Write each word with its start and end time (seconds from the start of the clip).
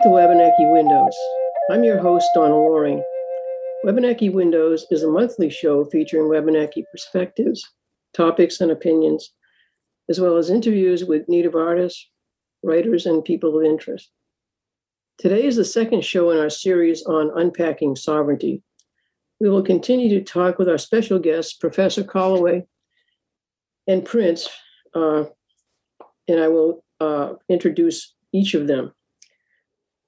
Welcome 0.00 0.12
to 0.12 0.34
Wabanaki 0.34 0.64
Windows. 0.64 1.16
I'm 1.70 1.84
your 1.84 1.98
host, 1.98 2.26
Donna 2.34 2.54
Loring. 2.54 3.04
Wabanaki 3.84 4.30
Windows 4.30 4.86
is 4.90 5.02
a 5.02 5.10
monthly 5.10 5.50
show 5.50 5.84
featuring 5.84 6.26
Wabanaki 6.26 6.86
perspectives, 6.90 7.62
topics, 8.14 8.62
and 8.62 8.70
opinions, 8.70 9.34
as 10.08 10.18
well 10.18 10.38
as 10.38 10.48
interviews 10.48 11.04
with 11.04 11.28
Native 11.28 11.54
artists, 11.54 12.08
writers, 12.62 13.04
and 13.04 13.22
people 13.22 13.58
of 13.58 13.64
interest. 13.64 14.10
Today 15.18 15.44
is 15.44 15.56
the 15.56 15.66
second 15.66 16.02
show 16.02 16.30
in 16.30 16.38
our 16.38 16.48
series 16.50 17.02
on 17.02 17.38
unpacking 17.38 17.94
sovereignty. 17.94 18.62
We 19.38 19.50
will 19.50 19.62
continue 19.62 20.08
to 20.18 20.24
talk 20.24 20.58
with 20.58 20.70
our 20.70 20.78
special 20.78 21.18
guests, 21.18 21.52
Professor 21.52 22.04
Calloway 22.04 22.64
and 23.86 24.02
Prins, 24.06 24.48
uh, 24.94 25.24
and 26.26 26.40
I 26.40 26.48
will 26.48 26.84
uh, 27.00 27.34
introduce 27.50 28.14
each 28.32 28.54
of 28.54 28.66
them. 28.66 28.94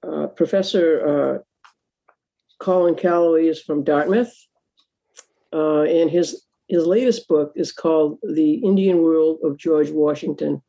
Uh, 0.05 0.27
Professor 0.27 1.07
uh, 1.07 1.37
Colin 2.59 2.95
Calloway 2.95 3.47
is 3.47 3.61
from 3.61 3.83
Dartmouth, 3.83 4.33
uh, 5.53 5.83
and 5.83 6.09
his 6.09 6.43
his 6.67 6.85
latest 6.85 7.27
book 7.27 7.53
is 7.55 7.71
called 7.71 8.19
"The 8.23 8.55
Indian 8.55 9.01
World 9.01 9.39
of 9.43 9.57
George 9.57 9.91
Washington," 9.91 10.61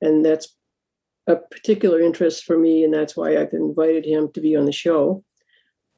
and 0.00 0.24
that's 0.24 0.54
a 1.26 1.36
particular 1.36 2.00
interest 2.00 2.44
for 2.44 2.58
me, 2.58 2.84
and 2.84 2.92
that's 2.92 3.16
why 3.16 3.36
I've 3.36 3.52
invited 3.52 4.04
him 4.04 4.30
to 4.32 4.40
be 4.40 4.56
on 4.56 4.64
the 4.64 4.72
show. 4.72 5.24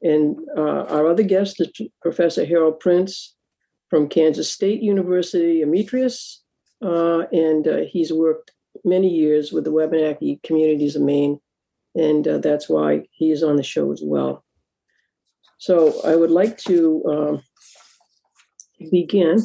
And 0.01 0.37
uh, 0.57 0.83
our 0.89 1.07
other 1.07 1.23
guest 1.23 1.61
is 1.61 1.71
Professor 2.01 2.45
Harald 2.45 2.79
Prins 2.79 3.35
from 3.89 4.09
Kansas 4.09 4.51
State 4.51 4.81
University, 4.81 5.61
emeritus, 5.61 6.43
uh, 6.81 7.19
and 7.31 7.67
uh, 7.67 7.77
he's 7.87 8.11
worked 8.11 8.51
many 8.83 9.07
years 9.07 9.51
with 9.53 9.63
the 9.63 9.71
Wabanaki 9.71 10.39
communities 10.43 10.95
of 10.95 11.03
Maine, 11.03 11.39
and 11.95 12.27
uh, 12.27 12.37
that's 12.39 12.69
why 12.69 13.03
he 13.11 13.31
is 13.31 13.43
on 13.43 13.55
the 13.55 13.63
show 13.63 13.91
as 13.91 14.01
well. 14.03 14.43
So 15.57 16.01
I 16.03 16.15
would 16.15 16.31
like 16.31 16.57
to 16.59 17.03
um, 17.07 17.43
begin 18.91 19.37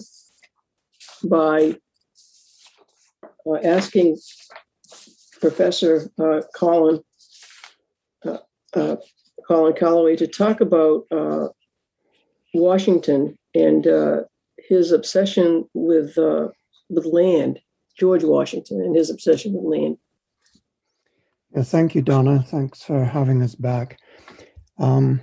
by 1.24 1.76
uh, 3.46 3.56
asking 3.64 4.18
Professor 5.40 6.10
uh, 6.20 6.42
Colin 6.54 7.00
uh, 8.24 8.38
uh, 8.74 8.96
Colin 9.46 9.74
Calloway 9.74 10.16
to 10.16 10.26
talk 10.26 10.60
about 10.60 11.06
uh, 11.10 11.48
Washington 12.54 13.38
and 13.54 13.86
his 14.68 14.92
obsession 14.92 15.68
with 15.74 16.16
with 16.90 17.06
land 17.06 17.60
George 17.98 18.24
Washington 18.24 18.80
and 18.80 18.96
his 18.96 19.10
obsession 19.10 19.52
with 19.54 19.64
land. 19.64 19.98
Yeah, 21.54 21.62
thank 21.62 21.94
you, 21.94 22.02
Donna. 22.02 22.42
Thanks 22.42 22.82
for 22.82 23.04
having 23.04 23.42
us 23.42 23.54
back. 23.54 23.98
Um, 24.78 25.20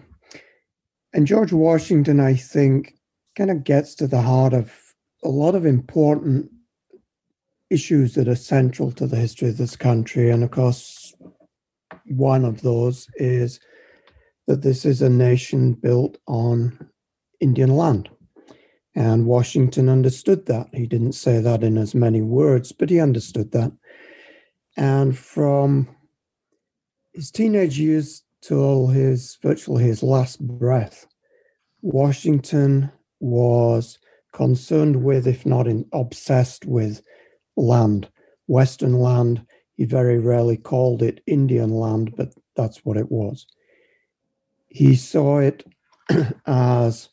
and 1.14 1.28
George 1.28 1.54
Washington, 1.54 2.20
I 2.20 2.36
think, 2.36 2.96
kind 3.38 3.52
of 3.52 3.64
gets 3.64 3.96
to 3.96 4.08
the 4.08 4.22
heart 4.22 4.54
of 4.54 4.74
a 5.24 5.30
lot 5.30 5.56
of 5.56 5.66
important 5.66 6.50
issues 7.70 8.14
that 8.16 8.28
are 8.28 8.36
central 8.36 8.92
to 8.92 9.08
the 9.08 9.16
history 9.16 9.50
of 9.50 9.58
this 9.58 9.76
country. 9.76 10.30
And 10.30 10.44
of 10.44 10.52
course, 10.52 11.14
one 12.06 12.46
of 12.46 12.62
those 12.62 13.08
is 13.16 13.60
that 14.48 14.62
this 14.62 14.86
is 14.86 15.02
a 15.02 15.10
nation 15.10 15.74
built 15.74 16.18
on 16.28 16.90
Indian 17.40 17.76
land. 17.76 18.10
And 18.96 19.26
Washington 19.26 19.90
understood 19.90 20.46
that. 20.46 20.68
He 20.74 20.88
didn't 20.88 21.14
say 21.14 21.40
that 21.40 21.64
in 21.64 21.78
as 21.78 21.94
many 21.94 22.22
words, 22.22 22.72
but 22.72 22.90
he 22.90 23.00
understood 23.00 23.52
that. 23.52 23.72
And 24.78 25.18
from 25.18 25.96
his 27.16 27.32
teenage 27.32 27.80
years 27.80 28.24
till 28.42 28.88
his 28.88 29.38
virtually 29.42 29.84
his 29.84 30.04
last 30.04 30.46
breath, 30.46 31.08
Washington 31.82 32.92
was 33.22 33.98
concerned 34.34 35.02
with, 35.02 35.26
if 35.26 35.46
not 35.46 35.66
in, 35.66 35.86
obsessed 35.94 36.66
with, 36.66 37.02
land, 37.56 38.10
Western 38.48 39.00
land. 39.00 39.46
He 39.76 39.86
very 39.86 40.20
rarely 40.20 40.58
called 40.58 41.02
it 41.02 41.22
Indian 41.26 41.72
land, 41.72 42.14
but 42.18 42.34
that's 42.56 42.84
what 42.84 42.98
it 42.98 43.10
was. 43.10 43.48
He 44.68 44.96
saw 44.96 45.40
it 45.40 45.66
as 46.46 47.10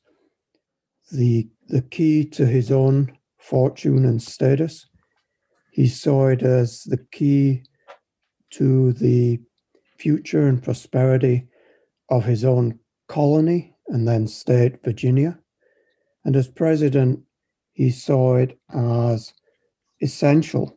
the 1.12 1.48
the 1.68 1.82
key 1.82 2.24
to 2.24 2.44
his 2.44 2.72
own 2.72 3.16
fortune 3.38 4.04
and 4.04 4.20
status. 4.20 4.86
He 5.70 5.86
saw 5.86 6.28
it 6.28 6.42
as 6.42 6.82
the 6.82 6.98
key 7.12 7.62
to 8.50 8.92
the 8.94 9.40
future 10.02 10.48
and 10.48 10.60
prosperity 10.60 11.46
of 12.10 12.24
his 12.24 12.44
own 12.44 12.76
colony 13.06 13.72
and 13.86 14.08
then 14.08 14.26
state, 14.26 14.82
Virginia. 14.84 15.38
And 16.24 16.34
as 16.34 16.48
president, 16.48 17.20
he 17.72 17.90
saw 17.92 18.34
it 18.34 18.58
as 18.74 19.32
essential 20.00 20.76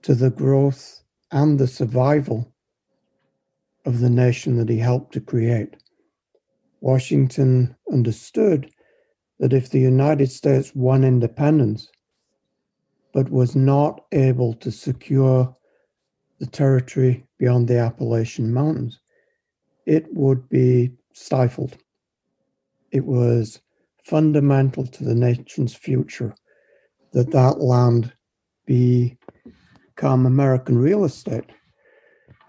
to 0.00 0.14
the 0.14 0.30
growth 0.30 1.02
and 1.32 1.58
the 1.58 1.66
survival 1.66 2.50
of 3.84 4.00
the 4.00 4.08
nation 4.08 4.56
that 4.56 4.70
he 4.70 4.78
helped 4.78 5.12
to 5.12 5.20
create. 5.20 5.76
Washington 6.80 7.76
understood 7.92 8.70
that 9.38 9.52
if 9.52 9.68
the 9.68 9.80
United 9.80 10.30
States 10.30 10.74
won 10.74 11.04
independence, 11.04 11.88
but 13.12 13.28
was 13.30 13.54
not 13.54 14.00
able 14.12 14.54
to 14.54 14.70
secure 14.70 15.54
the 16.38 16.46
territory 16.46 17.24
beyond 17.38 17.68
the 17.68 17.78
Appalachian 17.78 18.52
Mountains, 18.52 19.00
it 19.86 20.06
would 20.12 20.48
be 20.48 20.92
stifled. 21.12 21.76
It 22.90 23.04
was 23.04 23.60
fundamental 24.04 24.86
to 24.86 25.04
the 25.04 25.14
nation's 25.14 25.74
future 25.74 26.34
that 27.12 27.30
that 27.32 27.60
land 27.60 28.12
become 28.66 30.26
American 30.26 30.78
real 30.78 31.04
estate. 31.04 31.50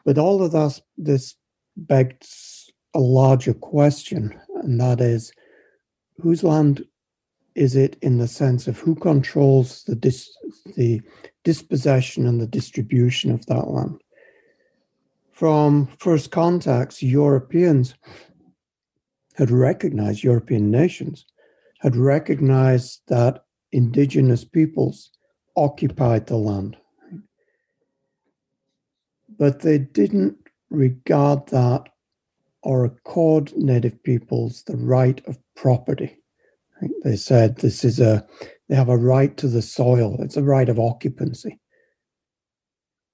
But 0.06 0.18
all 0.18 0.44
of 0.44 0.52
that, 0.52 0.80
this 0.98 1.36
begs 1.76 2.70
a 2.94 3.00
larger 3.00 3.54
question, 3.54 4.40
and 4.56 4.80
that 4.82 5.02
is 5.02 5.32
whose 6.20 6.44
land 6.44 6.86
is 7.60 7.76
it 7.76 7.98
in 8.02 8.18
the 8.18 8.28
sense 8.28 8.68
of 8.68 8.80
who 8.80 8.96
controls 8.96 9.84
the 9.84 9.96
dis, 9.96 10.30
the 10.78 11.02
dispossession 11.44 12.26
and 12.26 12.40
the 12.40 12.48
distribution 12.48 13.32
of 13.32 13.46
that 13.48 13.68
land? 13.68 14.02
From 15.32 15.88
first 16.00 16.32
contacts, 16.32 17.04
Europeans 17.04 17.96
had 19.36 19.52
recognized 19.52 20.24
European 20.24 20.72
nations 20.72 21.26
had 21.80 21.96
recognized 21.96 23.02
that 23.08 23.44
indigenous 23.72 24.44
peoples 24.44 25.12
occupied 25.56 26.28
the 26.28 26.38
land. 26.38 26.78
But 29.38 29.62
they 29.62 29.78
didn't 29.78 30.38
regard 30.70 31.48
that 31.48 31.90
or 32.62 32.84
accord 32.84 33.56
native 33.56 34.04
peoples 34.04 34.64
the 34.64 34.76
right 34.76 35.26
of 35.26 35.38
property. 35.56 36.19
They 37.04 37.16
said 37.16 37.58
this 37.58 37.84
is 37.84 38.00
a, 38.00 38.26
they 38.68 38.76
have 38.76 38.90
a 38.90 38.98
right 38.98 39.36
to 39.38 39.48
the 39.48 39.62
soil, 39.62 40.18
it's 40.22 40.38
a 40.38 40.44
right 40.44 40.70
of 40.70 40.80
occupancy. 40.80 41.60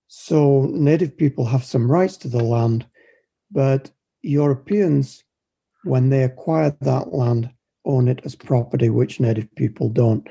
So 0.07 0.69
native 0.71 1.17
people 1.17 1.45
have 1.45 1.63
some 1.63 1.91
rights 1.91 2.17
to 2.17 2.27
the 2.27 2.43
land, 2.43 2.85
but 3.51 3.91
Europeans, 4.21 5.23
when 5.83 6.09
they 6.09 6.23
acquire 6.23 6.75
that 6.81 7.13
land, 7.13 7.49
own 7.85 8.07
it 8.07 8.21
as 8.25 8.35
property, 8.35 8.89
which 8.89 9.19
native 9.19 9.53
people 9.55 9.89
don't. 9.89 10.27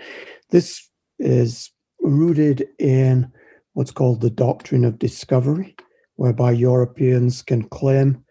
This 0.50 0.88
is 1.18 1.70
rooted 2.00 2.66
in 2.78 3.30
what's 3.74 3.92
called 3.92 4.20
the 4.20 4.30
doctrine 4.30 4.84
of 4.84 4.98
discovery, 4.98 5.76
whereby 6.16 6.52
Europeans 6.52 7.42
can 7.42 7.64
claim 7.64 8.24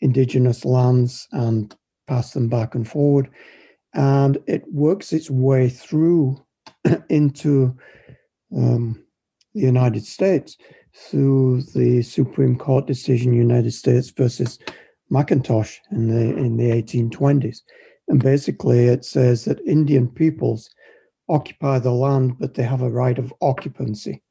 indigenous 0.00 0.64
lands 0.64 1.26
and 1.32 1.74
pass 2.06 2.32
them 2.32 2.48
back 2.48 2.74
and 2.74 2.88
forward. 2.88 3.30
And 3.94 4.38
it 4.46 4.64
works 4.72 5.12
its 5.12 5.30
way 5.30 5.68
through 5.68 6.44
into 7.08 7.76
um, 8.54 9.04
the 9.54 9.60
United 9.60 10.04
States 10.04 10.56
through 10.94 11.62
the 11.74 12.02
Supreme 12.02 12.56
Court 12.56 12.86
decision, 12.86 13.32
United 13.32 13.72
States 13.72 14.10
versus 14.10 14.58
McIntosh 15.10 15.76
in 15.90 16.08
the 16.08 16.36
in 16.36 16.56
the 16.56 16.70
1820s. 16.70 17.58
And 18.08 18.22
basically, 18.22 18.86
it 18.86 19.04
says 19.04 19.44
that 19.44 19.60
Indian 19.66 20.08
peoples 20.08 20.70
occupy 21.28 21.78
the 21.78 21.92
land, 21.92 22.38
but 22.38 22.54
they 22.54 22.62
have 22.62 22.82
a 22.82 22.90
right 22.90 23.18
of 23.18 23.32
occupancy. 23.40 24.22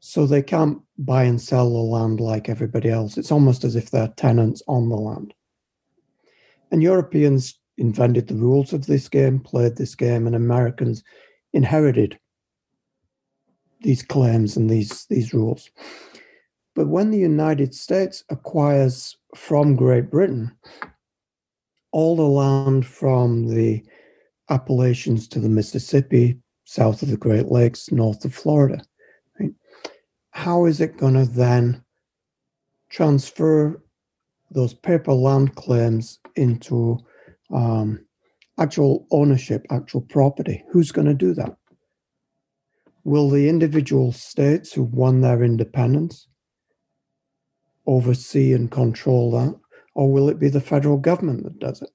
So 0.00 0.26
they 0.26 0.42
can't 0.42 0.78
buy 0.96 1.24
and 1.24 1.40
sell 1.40 1.70
the 1.70 1.78
land 1.78 2.20
like 2.20 2.48
everybody 2.48 2.88
else. 2.88 3.16
It's 3.16 3.32
almost 3.32 3.64
as 3.64 3.76
if 3.76 3.90
they're 3.90 4.12
tenants 4.16 4.62
on 4.68 4.88
the 4.88 4.96
land. 4.96 5.34
And 6.70 6.82
Europeans 6.82 7.58
invented 7.78 8.26
the 8.26 8.34
rules 8.34 8.72
of 8.72 8.86
this 8.86 9.08
game, 9.08 9.40
played 9.40 9.76
this 9.76 9.94
game, 9.94 10.26
and 10.26 10.36
Americans 10.36 11.02
inherited 11.52 12.18
these 13.80 14.02
claims 14.02 14.56
and 14.56 14.68
these, 14.68 15.06
these 15.06 15.32
rules. 15.32 15.70
But 16.74 16.88
when 16.88 17.10
the 17.10 17.18
United 17.18 17.74
States 17.74 18.24
acquires 18.28 19.16
from 19.34 19.76
Great 19.76 20.10
Britain 20.10 20.56
all 21.90 22.16
the 22.16 22.22
land 22.22 22.86
from 22.86 23.48
the 23.48 23.82
Appalachians 24.50 25.26
to 25.28 25.40
the 25.40 25.48
Mississippi, 25.48 26.38
south 26.64 27.02
of 27.02 27.08
the 27.08 27.16
Great 27.16 27.46
Lakes, 27.46 27.90
north 27.90 28.24
of 28.24 28.34
Florida, 28.34 28.82
right? 29.40 29.52
how 30.30 30.66
is 30.66 30.80
it 30.80 30.98
going 30.98 31.14
to 31.14 31.24
then 31.24 31.82
transfer 32.90 33.82
those 34.50 34.74
paper 34.74 35.12
land 35.12 35.54
claims 35.54 36.20
into 36.36 36.98
um, 37.52 38.04
actual 38.58 39.06
ownership, 39.10 39.66
actual 39.70 40.02
property? 40.02 40.64
Who's 40.70 40.92
going 40.92 41.06
to 41.08 41.14
do 41.14 41.34
that? 41.34 41.56
Will 43.04 43.30
the 43.30 43.48
individual 43.48 44.12
states 44.12 44.72
who 44.72 44.82
won 44.82 45.20
their 45.20 45.42
independence 45.42 46.28
oversee 47.86 48.52
and 48.52 48.70
control 48.70 49.30
that? 49.32 49.58
Or 49.94 50.12
will 50.12 50.28
it 50.28 50.38
be 50.38 50.48
the 50.48 50.60
federal 50.60 50.98
government 50.98 51.44
that 51.44 51.58
does 51.58 51.82
it? 51.82 51.90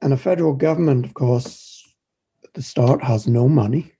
And 0.00 0.12
a 0.12 0.16
federal 0.16 0.54
government, 0.54 1.04
of 1.04 1.14
course, 1.14 1.84
at 2.44 2.54
the 2.54 2.62
start 2.62 3.02
has 3.02 3.26
no 3.26 3.48
money. 3.48 3.92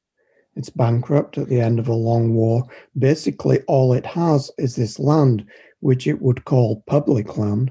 It's 0.56 0.71
bankrupt 0.71 1.39
at 1.39 1.49
the 1.49 1.61
end 1.61 1.79
of 1.79 1.89
a 1.89 1.95
long 1.95 2.35
war. 2.35 2.65
Basically, 2.99 3.61
all 3.69 3.93
it 3.93 4.06
has 4.06 4.50
is 4.59 4.75
this 4.75 4.99
land, 4.99 5.45
which 5.81 6.06
it 6.06 6.21
would 6.21 6.45
call 6.45 6.83
public 6.87 7.37
land, 7.37 7.71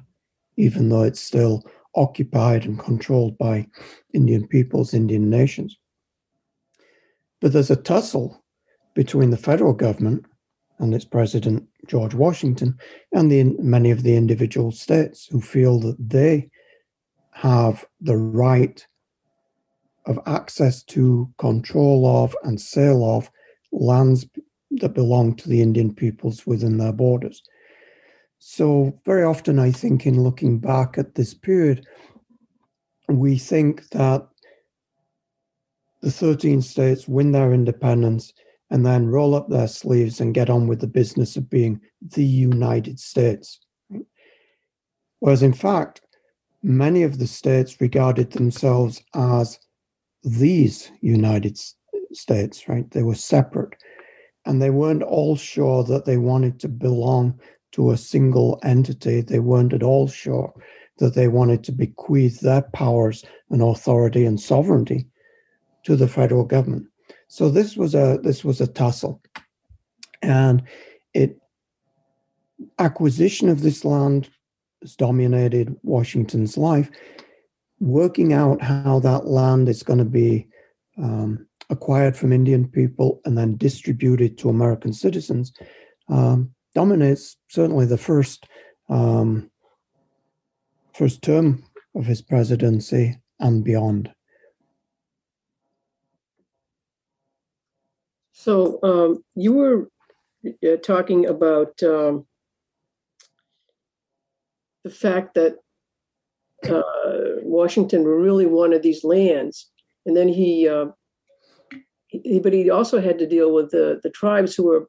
even 0.56 0.89
though 0.89 1.03
it's 1.03 1.19
still 1.19 1.65
occupied 1.97 2.63
and 2.65 2.79
controlled 2.79 3.38
by 3.38 3.67
Indian 4.13 4.47
peoples, 4.47 4.94
Indian 4.94 5.29
nations. 5.29 5.77
But 7.41 7.53
there's 7.53 7.71
a 7.71 7.75
tussle 7.75 8.44
between 8.94 9.31
the 9.31 9.38
federal 9.38 9.73
government 9.73 10.25
and 10.79 10.94
its 10.94 11.05
president, 11.05 11.67
George 11.88 12.13
Washington, 12.13 12.77
and 13.11 13.31
the, 13.31 13.44
many 13.59 13.91
of 13.91 14.03
the 14.03 14.15
individual 14.15 14.71
states 14.71 15.25
who 15.25 15.41
feel 15.41 15.79
that 15.79 15.97
they 15.99 16.49
have 17.31 17.85
the 18.00 18.17
right 18.17 18.85
of 20.05 20.19
access 20.25 20.83
to, 20.83 21.31
control 21.38 22.23
of, 22.23 22.35
and 22.43 22.59
sale 22.59 23.03
of 23.03 23.29
lands 23.71 24.25
that 24.71 24.93
belong 24.93 25.35
to 25.35 25.50
the 25.50 25.61
Indian 25.61 25.93
peoples 25.93 26.45
within 26.45 26.77
their 26.77 26.93
borders. 26.93 27.43
So, 28.39 29.00
very 29.06 29.24
often, 29.24 29.60
I 29.60 29.72
think, 29.72 30.06
in 30.06 30.24
looking 30.24 30.60
back 30.60 30.98
at 30.98 31.16
this 31.16 31.34
period, 31.34 31.86
we 33.10 33.38
think 33.38 33.89
that 33.89 34.28
the 36.01 36.12
13 36.12 36.62
states 36.62 37.07
win 37.07 37.31
their 37.31 37.54
independence 37.54 38.34
and 38.69 38.86
then 38.86 39.07
roll 39.07 39.34
up 39.34 39.50
their 39.50 39.68
sleeves 39.68 40.19
and 40.19 40.34
get 40.34 40.50
on 40.50 40.68
with 40.68 40.81
the 40.81 40.88
business 40.88 41.36
of 41.36 41.50
being 41.50 41.80
the 42.01 42.24
United 42.24 43.00
States. 43.00 43.60
Whereas, 45.19 45.42
in 45.42 45.54
fact, 45.54 46.01
many 46.62 47.04
of 47.04 47.18
the 47.18 47.28
states 47.28 47.81
regarded 47.81 48.31
themselves 48.31 49.01
as 49.16 49.60
these 50.24 50.92
United 51.01 51.57
States, 52.13 52.68
right? 52.68 52.89
They 52.92 53.04
were 53.04 53.16
separate. 53.16 53.75
And 54.45 54.62
they 54.62 54.69
weren't 54.69 55.04
all 55.04 55.36
sure 55.36 55.84
that 55.86 56.06
they 56.06 56.18
wanted 56.18 56.60
to 56.62 56.69
belong 56.69 57.39
to 57.73 57.91
a 57.91 57.97
single 57.97 58.59
entity. 58.63 59.21
They 59.21 59.39
weren't 59.39 59.73
at 59.73 59.83
all 59.83 60.07
sure 60.07 60.53
that 60.99 61.13
they 61.13 61.27
wanted 61.27 61.63
to 61.63 61.71
bequeath 61.71 62.39
their 62.39 62.63
powers 62.73 63.23
and 63.49 63.61
authority 63.61 64.25
and 64.25 64.39
sovereignty 64.39 65.07
to 65.83 65.95
the 65.95 66.07
federal 66.07 66.43
government. 66.43 66.87
So 67.27 67.49
this 67.49 67.75
was 67.75 67.93
a 67.93 68.19
this 68.23 68.43
was 68.43 68.61
a 68.61 68.67
tussle, 68.67 69.21
and 70.21 70.63
it 71.13 71.37
acquisition 72.79 73.49
of 73.49 73.61
this 73.61 73.85
land 73.85 74.29
has 74.81 74.95
dominated 74.95 75.75
Washington's 75.83 76.57
life. 76.57 76.89
Working 77.79 78.33
out 78.33 78.61
how 78.61 78.99
that 78.99 79.27
land 79.27 79.69
is 79.69 79.83
going 79.83 79.99
to 79.99 80.05
be 80.05 80.47
um, 80.97 81.45
acquired 81.69 82.17
from 82.17 82.33
Indian 82.33 82.67
people 82.67 83.21
and 83.25 83.37
then 83.37 83.55
distributed 83.57 84.37
to 84.37 84.49
American 84.49 84.93
citizens 84.93 85.53
um, 86.09 86.51
dominates 86.77 87.38
certainly 87.47 87.88
the 87.88 87.97
first 87.97 88.45
um, 88.88 89.50
first 90.94 91.24
term 91.24 91.63
of 91.95 92.06
his 92.06 92.21
presidency 92.21 93.18
and 93.39 93.63
beyond. 93.63 94.12
So 98.31 98.79
um, 98.83 99.24
you 99.33 99.53
were 99.53 99.89
uh, 100.45 100.77
talking 100.83 101.25
about 101.25 101.74
um, 101.81 102.27
the 104.83 104.91
fact 104.91 105.33
that 105.33 105.56
uh, 106.69 107.41
Washington 107.41 108.06
really 108.06 108.45
wanted 108.45 108.83
these 108.83 109.03
lands, 109.03 109.71
and 110.06 110.15
then 110.15 110.27
he, 110.27 110.69
uh, 110.69 110.89
he, 112.06 112.39
but 112.39 112.53
he 112.53 112.69
also 112.69 113.01
had 113.01 113.18
to 113.18 113.27
deal 113.35 113.51
with 113.51 113.71
the 113.71 114.00
the 114.03 114.12
tribes 114.12 114.53
who 114.53 114.65
were 114.68 114.88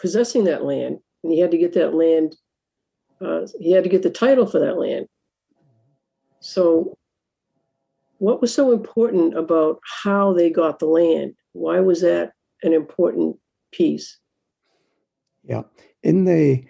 possessing 0.00 0.44
that 0.44 0.64
land, 0.64 0.98
and 1.22 1.32
he 1.32 1.40
had 1.40 1.50
to 1.50 1.58
get 1.58 1.74
that 1.74 1.94
land. 1.94 2.36
Uh, 3.20 3.46
he 3.58 3.72
had 3.72 3.84
to 3.84 3.90
get 3.90 4.02
the 4.02 4.10
title 4.10 4.46
for 4.46 4.58
that 4.58 4.78
land. 4.78 5.06
So, 6.40 6.96
what 8.18 8.40
was 8.40 8.52
so 8.54 8.72
important 8.72 9.36
about 9.36 9.80
how 10.02 10.32
they 10.32 10.50
got 10.50 10.78
the 10.78 10.86
land? 10.86 11.34
Why 11.52 11.80
was 11.80 12.00
that 12.00 12.32
an 12.62 12.72
important 12.72 13.36
piece. 13.72 14.18
Yeah. 15.44 15.62
In 16.02 16.24
the 16.24 16.64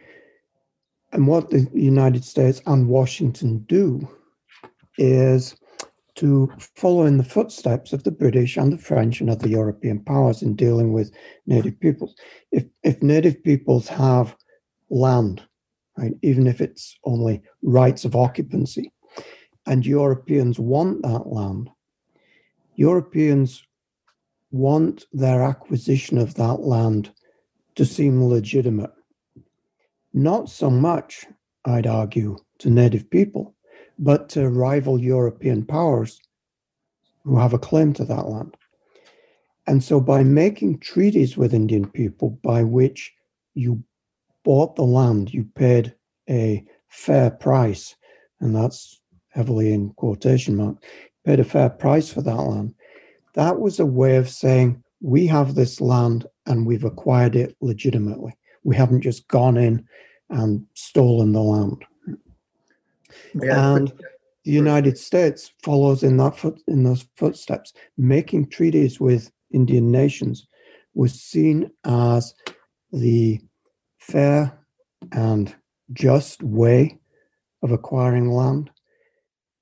and 1.12 1.26
what 1.26 1.50
the 1.50 1.68
United 1.74 2.24
States 2.24 2.62
and 2.66 2.88
Washington 2.88 3.64
do 3.68 4.08
is 4.96 5.56
to 6.16 6.50
follow 6.76 7.04
in 7.04 7.16
the 7.18 7.24
footsteps 7.24 7.92
of 7.92 8.04
the 8.04 8.10
British 8.10 8.56
and 8.56 8.72
the 8.72 8.78
French 8.78 9.20
and 9.20 9.30
other 9.30 9.48
European 9.48 10.00
powers 10.00 10.42
in 10.42 10.54
dealing 10.56 10.92
with 10.92 11.12
native 11.46 11.78
peoples. 11.80 12.14
If 12.52 12.64
if 12.82 13.02
native 13.02 13.42
peoples 13.42 13.88
have 13.88 14.36
land, 14.90 15.42
right, 15.96 16.12
even 16.22 16.46
if 16.46 16.60
it's 16.60 16.98
only 17.04 17.42
rights 17.62 18.04
of 18.04 18.16
occupancy, 18.16 18.92
and 19.66 19.86
Europeans 19.86 20.58
want 20.58 21.02
that 21.02 21.26
land, 21.26 21.70
Europeans 22.74 23.62
want 24.50 25.06
their 25.12 25.42
acquisition 25.42 26.18
of 26.18 26.34
that 26.34 26.60
land 26.60 27.12
to 27.76 27.84
seem 27.84 28.24
legitimate. 28.24 28.90
Not 30.12 30.50
so 30.50 30.70
much, 30.70 31.26
I'd 31.64 31.86
argue, 31.86 32.36
to 32.58 32.70
native 32.70 33.08
people, 33.10 33.54
but 34.00 34.30
to 34.30 34.48
rival 34.48 34.98
European 34.98 35.64
powers 35.64 36.20
who 37.22 37.38
have 37.38 37.52
a 37.52 37.58
claim 37.58 37.92
to 37.92 38.04
that 38.06 38.26
land. 38.28 38.56
And 39.66 39.84
so, 39.84 40.00
by 40.00 40.24
making 40.24 40.80
treaties 40.80 41.36
with 41.36 41.54
Indian 41.54 41.88
people 41.88 42.30
by 42.42 42.64
which 42.64 43.12
you 43.54 43.84
bought 44.42 44.74
the 44.74 44.82
land, 44.82 45.32
you 45.32 45.44
paid 45.54 45.94
a 46.28 46.64
fair 46.88 47.30
price, 47.30 47.94
and 48.40 48.56
that's 48.56 49.00
heavily 49.28 49.72
in 49.72 49.90
quotation 49.90 50.56
mark, 50.56 50.82
paid 51.24 51.38
a 51.38 51.44
fair 51.44 51.68
price 51.68 52.10
for 52.10 52.22
that 52.22 52.34
land, 52.34 52.74
that 53.34 53.60
was 53.60 53.78
a 53.78 53.86
way 53.86 54.16
of 54.16 54.28
saying, 54.28 54.82
we 55.00 55.26
have 55.26 55.54
this 55.54 55.80
land 55.80 56.26
and 56.46 56.66
we've 56.66 56.84
acquired 56.84 57.36
it 57.36 57.54
legitimately. 57.60 58.36
We 58.64 58.76
haven't 58.76 59.02
just 59.02 59.28
gone 59.28 59.56
in 59.56 59.86
and 60.30 60.66
stolen 60.74 61.32
the 61.32 61.40
land. 61.40 61.84
Yeah. 63.34 63.74
And 63.74 63.92
the 64.44 64.50
United 64.52 64.96
States 64.98 65.52
follows 65.62 66.02
in 66.02 66.16
that 66.18 66.36
foot, 66.36 66.60
in 66.66 66.82
those 66.82 67.06
footsteps. 67.16 67.72
Making 67.98 68.48
treaties 68.48 69.00
with 69.00 69.30
Indian 69.52 69.90
nations 69.90 70.46
was 70.94 71.14
seen 71.14 71.70
as 71.84 72.34
the 72.92 73.40
fair 73.98 74.58
and 75.12 75.54
just 75.92 76.42
way 76.42 76.98
of 77.62 77.72
acquiring 77.72 78.30
land. 78.30 78.70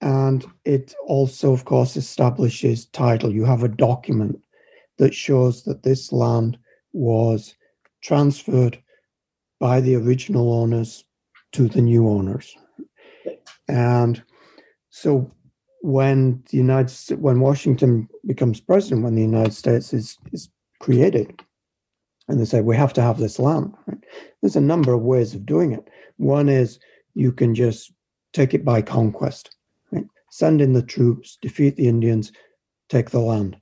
And 0.00 0.46
it 0.64 0.94
also, 1.06 1.52
of 1.52 1.64
course, 1.64 1.96
establishes 1.96 2.86
title. 2.86 3.32
You 3.32 3.44
have 3.44 3.64
a 3.64 3.68
document 3.68 4.40
that 4.98 5.14
shows 5.14 5.64
that 5.64 5.82
this 5.82 6.12
land 6.12 6.58
was 6.92 7.56
transferred 8.02 8.80
by 9.58 9.80
the 9.80 9.96
original 9.96 10.52
owners 10.52 11.04
to 11.52 11.68
the 11.68 11.82
new 11.82 12.08
owners. 12.08 12.56
And 13.68 14.22
so 14.90 15.30
when 15.82 16.42
the 16.50 16.56
United 16.56 17.20
when 17.20 17.40
Washington 17.40 18.08
becomes 18.26 18.60
president, 18.60 19.04
when 19.04 19.14
the 19.14 19.22
United 19.22 19.54
States 19.54 19.92
is, 19.92 20.18
is 20.32 20.48
created, 20.80 21.42
and 22.28 22.40
they 22.40 22.44
say 22.44 22.60
we 22.60 22.76
have 22.76 22.92
to 22.94 23.02
have 23.02 23.18
this 23.18 23.38
land, 23.38 23.74
right? 23.86 23.98
there's 24.40 24.56
a 24.56 24.60
number 24.60 24.92
of 24.92 25.02
ways 25.02 25.34
of 25.34 25.46
doing 25.46 25.72
it. 25.72 25.88
One 26.16 26.48
is 26.48 26.78
you 27.14 27.32
can 27.32 27.54
just 27.54 27.92
take 28.32 28.54
it 28.54 28.64
by 28.64 28.82
conquest 28.82 29.54
send 30.30 30.60
in 30.60 30.72
the 30.72 30.82
troops, 30.82 31.38
defeat 31.40 31.76
the 31.76 31.88
Indians, 31.88 32.32
take 32.88 33.10
the 33.10 33.20
land. 33.20 33.56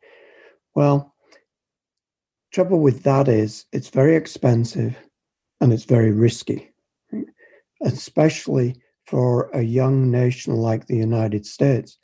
Well, 0.74 1.14
trouble 2.52 2.80
with 2.80 3.02
that 3.04 3.28
is 3.28 3.66
it's 3.72 3.88
very 3.88 4.16
expensive 4.16 4.96
and 5.60 5.72
it's 5.72 5.84
very 5.84 6.12
risky, 6.12 6.72
especially 7.82 8.76
for 9.06 9.50
a 9.52 9.62
young 9.62 10.10
nation 10.10 10.54
like 10.54 10.86
the 10.86 10.96
United 10.96 11.46
States, 11.46 11.98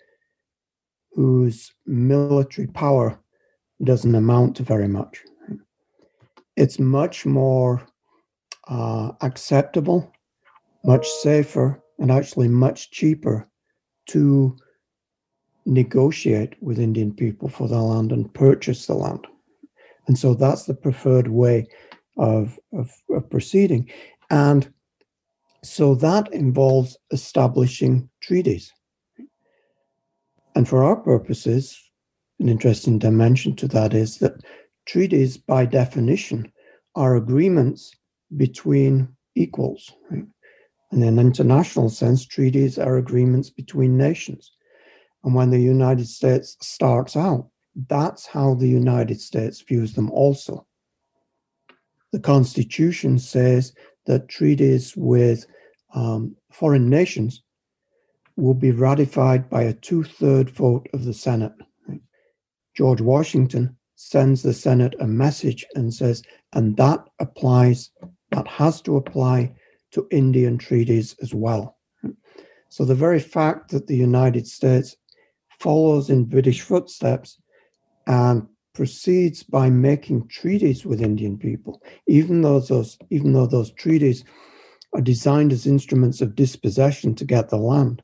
whose 1.12 1.72
military 1.86 2.68
power 2.68 3.18
doesn't 3.82 4.14
amount 4.14 4.56
to 4.56 4.62
very 4.62 4.88
much. 4.88 5.20
It's 6.56 6.78
much 6.78 7.26
more 7.26 7.82
uh, 8.68 9.12
acceptable, 9.20 10.12
much 10.84 11.06
safer, 11.08 11.82
and 11.98 12.10
actually 12.10 12.48
much 12.48 12.90
cheaper 12.90 13.48
to 14.08 14.56
negotiate 15.66 16.54
with 16.60 16.78
Indian 16.78 17.12
people 17.12 17.48
for 17.48 17.68
the 17.68 17.78
land 17.78 18.12
and 18.12 18.32
purchase 18.34 18.86
the 18.86 18.94
land. 18.94 19.26
And 20.06 20.18
so 20.18 20.34
that's 20.34 20.64
the 20.64 20.74
preferred 20.74 21.28
way 21.28 21.68
of, 22.16 22.58
of, 22.72 22.90
of 23.10 23.30
proceeding. 23.30 23.90
And 24.30 24.72
so 25.62 25.94
that 25.96 26.32
involves 26.32 26.96
establishing 27.10 28.08
treaties. 28.20 28.72
And 30.54 30.68
for 30.68 30.82
our 30.82 30.96
purposes, 30.96 31.78
an 32.40 32.48
interesting 32.48 32.98
dimension 32.98 33.54
to 33.56 33.68
that 33.68 33.94
is 33.94 34.18
that 34.18 34.42
treaties, 34.86 35.36
by 35.36 35.64
definition, 35.64 36.52
are 36.94 37.16
agreements 37.16 37.94
between 38.36 39.08
equals. 39.34 39.92
Right? 40.10 40.26
And 40.90 41.02
in 41.02 41.18
an 41.18 41.26
international 41.26 41.88
sense, 41.88 42.26
treaties 42.26 42.78
are 42.78 42.98
agreements 42.98 43.48
between 43.48 43.96
nations. 43.96 44.52
And 45.24 45.34
when 45.34 45.50
the 45.50 45.60
United 45.60 46.08
States 46.08 46.56
starts 46.60 47.16
out, 47.16 47.48
that's 47.88 48.26
how 48.26 48.54
the 48.54 48.68
United 48.68 49.20
States 49.20 49.62
views 49.62 49.94
them 49.94 50.10
also. 50.10 50.66
The 52.12 52.20
Constitution 52.20 53.18
says 53.18 53.72
that 54.06 54.28
treaties 54.28 54.94
with 54.96 55.46
um, 55.94 56.36
foreign 56.50 56.88
nations 56.88 57.42
will 58.36 58.54
be 58.54 58.70
ratified 58.70 59.48
by 59.50 59.62
a 59.62 59.74
two 59.74 60.02
third 60.02 60.50
vote 60.50 60.88
of 60.92 61.04
the 61.04 61.14
Senate. 61.14 61.52
George 62.74 63.00
Washington 63.00 63.76
sends 63.96 64.42
the 64.42 64.54
Senate 64.54 64.94
a 65.00 65.06
message 65.06 65.66
and 65.74 65.92
says, 65.92 66.22
and 66.54 66.76
that 66.76 67.04
applies, 67.20 67.90
that 68.30 68.48
has 68.48 68.80
to 68.82 68.96
apply 68.96 69.52
to 69.92 70.08
Indian 70.10 70.56
treaties 70.58 71.14
as 71.22 71.34
well. 71.34 71.78
So 72.70 72.84
the 72.84 72.94
very 72.94 73.20
fact 73.20 73.70
that 73.70 73.86
the 73.86 73.96
United 73.96 74.46
States 74.46 74.96
follows 75.60 76.08
in 76.08 76.24
British 76.24 76.62
footsteps 76.62 77.38
and 78.06 78.46
proceeds 78.74 79.42
by 79.42 79.68
making 79.68 80.28
treaties 80.28 80.86
with 80.86 81.02
Indian 81.02 81.38
people, 81.38 81.82
even 82.06 82.42
though 82.42 82.60
those, 82.60 82.98
even 83.10 83.32
though 83.32 83.46
those 83.46 83.70
treaties 83.72 84.24
are 84.94 85.00
designed 85.00 85.52
as 85.52 85.66
instruments 85.66 86.20
of 86.20 86.34
dispossession 86.34 87.14
to 87.14 87.24
get 87.24 87.48
the 87.48 87.56
land, 87.56 88.02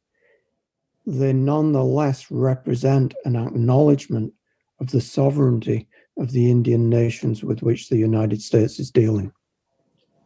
they 1.06 1.32
nonetheless 1.32 2.30
represent 2.30 3.14
an 3.24 3.36
acknowledgement 3.36 4.32
of 4.80 4.90
the 4.90 5.00
sovereignty 5.00 5.88
of 6.18 6.32
the 6.32 6.50
Indian 6.50 6.88
nations 6.88 7.42
with 7.42 7.62
which 7.62 7.88
the 7.88 7.96
United 7.96 8.42
States 8.42 8.78
is 8.78 8.90
dealing. 8.90 9.32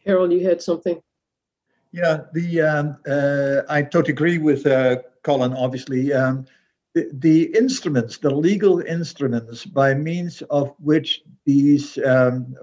Harald, 0.04 0.32
you 0.32 0.46
had 0.46 0.60
something? 0.60 1.00
Yeah, 1.92 2.22
the 2.32 2.62
um, 2.62 2.96
uh, 3.06 3.62
I 3.68 3.82
totally 3.82 4.12
agree 4.12 4.38
with 4.38 4.66
uh, 4.66 4.96
Colin. 5.22 5.52
Obviously, 5.52 6.12
um, 6.12 6.46
the, 6.94 7.50
instruments, 7.56 8.18
the 8.18 8.30
legal 8.30 8.80
instruments 8.80 9.64
by 9.64 9.94
means 9.94 10.42
of 10.50 10.74
which 10.78 11.22
these 11.46 11.98
um, 12.04 12.54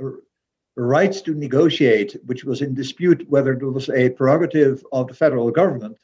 rights 0.75 1.21
to 1.21 1.33
negotiate, 1.33 2.15
which 2.25 2.43
was 2.43 2.61
in 2.61 2.73
dispute 2.73 3.25
whether 3.29 3.53
it 3.53 3.63
was 3.63 3.89
a 3.89 4.09
prerogative 4.09 4.83
of 4.91 5.07
the 5.07 5.13
federal 5.13 5.51
government 5.51 5.97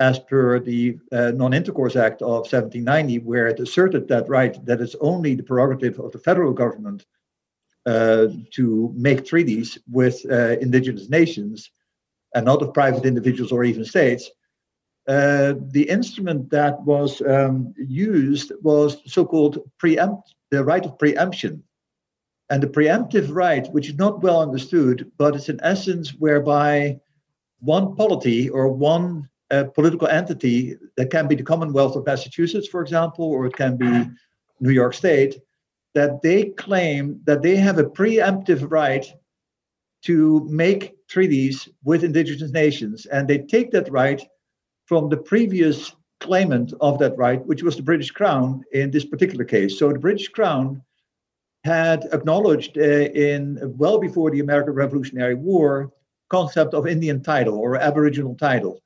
as 0.00 0.18
per 0.18 0.58
the 0.58 0.98
uh, 1.12 1.30
Non-Intercourse 1.30 1.96
Act 1.96 2.20
of 2.20 2.42
1790, 2.50 3.20
where 3.20 3.46
it 3.46 3.60
asserted 3.60 4.08
that 4.08 4.28
right 4.28 4.64
that 4.66 4.80
it's 4.80 4.96
only 5.00 5.34
the 5.34 5.42
prerogative 5.42 5.98
of 6.00 6.10
the 6.12 6.18
federal 6.18 6.52
government 6.52 7.06
uh, 7.86 8.26
to 8.50 8.92
make 8.96 9.24
treaties 9.24 9.78
with 9.90 10.20
uh, 10.30 10.56
indigenous 10.60 11.08
nations 11.08 11.70
and 12.34 12.44
not 12.44 12.62
of 12.62 12.74
private 12.74 13.04
individuals 13.04 13.52
or 13.52 13.62
even 13.62 13.84
states. 13.84 14.30
Uh, 15.06 15.54
the 15.68 15.86
instrument 15.88 16.50
that 16.50 16.80
was 16.82 17.20
um, 17.22 17.74
used 17.76 18.52
was 18.62 18.96
so-called 19.06 19.58
preempt, 19.78 20.34
the 20.50 20.64
right 20.64 20.84
of 20.86 20.98
preemption. 20.98 21.62
And 22.50 22.62
the 22.62 22.68
preemptive 22.68 23.28
right, 23.30 23.66
which 23.72 23.88
is 23.88 23.96
not 23.96 24.22
well 24.22 24.40
understood, 24.40 25.10
but 25.18 25.34
it's 25.34 25.48
in 25.48 25.60
essence 25.62 26.10
whereby 26.10 27.00
one 27.60 27.96
polity 27.96 28.48
or 28.48 28.68
one 28.68 29.28
a 29.50 29.64
political 29.64 30.08
entity 30.08 30.76
that 30.96 31.10
can 31.10 31.28
be 31.28 31.34
the 31.34 31.42
Commonwealth 31.42 31.96
of 31.96 32.06
Massachusetts, 32.06 32.68
for 32.68 32.80
example, 32.80 33.26
or 33.26 33.46
it 33.46 33.54
can 33.54 33.76
be 33.76 34.08
New 34.60 34.70
York 34.70 34.94
State, 34.94 35.38
that 35.94 36.22
they 36.22 36.46
claim 36.46 37.20
that 37.24 37.42
they 37.42 37.56
have 37.56 37.78
a 37.78 37.84
preemptive 37.84 38.70
right 38.70 39.06
to 40.02 40.46
make 40.50 40.94
treaties 41.08 41.68
with 41.84 42.04
indigenous 42.04 42.50
nations. 42.52 43.06
And 43.06 43.28
they 43.28 43.38
take 43.38 43.70
that 43.72 43.90
right 43.90 44.22
from 44.86 45.08
the 45.08 45.16
previous 45.16 45.92
claimant 46.20 46.72
of 46.80 46.98
that 46.98 47.16
right, 47.16 47.44
which 47.46 47.62
was 47.62 47.76
the 47.76 47.82
British 47.82 48.10
Crown 48.10 48.64
in 48.72 48.90
this 48.90 49.04
particular 49.04 49.44
case. 49.44 49.78
So 49.78 49.92
the 49.92 49.98
British 49.98 50.28
Crown 50.28 50.82
had 51.64 52.04
acknowledged 52.12 52.76
uh, 52.76 52.80
in 52.82 53.58
well 53.76 53.98
before 53.98 54.30
the 54.30 54.40
American 54.40 54.74
Revolutionary 54.74 55.34
War 55.34 55.92
concept 56.28 56.74
of 56.74 56.86
Indian 56.86 57.22
title 57.22 57.56
or 57.58 57.76
Aboriginal 57.76 58.34
title. 58.34 58.80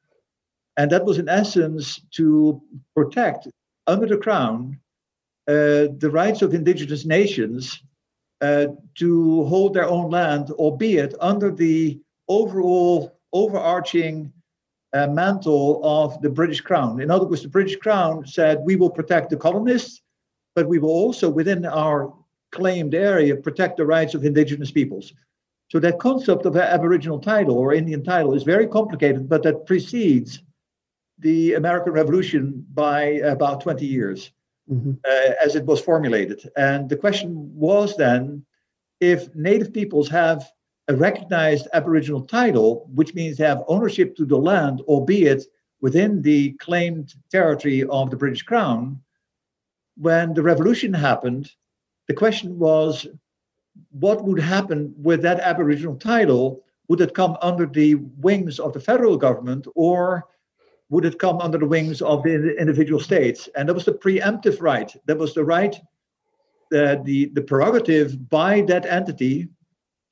And 0.76 0.90
that 0.92 1.04
was 1.04 1.18
in 1.18 1.28
essence 1.28 2.00
to 2.12 2.60
protect 2.94 3.48
under 3.86 4.06
the 4.06 4.16
crown 4.16 4.78
uh, 5.48 5.90
the 5.98 6.10
rights 6.12 6.42
of 6.42 6.54
indigenous 6.54 7.04
nations 7.04 7.82
uh, 8.40 8.66
to 8.96 9.44
hold 9.46 9.74
their 9.74 9.88
own 9.88 10.10
land, 10.10 10.50
albeit 10.52 11.14
under 11.20 11.50
the 11.50 11.98
overall 12.28 13.18
overarching 13.32 14.32
uh, 14.92 15.06
mantle 15.06 15.80
of 15.84 16.20
the 16.22 16.30
British 16.30 16.60
Crown. 16.60 17.00
In 17.00 17.10
other 17.10 17.26
words, 17.26 17.42
the 17.42 17.48
British 17.48 17.76
Crown 17.76 18.26
said, 18.26 18.60
we 18.64 18.76
will 18.76 18.90
protect 18.90 19.30
the 19.30 19.36
colonists, 19.36 20.02
but 20.54 20.68
we 20.68 20.78
will 20.78 20.90
also, 20.90 21.28
within 21.28 21.64
our 21.66 22.12
claimed 22.52 22.94
area, 22.94 23.36
protect 23.36 23.76
the 23.76 23.86
rights 23.86 24.14
of 24.14 24.24
indigenous 24.24 24.70
peoples. 24.70 25.12
So 25.70 25.78
that 25.80 25.98
concept 25.98 26.46
of 26.46 26.56
Aboriginal 26.56 27.18
title 27.18 27.58
or 27.58 27.74
Indian 27.74 28.02
title 28.02 28.34
is 28.34 28.42
very 28.42 28.66
complicated, 28.66 29.28
but 29.28 29.42
that 29.42 29.66
precedes 29.66 30.42
the 31.18 31.54
American 31.54 31.92
Revolution 31.92 32.64
by 32.72 33.02
about 33.02 33.60
20 33.60 33.84
years 33.84 34.30
mm-hmm. 34.70 34.92
uh, 35.04 35.32
as 35.44 35.56
it 35.56 35.66
was 35.66 35.80
formulated. 35.80 36.48
And 36.56 36.88
the 36.88 36.96
question 36.96 37.50
was 37.54 37.96
then 37.96 38.44
if 39.00 39.34
Native 39.34 39.72
peoples 39.74 40.08
have 40.08 40.50
a 40.88 40.96
recognized 40.96 41.68
Aboriginal 41.74 42.22
title, 42.22 42.88
which 42.94 43.14
means 43.14 43.38
have 43.38 43.62
ownership 43.68 44.16
to 44.16 44.24
the 44.24 44.36
land, 44.36 44.80
albeit 44.82 45.44
within 45.80 46.22
the 46.22 46.52
claimed 46.54 47.14
territory 47.30 47.84
of 47.84 48.10
the 48.10 48.16
British 48.16 48.42
Crown, 48.42 49.00
when 49.96 50.32
the 50.32 50.42
revolution 50.42 50.92
happened, 50.92 51.52
the 52.06 52.14
question 52.14 52.58
was 52.58 53.06
what 53.90 54.24
would 54.24 54.40
happen 54.40 54.94
with 54.96 55.22
that 55.22 55.40
Aboriginal 55.40 55.96
title? 55.96 56.64
Would 56.88 57.00
it 57.00 57.14
come 57.14 57.36
under 57.42 57.66
the 57.66 57.96
wings 57.96 58.58
of 58.58 58.72
the 58.72 58.80
federal 58.80 59.16
government 59.16 59.66
or 59.74 60.26
would 60.88 61.04
it 61.04 61.18
come 61.18 61.40
under 61.40 61.58
the 61.58 61.66
wings 61.66 62.00
of 62.00 62.22
the 62.22 62.56
individual 62.58 62.98
states? 62.98 63.48
And 63.54 63.68
that 63.68 63.74
was 63.74 63.84
the 63.84 63.92
preemptive 63.92 64.62
right. 64.62 64.90
That 65.04 65.18
was 65.18 65.34
the 65.34 65.44
right, 65.44 65.76
uh, 66.74 66.96
the, 67.04 67.26
the 67.34 67.42
prerogative 67.42 68.28
by 68.30 68.62
that 68.62 68.86
entity 68.86 69.48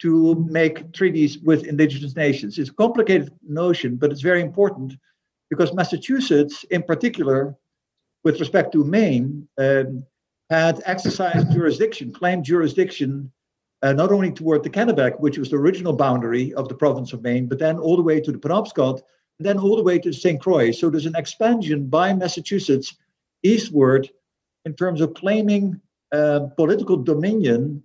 to 0.01 0.35
make 0.49 0.93
treaties 0.93 1.39
with 1.39 1.67
indigenous 1.67 2.17
nations. 2.17 2.59
It's 2.59 2.71
a 2.71 2.75
complicated 2.75 3.33
notion, 3.47 3.97
but 3.97 4.13
it's 4.13 4.21
very 4.21 4.43
important 4.43 4.95
because 5.51 5.73
Massachusetts, 5.73 6.65
in 6.71 6.83
particular, 6.83 7.57
with 8.25 8.41
respect 8.41 8.73
to 8.73 8.85
Maine, 8.85 9.49
um, 9.59 10.05
had 10.51 10.83
exercised 10.85 11.51
jurisdiction, 11.53 12.13
claimed 12.13 12.45
jurisdiction, 12.45 13.33
uh, 13.83 13.93
not 13.93 14.13
only 14.13 14.31
toward 14.31 14.63
the 14.63 14.71
Kennebec, 14.71 15.19
which 15.21 15.39
was 15.39 15.51
the 15.51 15.57
original 15.57 15.93
boundary 15.93 16.53
of 16.55 16.69
the 16.69 16.75
province 16.75 17.13
of 17.13 17.23
Maine, 17.23 17.47
but 17.47 17.59
then 17.59 17.79
all 17.79 17.97
the 17.97 18.03
way 18.03 18.21
to 18.21 18.33
the 18.33 18.39
Penobscot 18.39 19.01
then 19.39 19.59
all 19.59 19.77
the 19.77 19.83
way 19.83 19.99
to 19.99 20.13
St. 20.13 20.41
Croix. 20.41 20.71
So 20.71 20.89
there's 20.89 21.07
an 21.07 21.17
expansion 21.17 21.87
by 21.87 22.13
Massachusetts 22.15 22.97
eastward 23.43 24.09
in 24.65 24.75
terms 24.75 25.01
of 25.01 25.15
claiming 25.15 25.81
uh, 26.13 26.41
political 26.57 26.97
dominion 26.97 27.83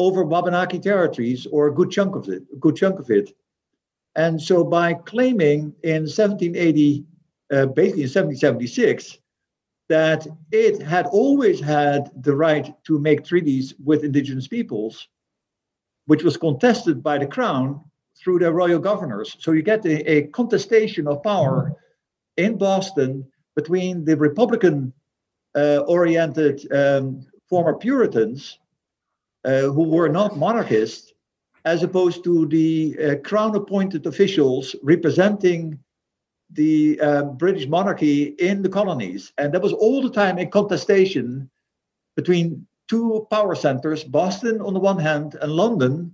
over 0.00 0.24
Wabanaki 0.24 0.78
territories 0.78 1.46
or 1.52 1.66
a 1.66 1.74
good 1.74 1.90
chunk 1.90 2.16
of 2.16 2.26
it, 2.30 2.42
a 2.54 2.56
good 2.56 2.74
chunk 2.74 2.98
of 2.98 3.10
it. 3.10 3.36
And 4.16 4.40
so 4.40 4.64
by 4.64 4.94
claiming 4.94 5.74
in 5.82 6.02
1780, 6.02 7.04
uh, 7.52 7.66
basically 7.66 8.04
in 8.04 8.08
1776, 8.08 9.18
that 9.90 10.26
it 10.52 10.80
had 10.80 11.06
always 11.06 11.60
had 11.60 12.10
the 12.22 12.34
right 12.34 12.72
to 12.84 12.98
make 12.98 13.24
treaties 13.24 13.74
with 13.84 14.02
indigenous 14.02 14.48
peoples, 14.48 15.06
which 16.06 16.22
was 16.22 16.38
contested 16.38 17.02
by 17.02 17.18
the 17.18 17.26
crown 17.26 17.84
through 18.16 18.38
their 18.38 18.52
royal 18.52 18.78
governors. 18.78 19.36
So 19.38 19.52
you 19.52 19.62
get 19.62 19.84
a, 19.84 20.10
a 20.10 20.26
contestation 20.28 21.06
of 21.08 21.22
power 21.22 21.76
in 22.38 22.56
Boston 22.56 23.26
between 23.54 24.04
the 24.06 24.16
Republican 24.16 24.94
uh, 25.54 25.80
oriented 25.86 26.72
um, 26.72 27.26
former 27.50 27.74
Puritans 27.74 28.60
who 29.44 29.84
were 29.88 30.08
not 30.08 30.36
monarchists, 30.36 31.12
as 31.64 31.82
opposed 31.82 32.24
to 32.24 32.46
the 32.46 32.96
uh, 32.98 33.14
crown 33.28 33.54
appointed 33.54 34.06
officials 34.06 34.74
representing 34.82 35.78
the 36.52 37.00
uh, 37.00 37.22
British 37.22 37.66
monarchy 37.68 38.34
in 38.38 38.62
the 38.62 38.68
colonies. 38.68 39.32
And 39.38 39.52
that 39.54 39.62
was 39.62 39.72
all 39.72 40.02
the 40.02 40.10
time 40.10 40.38
a 40.38 40.46
contestation 40.46 41.48
between 42.16 42.66
two 42.88 43.26
power 43.30 43.54
centers, 43.54 44.02
Boston 44.02 44.60
on 44.60 44.74
the 44.74 44.80
one 44.80 44.98
hand 44.98 45.36
and 45.40 45.52
London 45.52 46.12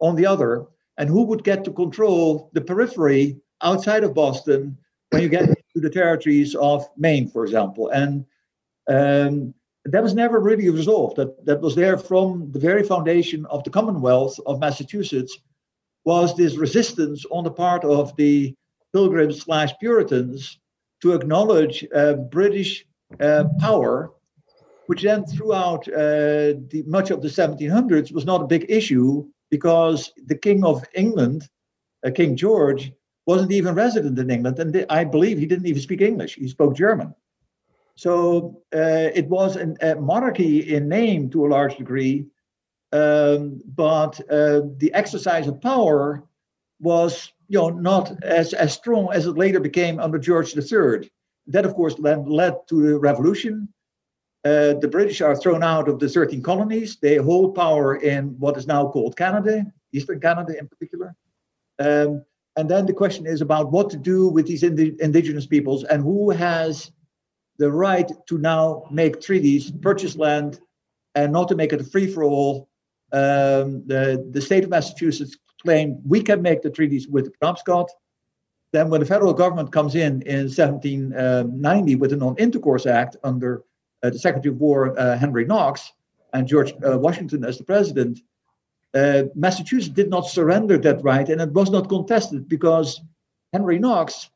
on 0.00 0.16
the 0.16 0.26
other, 0.26 0.66
and 0.98 1.08
who 1.08 1.22
would 1.22 1.44
get 1.44 1.64
to 1.64 1.70
control 1.70 2.50
the 2.52 2.60
periphery 2.60 3.40
outside 3.62 4.02
of 4.02 4.14
Boston 4.14 4.76
when 5.10 5.22
you 5.22 5.28
get 5.28 5.46
to 5.46 5.80
the 5.80 5.90
territories 5.90 6.54
of 6.56 6.84
Maine, 6.96 7.28
for 7.28 7.44
example. 7.44 7.88
And 7.90 8.24
um, 8.88 9.54
that 9.90 10.02
was 10.02 10.14
never 10.14 10.40
really 10.40 10.68
resolved. 10.70 11.16
That, 11.16 11.44
that 11.46 11.60
was 11.60 11.74
there 11.74 11.96
from 11.96 12.50
the 12.52 12.58
very 12.58 12.82
foundation 12.82 13.46
of 13.46 13.64
the 13.64 13.70
Commonwealth 13.70 14.38
of 14.46 14.60
Massachusetts 14.60 15.38
was 16.04 16.36
this 16.36 16.56
resistance 16.56 17.24
on 17.30 17.44
the 17.44 17.50
part 17.50 17.84
of 17.84 18.14
the 18.16 18.54
Pilgrims 18.92 19.42
slash 19.42 19.72
Puritans 19.80 20.58
to 21.02 21.12
acknowledge 21.12 21.86
uh, 21.94 22.14
British 22.14 22.86
uh, 23.20 23.44
power, 23.60 24.12
which 24.86 25.02
then 25.02 25.24
throughout 25.26 25.86
uh, 25.88 26.54
the, 26.70 26.84
much 26.86 27.10
of 27.10 27.22
the 27.22 27.28
1700s 27.28 28.12
was 28.12 28.24
not 28.24 28.42
a 28.42 28.46
big 28.46 28.66
issue 28.68 29.26
because 29.50 30.12
the 30.26 30.36
King 30.36 30.64
of 30.64 30.84
England, 30.94 31.48
uh, 32.06 32.10
King 32.10 32.36
George, 32.36 32.92
wasn't 33.26 33.50
even 33.52 33.74
resident 33.74 34.18
in 34.18 34.30
England, 34.30 34.58
and 34.60 34.86
I 34.88 35.02
believe 35.04 35.38
he 35.38 35.46
didn't 35.46 35.66
even 35.66 35.82
speak 35.82 36.00
English. 36.00 36.36
He 36.36 36.48
spoke 36.48 36.76
German. 36.76 37.12
So 37.96 38.62
uh, 38.74 39.10
it 39.14 39.26
was 39.28 39.56
an, 39.56 39.76
a 39.80 39.94
monarchy 39.96 40.74
in 40.74 40.88
name 40.88 41.30
to 41.30 41.46
a 41.46 41.48
large 41.48 41.76
degree, 41.76 42.26
um, 42.92 43.60
but 43.66 44.20
uh, 44.30 44.62
the 44.76 44.90
exercise 44.92 45.46
of 45.46 45.60
power 45.60 46.22
was 46.78 47.32
you 47.48 47.58
know, 47.58 47.70
not 47.70 48.22
as, 48.22 48.52
as 48.52 48.72
strong 48.74 49.12
as 49.12 49.26
it 49.26 49.38
later 49.38 49.60
became 49.60 50.00
under 50.00 50.18
George 50.18 50.56
III. 50.56 51.10
That, 51.48 51.64
of 51.64 51.74
course, 51.74 51.94
then 51.94 52.24
led 52.24 52.54
to 52.68 52.82
the 52.82 52.98
revolution. 52.98 53.68
Uh, 54.44 54.74
the 54.74 54.88
British 54.90 55.20
are 55.20 55.36
thrown 55.36 55.62
out 55.62 55.88
of 55.88 55.98
the 55.98 56.08
13 56.08 56.42
colonies. 56.42 56.98
They 57.00 57.16
hold 57.16 57.54
power 57.54 57.96
in 57.96 58.38
what 58.38 58.56
is 58.56 58.66
now 58.66 58.88
called 58.88 59.16
Canada, 59.16 59.64
Eastern 59.92 60.20
Canada 60.20 60.58
in 60.58 60.68
particular. 60.68 61.14
Um, 61.78 62.24
and 62.56 62.68
then 62.68 62.86
the 62.86 62.92
question 62.92 63.26
is 63.26 63.40
about 63.40 63.70
what 63.70 63.90
to 63.90 63.96
do 63.96 64.28
with 64.28 64.46
these 64.46 64.62
indi- 64.62 64.96
indigenous 65.00 65.46
peoples 65.46 65.84
and 65.84 66.02
who 66.02 66.30
has 66.30 66.90
the 67.58 67.70
right 67.70 68.10
to 68.28 68.38
now 68.38 68.84
make 68.90 69.20
treaties, 69.20 69.70
purchase 69.70 70.16
land, 70.16 70.60
and 71.14 71.32
not 71.32 71.48
to 71.48 71.56
make 71.56 71.72
it 71.72 71.80
a 71.80 71.84
free 71.84 72.06
for 72.06 72.24
all. 72.24 72.68
Um, 73.12 73.86
the, 73.86 74.26
the 74.30 74.40
state 74.40 74.64
of 74.64 74.70
Massachusetts 74.70 75.36
claimed 75.62 76.00
we 76.04 76.22
can 76.22 76.42
make 76.42 76.62
the 76.62 76.70
treaties 76.70 77.08
with 77.08 77.24
the 77.24 77.32
Penobscot. 77.40 77.88
Then, 78.72 78.90
when 78.90 79.00
the 79.00 79.06
federal 79.06 79.32
government 79.32 79.72
comes 79.72 79.94
in 79.94 80.22
in 80.22 80.44
1790 80.44 81.94
with 81.96 82.10
the 82.10 82.16
Non 82.16 82.36
Intercourse 82.36 82.84
Act 82.84 83.16
under 83.24 83.64
uh, 84.02 84.10
the 84.10 84.18
Secretary 84.18 84.52
of 84.52 84.60
War 84.60 84.98
uh, 84.98 85.16
Henry 85.16 85.44
Knox 85.44 85.92
and 86.34 86.46
George 86.46 86.74
uh, 86.86 86.98
Washington 86.98 87.44
as 87.44 87.58
the 87.58 87.64
president, 87.64 88.20
uh, 88.94 89.24
Massachusetts 89.34 89.94
did 89.94 90.10
not 90.10 90.26
surrender 90.26 90.76
that 90.78 91.02
right, 91.02 91.28
and 91.28 91.40
it 91.40 91.52
was 91.52 91.70
not 91.70 91.88
contested 91.88 92.48
because 92.48 93.00
Henry 93.52 93.78
Knox, 93.78 94.30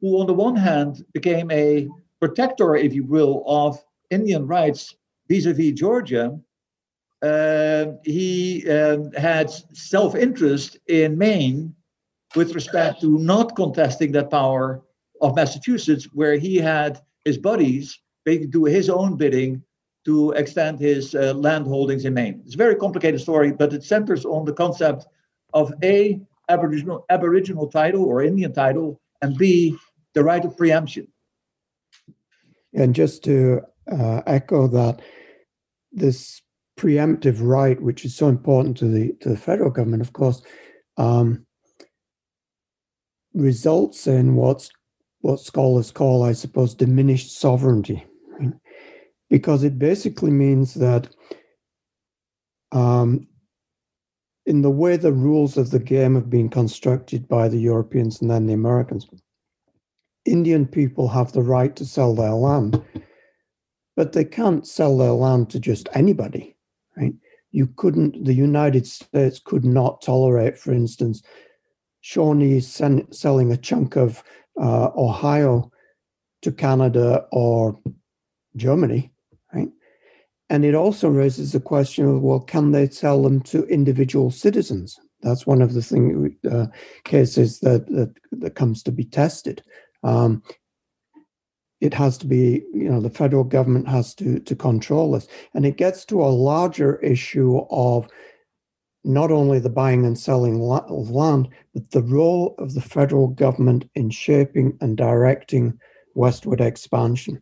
who 0.00 0.20
on 0.20 0.26
the 0.26 0.34
one 0.34 0.56
hand 0.56 1.04
became 1.12 1.50
a 1.50 1.88
protector, 2.20 2.76
if 2.76 2.92
you 2.94 3.04
will, 3.04 3.42
of 3.46 3.78
Indian 4.10 4.46
rights 4.46 4.94
vis-a-vis 5.28 5.72
Georgia, 5.72 6.38
uh, 7.22 7.86
he 8.04 8.68
um, 8.70 9.10
had 9.12 9.50
self-interest 9.50 10.78
in 10.86 11.16
Maine 11.16 11.74
with 12.34 12.54
respect 12.54 13.00
to 13.00 13.18
not 13.18 13.56
contesting 13.56 14.12
that 14.12 14.30
power 14.30 14.82
of 15.20 15.34
Massachusetts, 15.34 16.08
where 16.12 16.36
he 16.36 16.56
had 16.56 17.00
his 17.24 17.38
buddies 17.38 17.98
basically 18.24 18.48
do 18.48 18.64
his 18.64 18.90
own 18.90 19.16
bidding 19.16 19.62
to 20.04 20.30
extend 20.32 20.78
his 20.78 21.14
uh, 21.14 21.32
land 21.34 21.66
holdings 21.66 22.04
in 22.04 22.14
Maine. 22.14 22.42
It's 22.44 22.54
a 22.54 22.58
very 22.58 22.76
complicated 22.76 23.20
story, 23.20 23.50
but 23.50 23.72
it 23.72 23.82
centers 23.82 24.24
on 24.24 24.44
the 24.44 24.52
concept 24.52 25.06
of 25.54 25.72
A, 25.82 26.20
Aboriginal, 26.48 27.04
Aboriginal 27.10 27.66
title 27.66 28.04
or 28.04 28.22
Indian 28.22 28.52
title, 28.52 29.00
and 29.22 29.36
B, 29.36 29.76
the 30.14 30.22
right 30.22 30.44
of 30.44 30.56
preemption. 30.56 31.08
And 32.76 32.94
just 32.94 33.24
to 33.24 33.62
uh, 33.90 34.22
echo 34.26 34.68
that, 34.68 35.00
this 35.92 36.42
preemptive 36.78 37.38
right, 37.40 37.80
which 37.80 38.04
is 38.04 38.14
so 38.14 38.28
important 38.28 38.76
to 38.76 38.86
the 38.86 39.14
to 39.22 39.30
the 39.30 39.36
federal 39.36 39.70
government, 39.70 40.02
of 40.02 40.12
course, 40.12 40.42
um, 40.98 41.46
results 43.32 44.06
in 44.06 44.36
what's 44.36 44.70
what 45.20 45.40
scholars 45.40 45.90
call, 45.90 46.22
I 46.22 46.32
suppose, 46.32 46.74
diminished 46.74 47.36
sovereignty, 47.36 48.04
because 49.30 49.64
it 49.64 49.78
basically 49.78 50.30
means 50.30 50.74
that 50.74 51.08
um, 52.72 53.26
in 54.44 54.60
the 54.60 54.70
way 54.70 54.98
the 54.98 55.12
rules 55.12 55.56
of 55.56 55.70
the 55.70 55.78
game 55.78 56.14
have 56.14 56.28
been 56.28 56.50
constructed 56.50 57.26
by 57.26 57.48
the 57.48 57.58
Europeans 57.58 58.20
and 58.20 58.30
then 58.30 58.46
the 58.46 58.52
Americans, 58.52 59.08
Indian 60.26 60.66
people 60.66 61.08
have 61.08 61.32
the 61.32 61.42
right 61.42 61.74
to 61.76 61.84
sell 61.84 62.14
their 62.14 62.34
land, 62.34 62.82
but 63.96 64.12
they 64.12 64.24
can't 64.24 64.66
sell 64.66 64.96
their 64.98 65.12
land 65.12 65.50
to 65.50 65.60
just 65.60 65.88
anybody, 65.94 66.56
right? 66.96 67.14
You 67.52 67.68
couldn't, 67.76 68.24
the 68.24 68.34
United 68.34 68.86
States 68.86 69.40
could 69.42 69.64
not 69.64 70.02
tolerate, 70.02 70.58
for 70.58 70.72
instance, 70.72 71.22
Shawnees 72.02 72.66
selling 73.10 73.52
a 73.52 73.56
chunk 73.56 73.96
of 73.96 74.22
uh, 74.60 74.90
Ohio 74.96 75.70
to 76.42 76.52
Canada 76.52 77.26
or 77.32 77.80
Germany, 78.56 79.12
right? 79.52 79.68
And 80.48 80.64
it 80.64 80.74
also 80.74 81.08
raises 81.08 81.52
the 81.52 81.60
question 81.60 82.06
of, 82.06 82.22
well, 82.22 82.40
can 82.40 82.72
they 82.72 82.88
sell 82.88 83.22
them 83.22 83.40
to 83.42 83.64
individual 83.66 84.30
citizens? 84.30 84.98
That's 85.22 85.46
one 85.46 85.62
of 85.62 85.74
the 85.74 85.82
thing, 85.82 86.36
uh, 86.48 86.66
cases 87.04 87.60
that, 87.60 87.86
that, 87.88 88.14
that 88.32 88.54
comes 88.54 88.82
to 88.84 88.92
be 88.92 89.04
tested. 89.04 89.62
Um, 90.02 90.42
it 91.80 91.92
has 91.94 92.16
to 92.18 92.26
be, 92.26 92.64
you 92.72 92.88
know, 92.88 93.00
the 93.00 93.10
federal 93.10 93.44
government 93.44 93.88
has 93.88 94.14
to 94.16 94.40
to 94.40 94.56
control 94.56 95.12
this, 95.12 95.28
and 95.54 95.66
it 95.66 95.76
gets 95.76 96.04
to 96.06 96.22
a 96.22 96.26
larger 96.26 96.96
issue 97.00 97.58
of 97.70 98.08
not 99.04 99.30
only 99.30 99.60
the 99.60 99.70
buying 99.70 100.04
and 100.04 100.18
selling 100.18 100.60
of 100.60 101.10
land, 101.10 101.48
but 101.74 101.90
the 101.90 102.02
role 102.02 102.54
of 102.58 102.74
the 102.74 102.80
federal 102.80 103.28
government 103.28 103.88
in 103.94 104.10
shaping 104.10 104.76
and 104.80 104.96
directing 104.96 105.78
westward 106.14 106.60
expansion. 106.60 107.40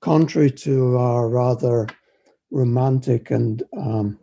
Contrary 0.00 0.50
to 0.50 0.96
our 0.96 1.28
rather 1.28 1.88
romantic 2.52 3.30
and 3.32 3.64
um, 3.76 4.18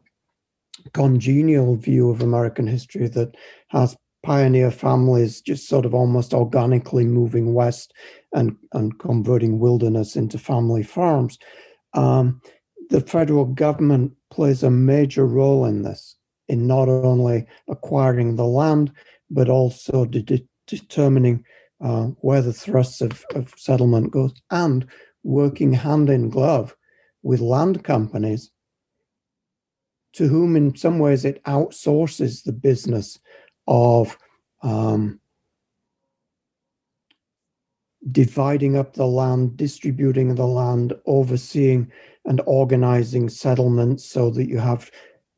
congenial 0.94 1.76
view 1.76 2.10
of 2.10 2.22
American 2.22 2.68
history 2.68 3.08
that 3.10 3.36
has 3.68 3.98
pioneer 4.26 4.72
families 4.72 5.40
just 5.40 5.70
sort 5.70 5.86
of 5.86 5.94
almost 5.94 6.34
organically 6.34 7.06
moving 7.06 7.54
west 7.54 7.94
and, 8.34 8.58
and 8.74 8.98
converting 8.98 9.60
wilderness 9.60 10.16
into 10.16 10.40
family 10.40 10.82
farms. 10.82 11.38
Um, 11.94 12.42
the 12.90 13.02
federal 13.02 13.46
government 13.46 14.14
plays 14.32 14.64
a 14.64 14.72
major 14.72 15.28
role 15.28 15.66
in 15.66 15.84
this, 15.84 16.18
in 16.48 16.66
not 16.66 16.90
only 16.90 17.46
acquiring 17.70 18.36
the 18.36 18.46
land, 18.46 18.92
but 19.30 19.48
also 19.48 20.06
de- 20.06 20.24
de- 20.24 20.48
determining 20.66 21.46
uh, 21.82 22.06
where 22.22 22.42
the 22.42 22.54
thrusts 22.54 23.02
of, 23.02 23.24
of 23.36 23.54
settlement 23.58 24.10
goes 24.10 24.34
and 24.50 24.88
working 25.24 25.72
hand 25.72 26.10
in 26.10 26.30
glove 26.30 26.76
with 27.22 27.42
land 27.42 27.84
companies 27.84 28.50
to 30.14 30.28
whom 30.28 30.56
in 30.56 30.76
some 30.76 30.98
ways 30.98 31.26
it 31.26 31.44
outsources 31.44 32.44
the 32.44 32.54
business 32.54 33.20
of 33.68 34.18
um, 34.62 35.20
dividing 38.12 38.78
up 38.78 38.94
the 38.94 39.06
land, 39.06 39.58
distributing 39.58 40.36
the 40.36 40.46
land, 40.46 40.94
overseeing 41.06 41.92
and 42.26 42.42
organizing 42.46 43.30
settlements 43.30 44.06
so 44.06 44.30
that 44.30 44.48
you 44.48 44.58
have, 44.60 44.90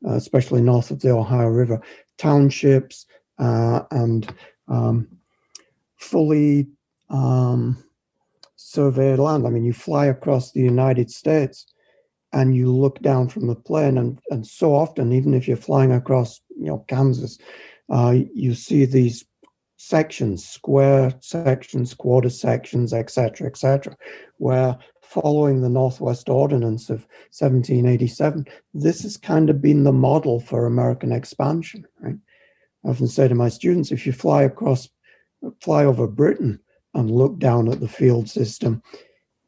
uh, 0.06 0.14
especially 0.14 0.60
north 0.60 0.90
of 0.90 1.00
the 1.00 1.10
Ohio 1.10 1.48
River, 1.48 1.80
townships 2.18 3.06
uh, 3.38 3.82
and 3.90 4.34
um, 4.68 5.08
fully 5.96 6.68
um, 7.10 7.82
surveyed 8.56 9.18
land. 9.18 9.46
I 9.46 9.50
mean, 9.50 9.64
you 9.64 9.72
fly 9.72 10.06
across 10.06 10.52
the 10.52 10.60
United 10.60 11.10
States 11.10 11.66
and 12.32 12.54
you 12.54 12.70
look 12.70 13.00
down 13.00 13.28
from 13.28 13.46
the 13.46 13.54
plane, 13.54 13.96
and, 13.96 14.20
and 14.28 14.46
so 14.46 14.74
often, 14.74 15.12
even 15.12 15.32
if 15.32 15.48
you're 15.48 15.56
flying 15.56 15.92
across, 15.92 16.42
you 16.50 16.66
know, 16.66 16.84
Kansas, 16.86 17.38
uh, 17.90 18.14
you 18.34 18.54
see 18.54 18.84
these 18.84 19.24
sections, 19.76 20.46
square 20.46 21.14
sections, 21.20 21.94
quarter 21.94 22.30
sections, 22.30 22.92
etc., 22.92 23.46
etc., 23.46 23.96
where 24.36 24.76
following 25.02 25.62
the 25.62 25.70
Northwest 25.70 26.28
Ordinance 26.28 26.90
of 26.90 27.06
1787, 27.30 28.46
this 28.74 29.02
has 29.02 29.16
kind 29.16 29.48
of 29.48 29.62
been 29.62 29.84
the 29.84 29.92
model 29.92 30.40
for 30.40 30.66
American 30.66 31.12
expansion. 31.12 31.86
Right? 32.00 32.16
I 32.84 32.88
often 32.88 33.08
say 33.08 33.26
to 33.26 33.34
my 33.34 33.48
students, 33.48 33.90
if 33.90 34.06
you 34.06 34.12
fly 34.12 34.42
across, 34.42 34.88
fly 35.62 35.84
over 35.84 36.06
Britain 36.06 36.60
and 36.94 37.10
look 37.10 37.38
down 37.38 37.70
at 37.70 37.80
the 37.80 37.88
field 37.88 38.28
system, 38.28 38.82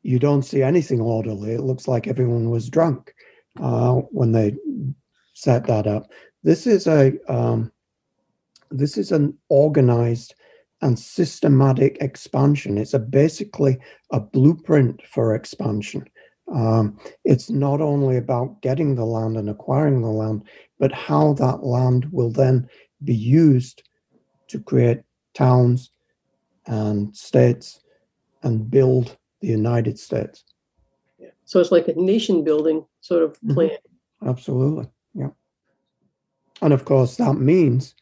you 0.02 0.18
don't 0.18 0.44
see 0.44 0.62
anything 0.62 1.00
orderly. 1.00 1.52
It 1.52 1.62
looks 1.62 1.86
like 1.86 2.06
everyone 2.06 2.48
was 2.48 2.70
drunk 2.70 3.12
uh, 3.60 3.94
when 3.94 4.32
they 4.32 4.56
set 5.34 5.66
that 5.66 5.86
up. 5.86 6.10
This 6.42 6.66
is 6.66 6.86
a 6.86 7.12
um, 7.28 7.70
this 8.70 8.96
is 8.96 9.12
an 9.12 9.36
organized 9.48 10.34
and 10.82 10.98
systematic 10.98 11.98
expansion. 12.00 12.78
It's 12.78 12.94
a 12.94 12.98
basically 12.98 13.78
a 14.10 14.20
blueprint 14.20 15.06
for 15.06 15.34
expansion. 15.34 16.08
Um, 16.52 16.98
it's 17.24 17.50
not 17.50 17.80
only 17.80 18.16
about 18.16 18.60
getting 18.62 18.94
the 18.94 19.04
land 19.04 19.36
and 19.36 19.48
acquiring 19.48 20.00
the 20.00 20.08
land, 20.08 20.44
but 20.78 20.92
how 20.92 21.34
that 21.34 21.62
land 21.62 22.10
will 22.10 22.30
then 22.30 22.68
be 23.04 23.14
used 23.14 23.82
to 24.48 24.58
create 24.58 25.02
towns 25.34 25.90
and 26.66 27.14
states 27.16 27.80
and 28.42 28.70
build 28.70 29.16
the 29.40 29.48
United 29.48 29.98
States. 29.98 30.44
Yeah. 31.18 31.28
So 31.44 31.60
it's 31.60 31.72
like 31.72 31.88
a 31.88 31.94
nation 31.94 32.42
building 32.42 32.84
sort 33.00 33.22
of 33.22 33.32
mm-hmm. 33.34 33.54
plan. 33.54 33.70
Mm-hmm. 33.70 34.28
Absolutely. 34.28 34.88
Yeah. 35.14 35.30
And 36.62 36.72
of 36.72 36.84
course, 36.84 37.16
that 37.16 37.34
means 37.34 37.94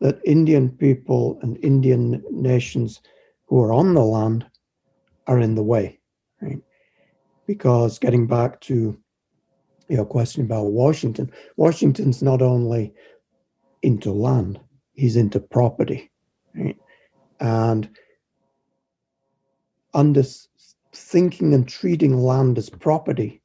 that 0.00 0.20
Indian 0.24 0.70
people 0.70 1.38
and 1.42 1.58
Indian 1.62 2.22
nations 2.30 3.00
who 3.46 3.60
are 3.62 3.72
on 3.72 3.94
the 3.94 4.04
land 4.04 4.46
are 5.26 5.40
in 5.40 5.54
the 5.54 5.62
way, 5.62 5.98
right? 6.40 6.60
Because 7.46 7.98
getting 7.98 8.26
back 8.26 8.60
to 8.62 8.96
your 9.88 10.04
question 10.04 10.42
about 10.42 10.66
Washington, 10.66 11.30
Washington's 11.56 12.22
not 12.22 12.42
only 12.42 12.92
into 13.82 14.12
land, 14.12 14.60
he's 14.92 15.16
into 15.16 15.40
property, 15.40 16.10
right? 16.54 16.76
And 17.40 17.88
under 19.94 20.22
thinking 20.92 21.54
and 21.54 21.68
treating 21.68 22.16
land 22.18 22.58
as 22.58 22.68
property, 22.68 23.42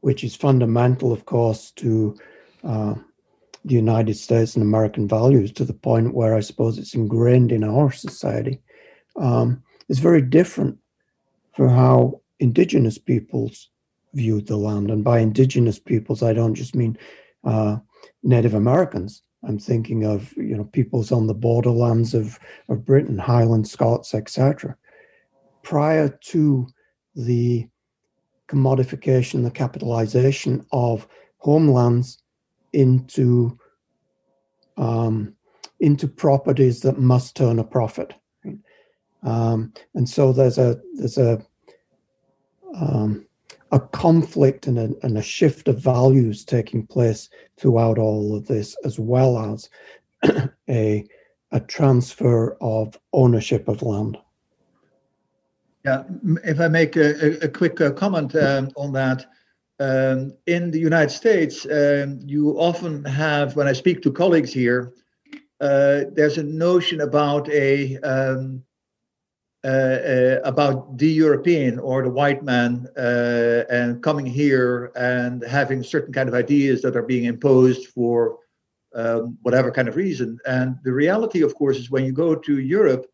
which 0.00 0.24
is 0.24 0.34
fundamental, 0.34 1.12
of 1.12 1.24
course, 1.24 1.70
to 1.72 2.16
uh, 2.64 2.94
the 3.66 3.74
United 3.74 4.14
States 4.14 4.54
and 4.54 4.62
American 4.62 5.08
values 5.08 5.50
to 5.52 5.64
the 5.64 5.74
point 5.74 6.14
where 6.14 6.34
I 6.34 6.40
suppose 6.40 6.78
it's 6.78 6.94
ingrained 6.94 7.50
in 7.50 7.64
our 7.64 7.90
society 7.90 8.60
um, 9.16 9.62
is 9.88 9.98
very 9.98 10.22
different 10.22 10.78
for 11.52 11.68
how 11.68 12.20
indigenous 12.38 12.96
peoples 12.96 13.68
viewed 14.14 14.46
the 14.46 14.56
land. 14.56 14.90
And 14.90 15.02
by 15.02 15.18
indigenous 15.18 15.80
peoples, 15.80 16.22
I 16.22 16.32
don't 16.32 16.54
just 16.54 16.76
mean 16.76 16.96
uh, 17.42 17.78
Native 18.22 18.54
Americans. 18.54 19.22
I'm 19.44 19.58
thinking 19.58 20.04
of 20.04 20.32
you 20.36 20.56
know 20.56 20.64
peoples 20.64 21.10
on 21.10 21.26
the 21.26 21.34
borderlands 21.34 22.14
of, 22.14 22.38
of 22.68 22.84
Britain, 22.84 23.18
Highland 23.18 23.66
Scots, 23.66 24.14
etc. 24.14 24.76
Prior 25.64 26.08
to 26.08 26.68
the 27.16 27.68
commodification, 28.48 29.42
the 29.42 29.50
capitalization 29.50 30.64
of 30.70 31.08
homelands 31.38 32.22
into 32.72 33.58
um, 34.76 35.34
into 35.80 36.08
properties 36.08 36.80
that 36.80 36.98
must 36.98 37.36
turn 37.36 37.58
a 37.58 37.64
profit. 37.64 38.14
Um, 39.22 39.72
and 39.94 40.08
so 40.08 40.32
there's 40.32 40.58
a 40.58 40.80
there's 40.94 41.18
a 41.18 41.44
um, 42.74 43.26
a 43.72 43.80
conflict 43.80 44.66
and 44.66 44.78
a, 44.78 44.90
and 45.02 45.18
a 45.18 45.22
shift 45.22 45.68
of 45.68 45.78
values 45.78 46.44
taking 46.44 46.86
place 46.86 47.28
throughout 47.58 47.98
all 47.98 48.36
of 48.36 48.46
this, 48.46 48.76
as 48.84 48.98
well 48.98 49.38
as 49.38 49.68
a 50.70 51.04
a 51.52 51.60
transfer 51.60 52.56
of 52.60 52.98
ownership 53.12 53.68
of 53.68 53.82
land. 53.82 54.18
Yeah, 55.84 56.02
if 56.44 56.60
I 56.60 56.68
make 56.68 56.96
a, 56.96 57.44
a 57.44 57.48
quick 57.48 57.80
uh, 57.80 57.92
comment 57.92 58.34
um, 58.34 58.70
on 58.76 58.92
that, 58.92 59.26
um, 59.78 60.32
in 60.46 60.70
the 60.70 60.78
United 60.78 61.10
States, 61.10 61.66
um, 61.66 62.20
you 62.24 62.58
often 62.58 63.04
have, 63.04 63.56
when 63.56 63.68
I 63.68 63.72
speak 63.72 64.02
to 64.02 64.12
colleagues 64.12 64.52
here, 64.52 64.92
uh, 65.60 66.04
there's 66.12 66.38
a 66.38 66.42
notion 66.42 67.00
about 67.00 67.48
a 67.50 67.98
um, 67.98 68.62
uh, 69.64 69.68
uh, 69.68 70.40
about 70.44 70.96
the 70.96 71.08
European 71.08 71.80
or 71.80 72.02
the 72.02 72.10
white 72.10 72.44
man 72.44 72.86
uh, 72.96 73.64
and 73.68 74.00
coming 74.00 74.24
here 74.24 74.92
and 74.94 75.42
having 75.42 75.82
certain 75.82 76.12
kind 76.12 76.28
of 76.28 76.36
ideas 76.36 76.82
that 76.82 76.94
are 76.94 77.02
being 77.02 77.24
imposed 77.24 77.88
for 77.88 78.38
um, 78.94 79.36
whatever 79.42 79.72
kind 79.72 79.88
of 79.88 79.96
reason. 79.96 80.38
And 80.46 80.76
the 80.84 80.92
reality, 80.92 81.42
of 81.42 81.54
course, 81.56 81.78
is 81.78 81.90
when 81.90 82.04
you 82.04 82.12
go 82.12 82.36
to 82.36 82.60
Europe, 82.60 83.06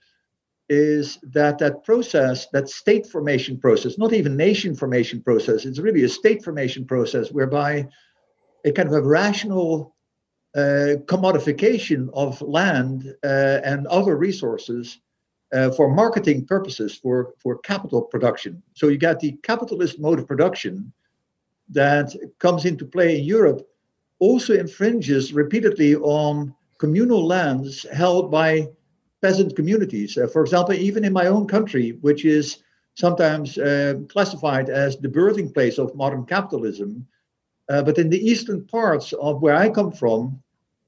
is 0.68 1.18
that 1.22 1.59
that 1.59 1.85
process, 1.85 2.46
that 2.53 2.68
state 2.68 3.07
formation 3.07 3.59
process, 3.59 3.98
not 3.98 4.12
even 4.12 4.37
nation 4.37 4.75
formation 4.75 5.22
process, 5.22 5.64
it's 5.64 5.79
really 5.79 6.05
a 6.05 6.09
state 6.09 6.42
formation 6.42 6.85
process 6.85 7.31
whereby 7.31 7.87
a 8.64 8.72
kind 8.72 8.88
of 8.88 8.94
a 8.94 9.03
rational 9.03 9.94
uh, 10.55 10.96
commodification 11.07 12.09
of 12.14 12.40
land 12.42 13.14
uh, 13.25 13.61
and 13.64 13.87
other 13.87 14.16
resources 14.16 15.01
uh, 15.53 15.70
for 15.70 15.90
marketing 15.90 16.46
purposes, 16.46 16.96
for, 16.96 17.35
for 17.38 17.59
capital 17.59 18.03
production. 18.03 18.62
So 18.75 18.88
you 18.88 18.98
got 18.98 19.20
the 19.20 19.33
capitalist 19.42 19.98
mode 19.98 20.18
of 20.18 20.27
production 20.27 20.92
that 21.70 22.14
comes 22.38 22.64
into 22.64 22.85
play 22.85 23.18
in 23.18 23.25
Europe, 23.25 23.66
also 24.18 24.55
infringes 24.55 25.33
repeatedly 25.33 25.96
on 25.96 26.55
communal 26.79 27.27
lands 27.27 27.87
held 27.92 28.31
by 28.31 28.68
peasant 29.22 29.56
communities. 29.56 30.18
Uh, 30.18 30.26
for 30.26 30.42
example, 30.42 30.74
even 30.74 31.04
in 31.04 31.12
my 31.12 31.26
own 31.26 31.46
country, 31.46 31.92
which 32.00 32.24
is 32.24 32.58
sometimes 32.94 33.56
uh, 33.56 33.94
classified 34.08 34.68
as 34.68 34.96
the 34.96 35.08
birthing 35.08 35.54
place 35.54 35.78
of 35.78 35.94
modern 35.94 36.26
capitalism, 36.26 37.06
uh, 37.70 37.82
but 37.82 37.98
in 37.98 38.11
the 38.11 38.18
eastern 38.18 38.66
parts 38.66 39.12
of 39.14 39.40
where 39.40 39.54
I 39.54 39.70
come 39.70 39.92
from, 39.92 40.42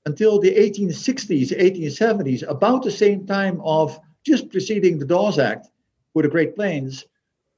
until 0.07 0.39
the 0.39 0.55
1860s, 0.55 1.57
1870s, 1.59 2.47
about 2.49 2.83
the 2.83 2.91
same 2.91 3.27
time 3.27 3.61
of 3.65 3.99
just 4.23 4.51
preceding 4.51 4.99
the 4.99 5.07
Dawes 5.07 5.39
Act 5.39 5.69
for 6.13 6.23
the 6.23 6.29
Great 6.29 6.55
Plains, 6.55 7.07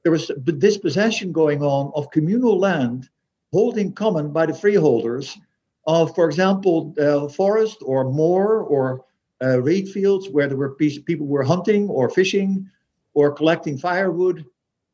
there 0.03 0.11
was 0.11 0.31
dispossession 0.57 1.33
going 1.33 1.61
on 1.61 1.91
of 1.93 2.09
communal 2.11 2.57
land 2.57 3.09
held 3.51 3.77
in 3.77 3.91
common 3.91 4.31
by 4.31 4.45
the 4.45 4.53
freeholders 4.53 5.37
of, 5.85 6.13
for 6.15 6.25
example, 6.25 6.93
uh, 6.99 7.27
forest 7.27 7.77
or 7.81 8.09
moor 8.09 8.61
or 8.61 9.03
uh, 9.43 9.61
reed 9.61 9.89
fields 9.89 10.29
where 10.29 10.47
there 10.47 10.57
were 10.57 10.75
people 10.75 11.27
were 11.27 11.43
hunting 11.43 11.89
or 11.89 12.09
fishing 12.09 12.69
or 13.13 13.31
collecting 13.31 13.77
firewood, 13.77 14.45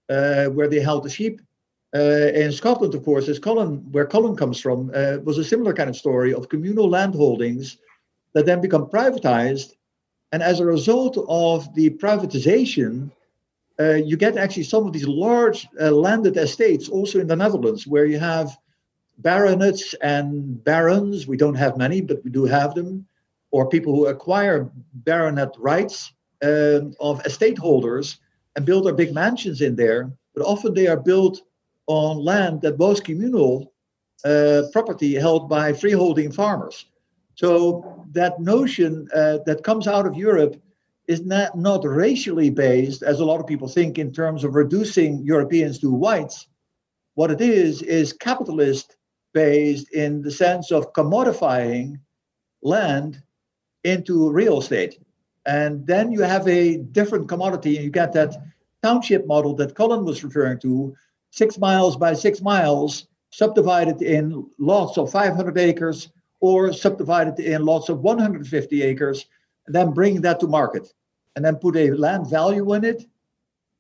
uh, 0.10 0.46
where 0.46 0.68
they 0.68 0.80
held 0.80 1.04
the 1.04 1.10
sheep. 1.10 1.42
Uh, 1.96 2.32
in 2.34 2.52
Scotland, 2.52 2.96
of 2.96 3.04
course, 3.04 3.28
as 3.28 3.38
Colin, 3.38 3.78
where 3.92 4.06
Colin 4.06 4.36
comes 4.36 4.60
from, 4.60 4.92
uh, 4.96 5.18
was 5.24 5.38
a 5.38 5.44
similar 5.44 5.74
kind 5.74 5.90
of 5.90 5.96
story 5.96 6.34
of 6.34 6.50
communal 6.50 6.90
land 6.90 7.14
holdings 7.14 7.78
that 8.34 8.46
then 8.46 8.62
become 8.62 8.88
privatized. 8.88 9.74
And 10.32 10.42
as 10.42 10.60
a 10.60 10.66
result 10.66 11.24
of 11.30 11.74
the 11.76 11.92
privatization, 11.92 13.12
uh, 13.80 13.96
you 13.96 14.18
get 14.18 14.38
actually 14.38 14.64
some 14.64 14.88
of 14.88 14.94
these 14.94 15.08
large 15.08 15.68
uh, 15.80 15.92
landed 15.92 16.38
estates 16.38 16.90
also 16.90 17.20
in 17.20 17.28
the 17.28 17.36
Netherlands, 17.36 17.86
where 17.86 18.06
you 18.06 18.20
have 18.20 18.58
baronets 19.20 19.94
and 20.02 20.64
barons. 20.64 21.28
We 21.28 21.38
don't 21.38 21.56
have 21.56 21.78
many, 21.78 22.02
but 22.02 22.24
we 22.24 22.32
do 22.32 22.46
have 22.46 22.74
them 22.74 23.06
or 23.54 23.70
people 23.70 23.96
who 23.96 24.08
acquire 24.08 24.70
baronet 24.94 25.54
rights 25.60 26.12
uh, 26.44 26.82
of 27.00 27.24
estate 27.26 27.58
holders 27.58 28.18
and 28.56 28.66
build 28.66 28.86
their 28.86 28.96
big 28.96 29.14
mansions 29.14 29.62
in 29.62 29.76
there. 29.76 30.12
But 30.36 30.46
often 30.46 30.74
they 30.74 30.88
are 30.88 31.00
built 31.00 31.44
on 31.86 32.18
land 32.18 32.64
that 32.64 32.80
was 32.80 33.00
communal 33.00 33.72
uh, 34.26 34.64
property 34.72 35.14
held 35.14 35.50
by 35.50 35.72
freeholding 35.72 36.32
farmers. 36.32 36.86
So 37.36 38.06
that 38.14 38.40
notion 38.40 39.08
uh, 39.14 39.40
that 39.46 39.64
comes 39.64 39.88
out 39.88 40.08
of 40.08 40.18
Europe 40.18 40.60
is 41.08 41.24
not, 41.24 41.56
not 41.56 41.86
racially 41.86 42.50
based, 42.50 43.04
as 43.04 43.20
a 43.20 43.26
lot 43.26 43.40
of 43.40 43.46
people 43.46 43.68
think, 43.68 44.00
in 44.00 44.12
terms 44.12 44.44
of 44.44 44.56
reducing 44.56 45.24
Europeans 45.24 45.78
to 45.80 45.94
whites. 45.94 46.48
What 47.14 47.30
it 47.30 47.42
is, 47.42 47.84
is 47.84 48.14
capitalist 48.14 48.98
based 49.34 49.92
in 49.94 50.24
the 50.24 50.32
sense 50.32 50.72
of 50.72 50.94
commodifying 50.94 52.00
land 52.64 53.22
into 53.84 54.30
real 54.30 54.60
estate. 54.60 55.00
And 55.46 55.86
then 55.86 56.12
you 56.12 56.22
have 56.22 56.48
a 56.48 56.78
different 56.78 57.28
commodity, 57.28 57.76
and 57.76 57.86
you 57.86 57.92
get 57.92 58.14
that 58.14 58.36
township 58.82 59.28
model 59.28 59.56
that 59.56 59.76
Colin 59.76 60.06
was 60.06 60.24
referring 60.24 60.60
to 60.60 60.96
six 61.32 61.58
miles 61.58 61.98
by 61.98 62.14
six 62.14 62.42
miles, 62.42 63.08
subdivided 63.32 64.02
in 64.02 64.48
lots 64.60 64.98
of 64.98 65.12
500 65.12 65.58
acres 65.58 66.10
or 66.40 66.72
subdivided 66.74 67.40
in 67.40 67.66
lots 67.66 67.90
of 67.90 68.02
150 68.02 68.84
acres, 68.84 69.26
and 69.66 69.74
then 69.74 69.92
bring 69.92 70.22
that 70.22 70.40
to 70.42 70.48
market, 70.48 70.94
and 71.36 71.44
then 71.44 71.56
put 71.56 71.76
a 71.76 71.92
land 71.92 72.30
value 72.30 72.74
in 72.74 72.84
it. 72.84 73.06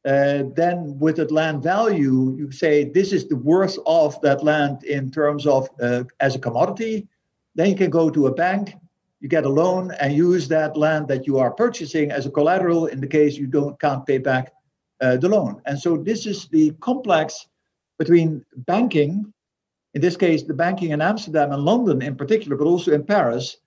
Uh, 0.05 0.43
then, 0.55 0.97
with 0.99 1.15
that 1.15 1.31
land 1.31 1.63
value, 1.63 2.35
you 2.37 2.51
say 2.51 2.83
this 2.83 3.13
is 3.13 3.27
the 3.27 3.37
worth 3.37 3.77
of 3.85 4.19
that 4.21 4.43
land 4.43 4.83
in 4.83 5.09
terms 5.11 5.45
of 5.47 5.69
uh, 5.81 6.03
as 6.19 6.35
a 6.35 6.39
commodity. 6.39 7.07
Then 7.55 7.69
you 7.69 7.75
can 7.75 7.89
go 7.89 8.09
to 8.09 8.27
a 8.27 8.33
bank, 8.33 8.75
you 9.23 9.29
get 9.29 9.45
a 9.45 9.49
loan, 9.49 9.91
and 10.01 10.13
use 10.13 10.47
that 10.49 10.77
land 10.77 11.07
that 11.07 11.25
you 11.25 11.39
are 11.39 11.49
purchasing 11.49 12.11
as 12.11 12.25
a 12.25 12.31
collateral 12.31 12.87
in 12.87 12.99
the 12.99 13.07
case 13.07 13.37
you 13.37 13.47
don't 13.47 13.79
can't 13.79 14.05
pay 14.05 14.19
back 14.19 14.51
uh, 15.01 15.15
the 15.17 15.29
loan. 15.29 15.61
And 15.65 15.79
so 15.79 15.97
this 15.97 16.27
is 16.27 16.47
the 16.49 16.71
complex 16.81 17.47
between 17.97 18.45
banking 18.67 19.33
in 19.93 20.01
this 20.01 20.17
case, 20.17 20.43
the 20.43 20.53
banking 20.53 20.91
in 20.91 21.01
Amsterdam 21.01 21.51
and 21.51 21.63
London 21.63 22.01
in 22.01 22.15
particular, 22.15 22.57
but 22.57 22.65
also 22.65 22.91
in 22.91 23.03
Paris, 23.03 23.57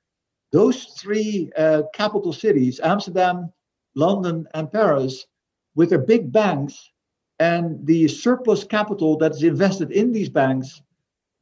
those 0.52 0.84
three 0.98 1.50
uh, 1.56 1.82
capital 1.94 2.32
cities, 2.32 2.80
Amsterdam, 2.82 3.52
London, 3.94 4.46
and 4.54 4.70
Paris, 4.70 5.26
with 5.74 5.90
their 5.90 6.00
big 6.00 6.32
banks 6.32 6.90
and 7.38 7.84
the 7.86 8.08
surplus 8.08 8.64
capital 8.64 9.16
that 9.18 9.32
is 9.32 9.42
invested 9.42 9.92
in 9.92 10.12
these 10.12 10.28
banks, 10.28 10.82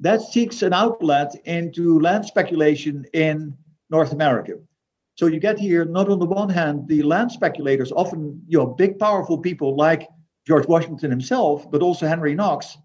that 0.00 0.20
seeks 0.20 0.62
an 0.62 0.72
outlet 0.72 1.34
into 1.44 2.00
land 2.00 2.26
speculation 2.26 3.06
in 3.12 3.56
North 3.90 4.12
America. 4.12 4.54
So 5.16 5.26
you 5.26 5.38
get 5.38 5.58
here, 5.58 5.84
not 5.84 6.08
on 6.08 6.18
the 6.18 6.26
one 6.26 6.48
hand, 6.48 6.88
the 6.88 7.02
land 7.02 7.30
speculators, 7.30 7.92
often 7.92 8.42
you 8.48 8.58
know 8.58 8.66
big, 8.66 8.98
powerful 8.98 9.38
people 9.38 9.76
like 9.76 10.08
George 10.46 10.66
Washington 10.66 11.10
himself, 11.10 11.70
but 11.70 11.82
also 11.82 12.06
Henry 12.06 12.34
Knox, 12.34 12.76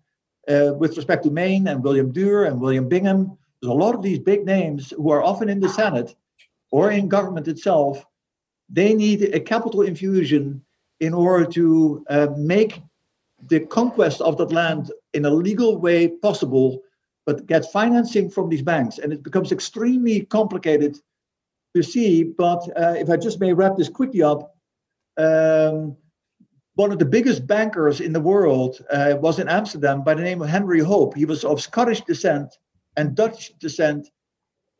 uh, 0.47 0.73
with 0.77 0.95
respect 0.95 1.23
to 1.23 1.31
Maine 1.31 1.67
and 1.67 1.83
William 1.83 2.11
Duer 2.11 2.45
and 2.45 2.61
William 2.61 2.87
Bingham. 2.87 3.37
There's 3.61 3.71
a 3.71 3.73
lot 3.73 3.95
of 3.95 4.01
these 4.01 4.19
big 4.19 4.45
names 4.45 4.93
who 4.95 5.09
are 5.11 5.23
often 5.23 5.49
in 5.49 5.59
the 5.59 5.69
Senate 5.69 6.15
or 6.71 6.91
in 6.91 7.09
government 7.09 7.47
itself. 7.47 8.05
They 8.69 8.93
need 8.93 9.23
a 9.33 9.39
capital 9.39 9.81
infusion 9.81 10.61
in 10.99 11.13
order 11.13 11.45
to 11.45 12.05
uh, 12.09 12.27
make 12.37 12.81
the 13.47 13.61
conquest 13.61 14.21
of 14.21 14.37
that 14.37 14.51
land 14.51 14.91
in 15.13 15.25
a 15.25 15.29
legal 15.29 15.77
way 15.77 16.07
possible, 16.07 16.81
but 17.25 17.45
get 17.45 17.71
financing 17.71 18.29
from 18.29 18.49
these 18.49 18.61
banks. 18.61 18.97
And 18.99 19.13
it 19.13 19.23
becomes 19.23 19.51
extremely 19.51 20.21
complicated 20.21 20.97
to 21.75 21.83
see. 21.83 22.23
But 22.23 22.67
uh, 22.75 22.95
if 22.97 23.09
I 23.09 23.17
just 23.17 23.39
may 23.39 23.53
wrap 23.53 23.77
this 23.77 23.89
quickly 23.89 24.23
up, 24.23 24.55
um, 25.17 25.95
one 26.75 26.91
of 26.91 26.99
the 26.99 27.05
biggest 27.05 27.45
bankers 27.45 27.99
in 27.99 28.13
the 28.13 28.21
world 28.21 28.79
uh, 28.89 29.15
was 29.19 29.39
in 29.39 29.49
Amsterdam 29.49 30.03
by 30.03 30.13
the 30.13 30.23
name 30.23 30.41
of 30.41 30.49
Henry 30.49 30.79
Hope. 30.79 31.15
He 31.15 31.25
was 31.25 31.43
of 31.43 31.61
Scottish 31.61 32.01
descent 32.01 32.57
and 32.95 33.15
Dutch 33.15 33.57
descent, 33.59 34.09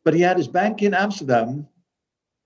but 0.06 0.14
he 0.14 0.22
had 0.22 0.38
his 0.38 0.48
bank 0.48 0.82
in 0.82 0.94
Amsterdam. 0.94 1.68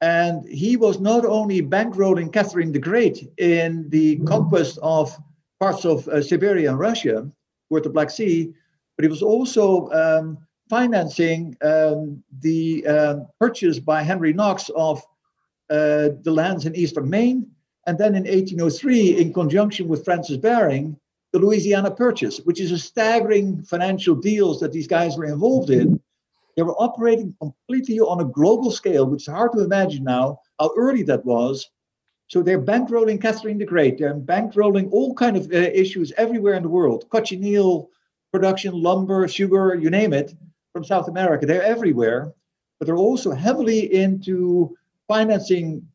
And 0.02 0.46
he 0.50 0.76
was 0.76 1.00
not 1.00 1.24
only 1.24 1.62
bankrolling 1.62 2.34
Catherine 2.34 2.72
the 2.72 2.80
Great 2.80 3.32
in 3.38 3.90
the 3.90 4.18
conquest 4.26 4.80
of 4.82 5.16
parts 5.60 5.86
of 5.86 6.08
uh, 6.10 6.22
Siberia 6.22 6.72
and 6.72 6.80
Russia, 6.80 7.32
toward 7.70 7.84
the 7.84 7.90
Black 7.90 8.10
Sea, 8.10 8.54
but 8.96 9.04
he 9.04 9.10
was 9.10 9.22
also 9.22 9.90
um, 9.92 10.38
financing 10.70 11.56
um, 11.62 12.24
the 12.42 12.86
uh, 12.88 13.16
purchase 13.40 13.80
by 13.80 14.02
Henry 14.02 14.34
Knox 14.34 14.70
of 14.76 15.02
uh, 15.70 16.10
the 16.22 16.32
lands 16.32 16.66
in 16.66 16.76
eastern 16.76 17.10
Maine 17.10 17.50
and 17.86 17.98
then 17.98 18.16
in 18.16 18.24
1803, 18.24 19.20
in 19.20 19.34
conjunction 19.34 19.88
with 19.88 20.06
Francis 20.06 20.38
Baring, 20.38 20.98
the 21.32 21.40
Louisiana 21.40 21.92
Purchase, 21.92 22.40
which 22.40 22.62
is 22.62 22.72
a 22.72 22.78
staggering 22.78 23.64
financial 23.64 24.16
deals 24.16 24.60
that 24.60 24.72
these 24.72 24.88
guys 24.88 25.18
were 25.18 25.26
involved 25.26 25.70
in. 25.70 26.00
They 26.56 26.64
were 26.64 26.76
operating 26.76 27.36
completely 27.40 28.00
on 28.00 28.22
a 28.22 28.26
global 28.26 28.72
scale, 28.72 29.06
which 29.06 29.24
is 29.24 29.34
hard 29.34 29.52
to 29.54 29.64
imagine 29.64 30.04
now 30.04 30.40
how 30.60 30.72
early 30.78 31.04
that 31.04 31.26
was. 31.26 31.70
So 32.28 32.42
they're 32.42 32.62
bankrolling 32.62 33.22
Catherine 33.22 33.58
the 33.58 33.66
Great. 33.66 33.98
They're 33.98 34.16
bankrolling 34.16 34.92
all 34.92 35.14
kind 35.16 35.36
of 35.36 35.52
uh, 35.52 35.56
issues 35.58 36.14
everywhere 36.18 36.54
in 36.54 36.64
the 36.64 36.70
world. 36.70 37.06
Cochineal 37.10 37.90
production, 38.34 38.74
lumber, 38.74 39.28
sugar, 39.28 39.76
you 39.76 39.90
name 39.90 40.12
it, 40.12 40.34
from 40.74 40.84
South 40.84 41.08
America. 41.08 41.46
They're 41.46 41.64
everywhere. 41.64 42.34
But 42.80 42.88
they're 42.88 42.98
also 42.98 43.32
heavily 43.32 43.94
into 43.94 44.76
financing 45.08 45.88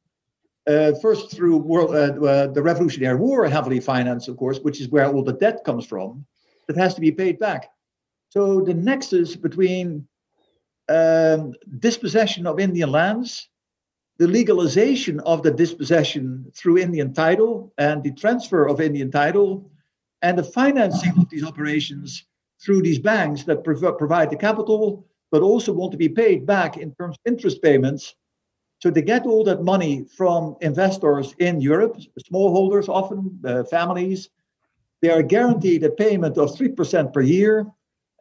uh, 0.66 0.92
first 1.02 1.30
through 1.30 1.56
world, 1.56 1.94
uh, 1.94 2.24
uh, 2.24 2.46
the 2.46 2.62
Revolutionary 2.62 3.16
War, 3.16 3.46
heavily 3.48 3.80
financed, 3.80 4.28
of 4.28 4.36
course, 4.36 4.60
which 4.60 4.80
is 4.80 4.88
where 4.88 5.06
all 5.06 5.24
the 5.24 5.32
debt 5.32 5.64
comes 5.64 5.84
from, 5.84 6.24
that 6.66 6.76
has 6.76 6.94
to 6.94 7.00
be 7.00 7.10
paid 7.10 7.38
back. 7.38 7.70
So 8.30 8.60
the 8.60 8.74
nexus 8.74 9.34
between 9.34 10.06
um, 10.88 11.54
dispossession 11.78 12.46
of 12.46 12.60
Indian 12.60 12.90
lands, 12.90 13.48
the 14.18 14.26
legalization 14.28 15.20
of 15.20 15.42
the 15.42 15.50
dispossession 15.50 16.50
through 16.54 16.78
Indian 16.78 17.12
title, 17.14 17.72
and 17.78 18.02
the 18.02 18.12
transfer 18.12 18.68
of 18.68 18.80
Indian 18.80 19.10
title, 19.10 19.70
and 20.22 20.38
the 20.38 20.44
financing 20.44 21.12
of 21.18 21.28
these 21.30 21.44
operations 21.44 22.24
through 22.60 22.82
these 22.82 22.98
banks 22.98 23.44
that 23.44 23.64
prov- 23.64 23.98
provide 23.98 24.30
the 24.30 24.36
capital, 24.36 25.06
but 25.30 25.42
also 25.42 25.72
want 25.72 25.92
to 25.92 25.98
be 25.98 26.08
paid 26.08 26.46
back 26.46 26.76
in 26.76 26.94
terms 26.94 27.16
of 27.16 27.32
interest 27.32 27.62
payments 27.62 28.14
so 28.80 28.90
they 28.90 29.02
get 29.02 29.26
all 29.26 29.42
that 29.44 29.62
money 29.62 30.04
from 30.16 30.56
investors 30.60 31.34
in 31.38 31.60
Europe, 31.60 31.96
smallholders 32.30 32.88
often, 32.88 33.40
uh, 33.44 33.64
families. 33.64 34.30
They 35.02 35.10
are 35.10 35.22
guaranteed 35.22 35.82
a 35.82 35.90
payment 35.90 36.38
of 36.38 36.50
3% 36.56 37.12
per 37.12 37.20
year. 37.20 37.66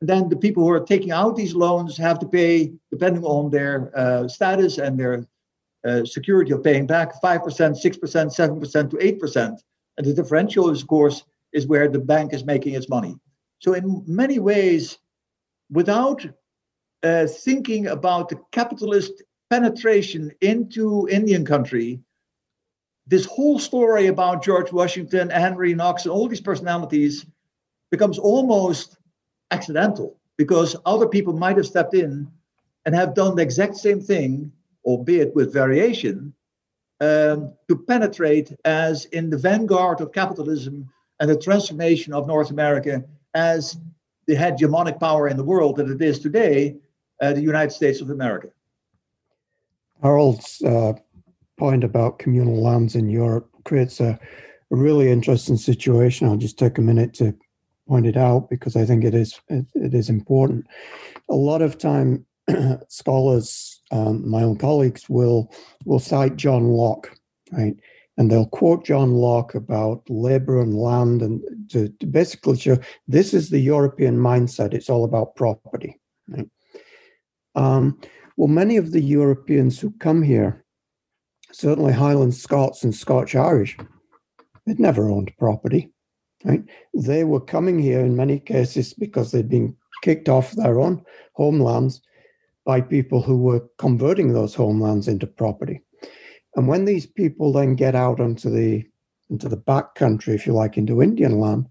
And 0.01 0.09
then 0.09 0.29
the 0.29 0.35
people 0.35 0.63
who 0.63 0.71
are 0.71 0.79
taking 0.79 1.11
out 1.11 1.35
these 1.35 1.55
loans 1.55 1.97
have 1.97 2.19
to 2.19 2.27
pay, 2.27 2.73
depending 2.91 3.23
on 3.23 3.51
their 3.51 3.91
uh, 3.95 4.27
status 4.27 4.77
and 4.79 4.99
their 4.99 5.25
uh, 5.87 6.05
security 6.05 6.51
of 6.51 6.63
paying 6.63 6.87
back, 6.87 7.21
5%, 7.21 7.43
6%, 7.43 7.79
7% 7.81 8.89
to 8.89 8.97
8%. 8.97 9.57
And 9.97 10.07
the 10.07 10.13
differential, 10.13 10.69
is, 10.69 10.81
of 10.81 10.87
course, 10.87 11.23
is 11.57 11.65
where 11.65 11.89
the 11.89 11.99
bank 12.13 12.33
is 12.33 12.45
making 12.45 12.75
its 12.75 12.87
money. 12.87 13.15
So, 13.59 13.73
in 13.73 14.03
many 14.05 14.37
ways, 14.37 14.99
without 15.71 16.25
uh, 17.03 17.25
thinking 17.25 17.87
about 17.87 18.29
the 18.29 18.39
capitalist 18.51 19.23
penetration 19.49 20.31
into 20.41 21.07
Indian 21.09 21.43
country, 21.43 21.99
this 23.07 23.25
whole 23.25 23.57
story 23.57 24.07
about 24.07 24.43
George 24.43 24.71
Washington, 24.71 25.29
Henry 25.29 25.73
Knox, 25.73 26.03
and 26.03 26.11
all 26.11 26.27
these 26.27 26.49
personalities 26.49 27.25
becomes 27.89 28.19
almost 28.19 28.97
accidental 29.49 30.19
because 30.37 30.75
other 30.85 31.07
people 31.07 31.33
might 31.33 31.57
have 31.57 31.65
stepped 31.65 31.95
in 31.95 32.27
and 32.85 32.93
have 32.93 33.15
done 33.15 33.35
the 33.35 33.41
exact 33.41 33.75
same 33.77 34.01
thing, 34.01 34.51
albeit 34.85 35.33
with 35.33 35.53
variation, 35.53 36.33
um, 36.99 37.53
to 37.67 37.75
penetrate 37.87 38.53
as 38.65 39.05
in 39.05 39.29
the 39.29 39.37
vanguard 39.37 40.01
of 40.01 40.11
capitalism 40.11 40.87
and 41.19 41.29
the 41.29 41.37
transformation 41.37 42.13
of 42.13 42.27
North 42.27 42.51
America 42.51 43.03
as 43.33 43.77
the 44.27 44.35
hegemonic 44.35 44.99
power 44.99 45.27
in 45.27 45.37
the 45.37 45.43
world 45.43 45.77
that 45.77 45.89
it 45.89 46.01
is 46.01 46.19
today, 46.19 46.75
uh, 47.21 47.33
the 47.33 47.41
United 47.41 47.71
States 47.71 48.01
of 48.01 48.09
America. 48.09 48.49
Harald's 50.03 50.61
uh, 50.61 50.93
point 51.57 51.83
about 51.83 52.19
communal 52.19 52.61
lands 52.61 52.95
in 52.95 53.09
Europe 53.09 53.49
creates 53.63 53.99
a, 53.99 54.19
a, 54.71 54.75
really 54.75 55.11
interesting 55.11 55.57
situation. 55.57 56.27
I'll 56.27 56.37
just 56.37 56.59
take 56.59 56.77
a 56.77 56.81
minute 56.81 57.13
to 57.15 57.35
point 57.87 58.05
it 58.05 58.17
out 58.17 58.49
because 58.49 58.75
I 58.75 58.85
think 58.85 59.03
it 59.03 59.15
is 59.15 59.39
it, 59.47 59.65
it 59.73 59.93
is 59.93 60.09
important. 60.09 60.67
A 61.29 61.35
lot 61.35 61.61
of 61.61 61.77
time, 61.77 62.25
scholars, 62.89 63.81
um, 63.91 64.29
my 64.29 64.43
own 64.43 64.57
colleagues, 64.57 65.09
will 65.09 65.51
will 65.85 65.99
cite 65.99 66.35
John 66.35 66.67
Locke, 66.67 67.11
right? 67.51 67.75
And 68.17 68.31
they'll 68.31 68.47
quote 68.47 68.83
John 68.83 69.13
Locke 69.13 69.53
about 69.53 70.09
labor 70.09 70.59
and 70.59 70.73
land, 70.73 71.21
and 71.21 71.41
to, 71.69 71.89
to 71.99 72.05
basically 72.07 72.57
show 72.57 72.77
this 73.07 73.33
is 73.33 73.49
the 73.49 73.59
European 73.59 74.17
mindset. 74.17 74.73
It's 74.73 74.89
all 74.89 75.05
about 75.05 75.35
property, 75.35 75.99
right? 76.27 76.49
Um, 77.53 77.99
well, 78.35 78.47
many 78.47 78.77
of 78.77 78.91
the 78.91 79.01
Europeans 79.01 79.79
who 79.79 79.91
come 79.99 80.21
here, 80.23 80.63
certainly 81.51 81.93
Highland 81.93 82.35
Scots 82.35 82.83
and 82.83 82.93
Scotch 82.93 83.35
Irish, 83.35 83.77
they'd 84.65 84.79
never 84.79 85.09
owned 85.09 85.31
property. 85.37 85.91
Right? 86.45 86.63
They 86.93 87.23
were 87.23 87.41
coming 87.41 87.79
here 87.79 88.01
in 88.01 88.15
many 88.15 88.39
cases 88.39 88.93
because 88.93 89.31
they'd 89.31 89.49
been 89.49 89.75
kicked 90.03 90.29
off 90.29 90.51
their 90.51 90.79
own 90.79 91.03
homelands 91.33 92.01
by 92.63 92.81
people 92.81 93.21
who 93.21 93.37
were 93.37 93.67
converting 93.79 94.33
those 94.33 94.53
homelands 94.53 95.07
into 95.07 95.25
property. 95.25 95.81
And 96.57 96.67
when 96.67 96.85
these 96.85 97.05
people 97.05 97.53
then 97.53 97.75
get 97.75 97.95
out 97.95 98.19
onto 98.19 98.49
the 98.49 98.83
into 99.29 99.47
the 99.47 99.57
back 99.57 99.95
country, 99.95 100.33
if 100.33 100.47
you 100.47 100.53
like, 100.53 100.77
into 100.77 101.03
Indian 101.03 101.39
land, 101.39 101.67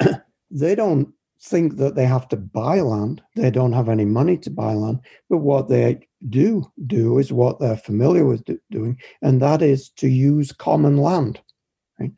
they 0.50 0.74
don't 0.74 1.08
think 1.42 1.76
that 1.76 1.94
they 1.94 2.04
have 2.04 2.28
to 2.28 2.36
buy 2.36 2.80
land. 2.80 3.22
They 3.36 3.50
don't 3.50 3.72
have 3.72 3.88
any 3.88 4.04
money 4.04 4.36
to 4.38 4.50
buy 4.50 4.74
land. 4.74 5.00
But 5.30 5.38
what 5.38 5.68
they 5.68 6.06
do 6.28 6.70
do 6.86 7.18
is 7.18 7.32
what 7.32 7.60
they're 7.60 7.76
familiar 7.76 8.26
with 8.26 8.44
do, 8.44 8.58
doing, 8.70 8.98
and 9.22 9.40
that 9.40 9.62
is 9.62 9.88
to 9.96 10.08
use 10.08 10.52
common 10.52 10.98
land. 10.98 11.40
Right? 11.98 12.12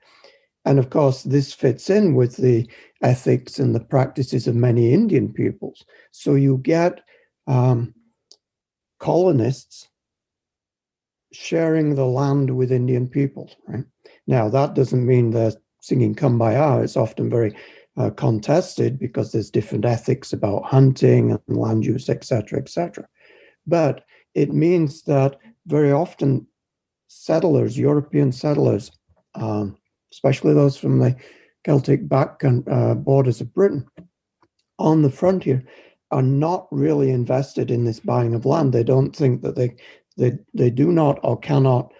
And 0.64 0.80
of 0.80 0.90
course, 0.90 1.22
this 1.22 1.52
fits 1.52 1.88
in 1.88 2.16
with 2.16 2.36
the 2.36 2.68
ethics 3.02 3.60
and 3.60 3.74
the 3.74 3.80
practices 3.80 4.48
of 4.48 4.56
many 4.56 4.92
Indian 4.92 5.32
peoples. 5.32 5.84
So 6.10 6.34
you 6.34 6.58
get 6.58 7.00
um, 7.46 7.94
colonists 8.98 9.88
sharing 11.32 11.94
the 11.94 12.06
land 12.06 12.54
with 12.56 12.72
Indian 12.72 13.08
people, 13.08 13.50
right? 13.66 13.84
Now, 14.26 14.48
that 14.48 14.74
doesn't 14.74 15.06
mean 15.06 15.30
they're 15.30 15.52
singing 15.80 16.14
Kumbaya. 16.14 16.82
It's 16.82 16.96
often 16.96 17.28
very 17.28 17.54
uh, 17.96 18.10
contested 18.10 18.98
because 18.98 19.32
there's 19.32 19.50
different 19.50 19.84
ethics 19.84 20.32
about 20.32 20.64
hunting 20.64 21.32
and 21.32 21.56
land 21.56 21.84
use, 21.84 22.08
etc., 22.08 22.58
etc. 22.58 23.06
But 23.66 24.04
it 24.34 24.52
means 24.52 25.02
that 25.04 25.36
very 25.66 25.92
often 25.92 26.46
settlers, 27.08 27.78
European 27.78 28.32
settlers, 28.32 28.90
um, 29.34 29.76
especially 30.12 30.54
those 30.54 30.76
from 30.76 30.98
the 30.98 31.16
Celtic 31.64 32.08
back 32.08 32.42
uh, 32.44 32.94
borders 32.94 33.40
of 33.40 33.54
Britain, 33.54 33.86
on 34.78 35.02
the 35.02 35.10
frontier, 35.10 35.64
are 36.10 36.22
not 36.22 36.66
really 36.70 37.10
invested 37.10 37.70
in 37.70 37.84
this 37.84 38.00
buying 38.00 38.34
of 38.34 38.44
land. 38.44 38.72
They 38.72 38.82
don't 38.82 39.14
think 39.14 39.42
that 39.42 39.56
they 39.56 39.74
they 40.16 40.38
they 40.54 40.70
do 40.70 40.92
not 40.92 41.18
or 41.22 41.38
cannot 41.38 41.92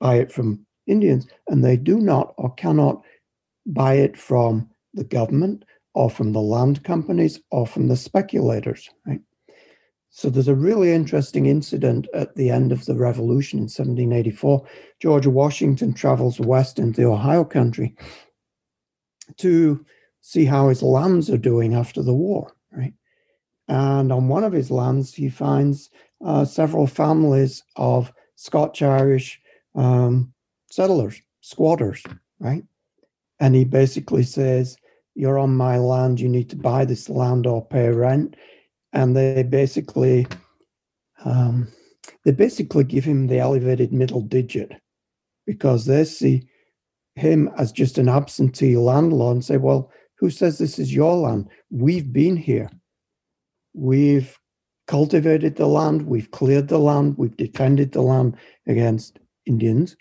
buy 0.00 0.16
it 0.16 0.32
from 0.32 0.66
Indians, 0.86 1.26
and 1.48 1.64
they 1.64 1.76
do 1.76 1.98
not 2.00 2.34
or 2.36 2.54
cannot 2.54 3.02
buy 3.66 3.94
it 3.94 4.16
from 4.16 4.68
the 4.94 5.04
government 5.04 5.64
or 5.94 6.10
from 6.10 6.32
the 6.32 6.40
land 6.40 6.82
companies 6.84 7.40
or 7.50 7.66
from 7.66 7.88
the 7.88 7.96
speculators, 7.96 8.88
right? 9.06 9.20
So 10.10 10.28
there's 10.28 10.48
a 10.48 10.54
really 10.54 10.92
interesting 10.92 11.46
incident 11.46 12.08
at 12.14 12.34
the 12.34 12.50
end 12.50 12.72
of 12.72 12.84
the 12.84 12.96
revolution 12.96 13.58
in 13.58 13.64
1784. 13.64 14.66
George 15.00 15.26
Washington 15.26 15.92
travels 15.92 16.40
west 16.40 16.78
into 16.80 17.04
Ohio 17.04 17.44
country 17.44 17.94
to 19.36 19.84
see 20.20 20.44
how 20.44 20.68
his 20.68 20.82
lands 20.82 21.30
are 21.30 21.38
doing 21.38 21.74
after 21.74 22.02
the 22.02 22.14
war, 22.14 22.52
right? 22.72 22.92
And 23.68 24.12
on 24.12 24.26
one 24.26 24.42
of 24.42 24.52
his 24.52 24.70
lands, 24.70 25.14
he 25.14 25.28
finds 25.28 25.90
uh, 26.24 26.44
several 26.44 26.86
families 26.86 27.62
of 27.76 28.12
Scotch 28.36 28.82
Irish 28.82 29.40
um, 29.74 30.32
settlers, 30.70 31.20
squatters, 31.40 32.02
right? 32.38 32.64
And 33.38 33.54
he 33.54 33.64
basically 33.64 34.22
says, 34.22 34.76
You're 35.14 35.38
on 35.38 35.56
my 35.56 35.78
land, 35.78 36.20
you 36.20 36.28
need 36.28 36.50
to 36.50 36.56
buy 36.56 36.84
this 36.84 37.08
land 37.08 37.46
or 37.46 37.64
pay 37.64 37.88
rent. 37.88 38.36
And 38.92 39.16
they 39.16 39.42
basically 39.42 40.26
um, 41.24 41.68
they 42.24 42.32
basically 42.32 42.84
give 42.84 43.04
him 43.04 43.26
the 43.26 43.38
elevated 43.38 43.92
middle 43.92 44.22
digit 44.22 44.72
because 45.46 45.86
they 45.86 46.04
see 46.04 46.46
him 47.14 47.50
as 47.58 47.72
just 47.72 47.98
an 47.98 48.08
absentee 48.08 48.76
landlord 48.76 49.36
and 49.36 49.44
say, 49.44 49.56
Well, 49.56 49.90
who 50.18 50.30
says 50.30 50.58
this 50.58 50.78
is 50.78 50.94
your 50.94 51.16
land? 51.16 51.48
We've 51.70 52.12
been 52.12 52.36
here. 52.36 52.70
We've 53.74 54.38
cultivated 54.90 55.54
the 55.54 55.68
land, 55.68 56.02
we've 56.08 56.32
cleared 56.32 56.66
the 56.66 56.78
land, 56.78 57.16
we've 57.16 57.36
defended 57.36 57.92
the 57.92 58.02
land 58.02 58.36
against 58.66 59.20
Indians. 59.46 59.96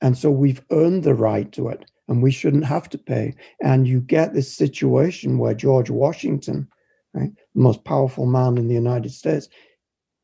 And 0.00 0.16
so 0.16 0.30
we've 0.30 0.62
earned 0.70 1.04
the 1.04 1.14
right 1.14 1.52
to 1.52 1.68
it 1.68 1.84
and 2.08 2.22
we 2.22 2.30
shouldn't 2.30 2.64
have 2.64 2.88
to 2.88 2.98
pay. 2.98 3.34
And 3.62 3.86
you 3.86 4.00
get 4.00 4.32
this 4.32 4.50
situation 4.56 5.36
where 5.36 5.52
George 5.52 5.90
Washington, 5.90 6.66
right, 7.12 7.32
the 7.54 7.60
most 7.60 7.84
powerful 7.84 8.24
man 8.24 8.56
in 8.56 8.66
the 8.66 8.74
United 8.74 9.12
States, 9.12 9.50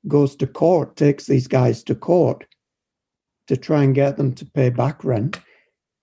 goes 0.08 0.34
to 0.36 0.46
court, 0.46 0.96
takes 0.96 1.26
these 1.26 1.46
guys 1.46 1.84
to 1.84 1.94
court 1.94 2.46
to 3.48 3.56
try 3.56 3.82
and 3.82 3.94
get 3.94 4.16
them 4.16 4.32
to 4.36 4.46
pay 4.46 4.70
back 4.70 5.04
rent. 5.04 5.38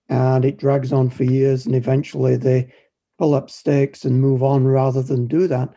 And 0.08 0.44
it 0.44 0.56
drags 0.56 0.92
on 0.92 1.10
for 1.10 1.24
years, 1.24 1.66
and 1.66 1.74
eventually 1.74 2.36
they 2.36 2.72
pull 3.18 3.34
up 3.34 3.50
stakes 3.50 4.04
and 4.04 4.20
move 4.20 4.44
on 4.44 4.68
rather 4.68 5.02
than 5.02 5.26
do 5.26 5.48
that. 5.48 5.70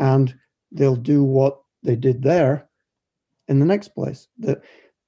And 0.00 0.34
they'll 0.72 0.96
do 0.96 1.22
what 1.22 1.60
they 1.88 1.96
did 1.96 2.22
there 2.22 2.68
in 3.48 3.58
the 3.58 3.66
next 3.66 3.88
place. 3.88 4.28
The, 4.38 4.60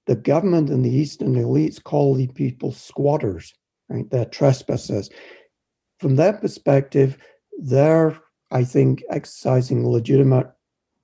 the 0.06 0.16
government 0.16 0.70
and 0.70 0.84
the 0.84 0.90
Eastern 0.90 1.34
elites 1.34 1.80
call 1.82 2.14
the 2.14 2.26
people 2.26 2.72
squatters 2.72 3.54
right? 3.90 4.08
They're 4.08 4.24
trespassers. 4.24 5.10
From 5.98 6.16
their 6.16 6.32
perspective, 6.32 7.18
they're, 7.58 8.18
I 8.50 8.64
think, 8.64 9.02
exercising 9.10 9.86
legitimate 9.86 10.50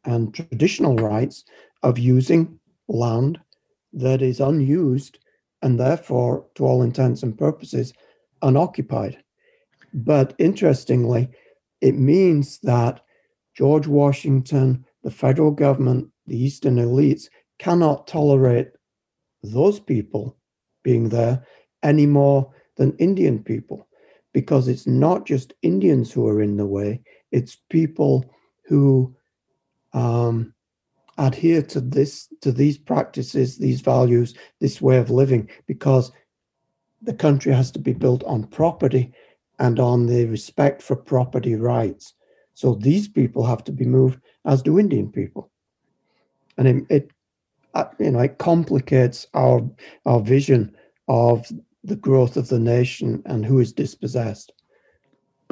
and 0.05 0.33
traditional 0.33 0.97
rights 0.97 1.45
of 1.83 1.99
using 1.99 2.59
land 2.89 3.39
that 3.93 4.23
is 4.23 4.41
unused 4.41 5.19
and 5.63 5.79
therefore, 5.79 6.47
to 6.55 6.65
all 6.65 6.83
intents 6.83 7.23
and 7.23 7.37
purposes, 7.37 7.93
unoccupied. 8.43 9.19
But 9.93 10.35
interestingly, 10.39 11.29
it 11.81 11.97
means 11.97 12.59
that 12.61 13.01
George 13.55 13.87
Washington, 13.87 14.85
the 15.07 15.13
federal 15.13 15.53
government, 15.53 16.11
the 16.27 16.37
Eastern 16.37 16.79
elites 16.79 17.29
cannot 17.61 18.09
tolerate 18.09 18.73
those 19.45 19.79
people 19.79 20.37
being 20.83 21.09
there 21.11 21.47
any 21.85 22.07
more 22.07 22.53
than 22.77 22.97
Indian 22.97 23.41
people 23.41 23.87
because 24.33 24.67
it's 24.67 24.85
not 24.85 25.25
just 25.25 25.55
Indians 25.63 26.11
who 26.11 26.27
are 26.27 26.43
in 26.43 26.57
the 26.57 26.67
way, 26.67 27.01
it's 27.31 27.57
people 27.71 28.29
who 28.65 29.15
um, 29.93 30.53
adhere 31.19 31.63
to 31.63 31.81
this 31.81 32.27
to 32.41 32.51
these 32.51 32.77
practices, 32.77 33.59
these 33.59 33.83
values, 33.83 34.35
this 34.59 34.83
way 34.83 34.97
of 34.97 35.09
living, 35.09 35.49
because 35.69 36.11
the 37.01 37.15
country 37.15 37.53
has 37.53 37.71
to 37.71 37.79
be 37.79 37.93
built 37.93 38.25
on 38.25 38.43
property 38.43 39.13
and 39.61 39.79
on 39.79 40.07
the 40.07 40.27
respect 40.27 40.83
for 40.83 40.97
property 40.97 41.55
rights. 41.55 42.13
So 42.57 42.75
these 42.75 43.07
people 43.07 43.45
have 43.45 43.63
to 43.65 43.73
be 43.73 43.85
moved, 43.85 44.19
as 44.47 44.63
do 44.63 44.79
Indian 44.79 45.11
people, 45.11 45.51
and 46.57 46.69
it, 46.69 46.85
it 46.89 47.11
uh, 47.75 47.85
you 47.99 48.11
know 48.11 48.21
it 48.21 48.39
complicates 48.39 49.27
our 49.35 49.61
our 50.07 50.21
vision 50.21 50.75
of 51.09 51.47
the 51.85 51.97
growth 51.97 52.37
of 52.37 52.49
the 52.49 52.59
nation 52.59 53.23
and 53.27 53.45
who 53.45 53.61
is 53.61 53.73
dispossessed. 53.73 54.53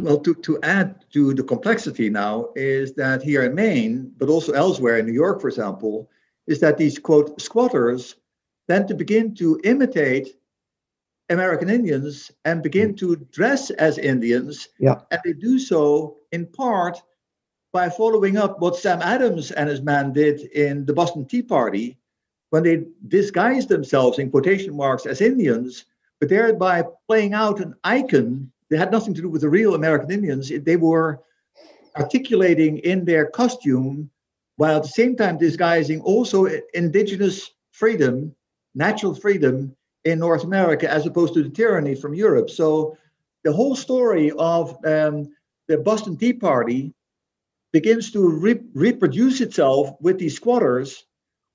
Well, 0.01 0.19
to, 0.19 0.35
to 0.35 0.59
add 0.65 1.05
to 1.13 1.35
the 1.35 1.45
complexity 1.45 2.11
now 2.11 2.49
is 2.57 2.95
that 2.95 3.23
here 3.23 3.45
in 3.45 3.55
Maine, 3.55 4.13
but 4.17 4.29
also 4.29 4.53
elsewhere 4.53 4.99
in 4.99 5.07
New 5.07 5.13
York, 5.13 5.41
for 5.41 5.49
example, 5.49 6.11
is 6.49 6.59
that 6.61 6.79
these 6.79 6.99
quote 6.99 7.41
squatters 7.41 8.17
tend 8.69 8.89
to 8.89 8.95
begin 8.95 9.35
to 9.37 9.61
imitate 9.63 10.37
American 11.31 11.71
Indians 11.71 12.31
and 12.45 12.63
begin 12.63 12.93
mm. 12.93 12.99
to 12.99 13.17
dress 13.31 13.71
as 13.71 13.99
Indians. 13.99 14.69
Yeah. 14.79 15.01
And 15.11 15.21
they 15.25 15.33
do 15.33 15.59
so 15.59 16.17
in 16.33 16.47
part 16.47 17.01
by 17.75 17.91
following 17.91 18.37
up 18.37 18.61
what 18.61 18.77
Sam 18.77 19.03
Adams 19.03 19.51
and 19.51 19.69
his 19.69 19.83
man 19.83 20.13
did 20.13 20.43
in 20.53 20.87
the 20.87 20.93
Boston 20.95 21.27
Tea 21.27 21.43
Party 21.43 21.99
when 22.51 22.63
they 22.63 22.85
disguised 23.09 23.69
themselves 23.69 24.21
in 24.21 24.31
quotation 24.31 24.77
marks 24.77 25.07
as 25.07 25.21
Indians 25.21 25.85
but 26.21 26.29
thereby 26.29 26.85
playing 27.09 27.35
out 27.35 27.59
an 27.59 27.75
icon 27.83 28.49
that 28.71 28.79
had 28.79 28.93
nothing 28.93 29.13
to 29.13 29.23
do 29.23 29.29
with 29.29 29.43
the 29.43 29.49
real 29.49 29.75
American 29.75 30.13
Indians. 30.13 30.49
They 30.49 30.77
were 30.77 31.21
articulating 31.97 32.79
in 32.79 33.05
their 33.05 33.27
costume 33.27 34.09
while 34.55 34.77
at 34.77 34.85
the 34.85 34.89
same 34.89 35.17
time 35.17 35.37
disguising 35.37 36.01
also 36.03 36.47
indigenous 36.75 37.51
freedom, 37.73 38.33
natural 38.77 39.17
freedom 39.17 39.75
in 40.05 40.21
North 40.21 40.45
America, 40.45 40.89
as 40.89 41.07
opposed 41.07 41.35
to 41.35 41.43
the 41.43 41.51
tyranny 41.51 41.97
from 41.97 42.15
Europe. 42.15 42.51
So 42.51 42.97
the 43.43 43.53
whole 43.53 43.75
story 43.75 44.31
of 44.39 44.71
um, 44.87 45.35
the 45.67 45.79
Boston 45.79 46.17
Tea 46.17 46.35
Party 46.35 46.95
begins 47.75 48.13
to 48.13 48.31
re- 48.31 48.61
reproduce 48.73 49.41
itself 49.41 49.91
with 50.01 50.17
these 50.17 50.37
squatters 50.37 51.07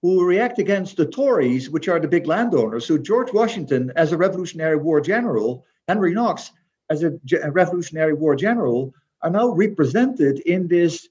who 0.01 0.26
react 0.26 0.59
against 0.59 0.97
the 0.97 1.05
Tories, 1.05 1.70
which 1.70 1.88
are 1.88 1.99
the 1.99 2.09
big 2.09 2.28
landowners. 2.28 2.86
So 2.86 2.97
George 2.97 3.32
Washington, 3.32 3.93
as 3.95 4.11
a 4.11 4.17
Revolutionary 4.17 4.76
War 4.76 4.99
general, 4.99 5.65
Henry 5.88 6.13
Knox, 6.13 6.51
as 6.89 7.03
a, 7.03 7.11
Revolutionary 7.49 8.13
War 8.13 8.36
general, 8.36 8.93
are 9.22 9.30
now 9.30 9.47
represented 9.47 10.39
in 10.41 10.67
this 10.67 11.07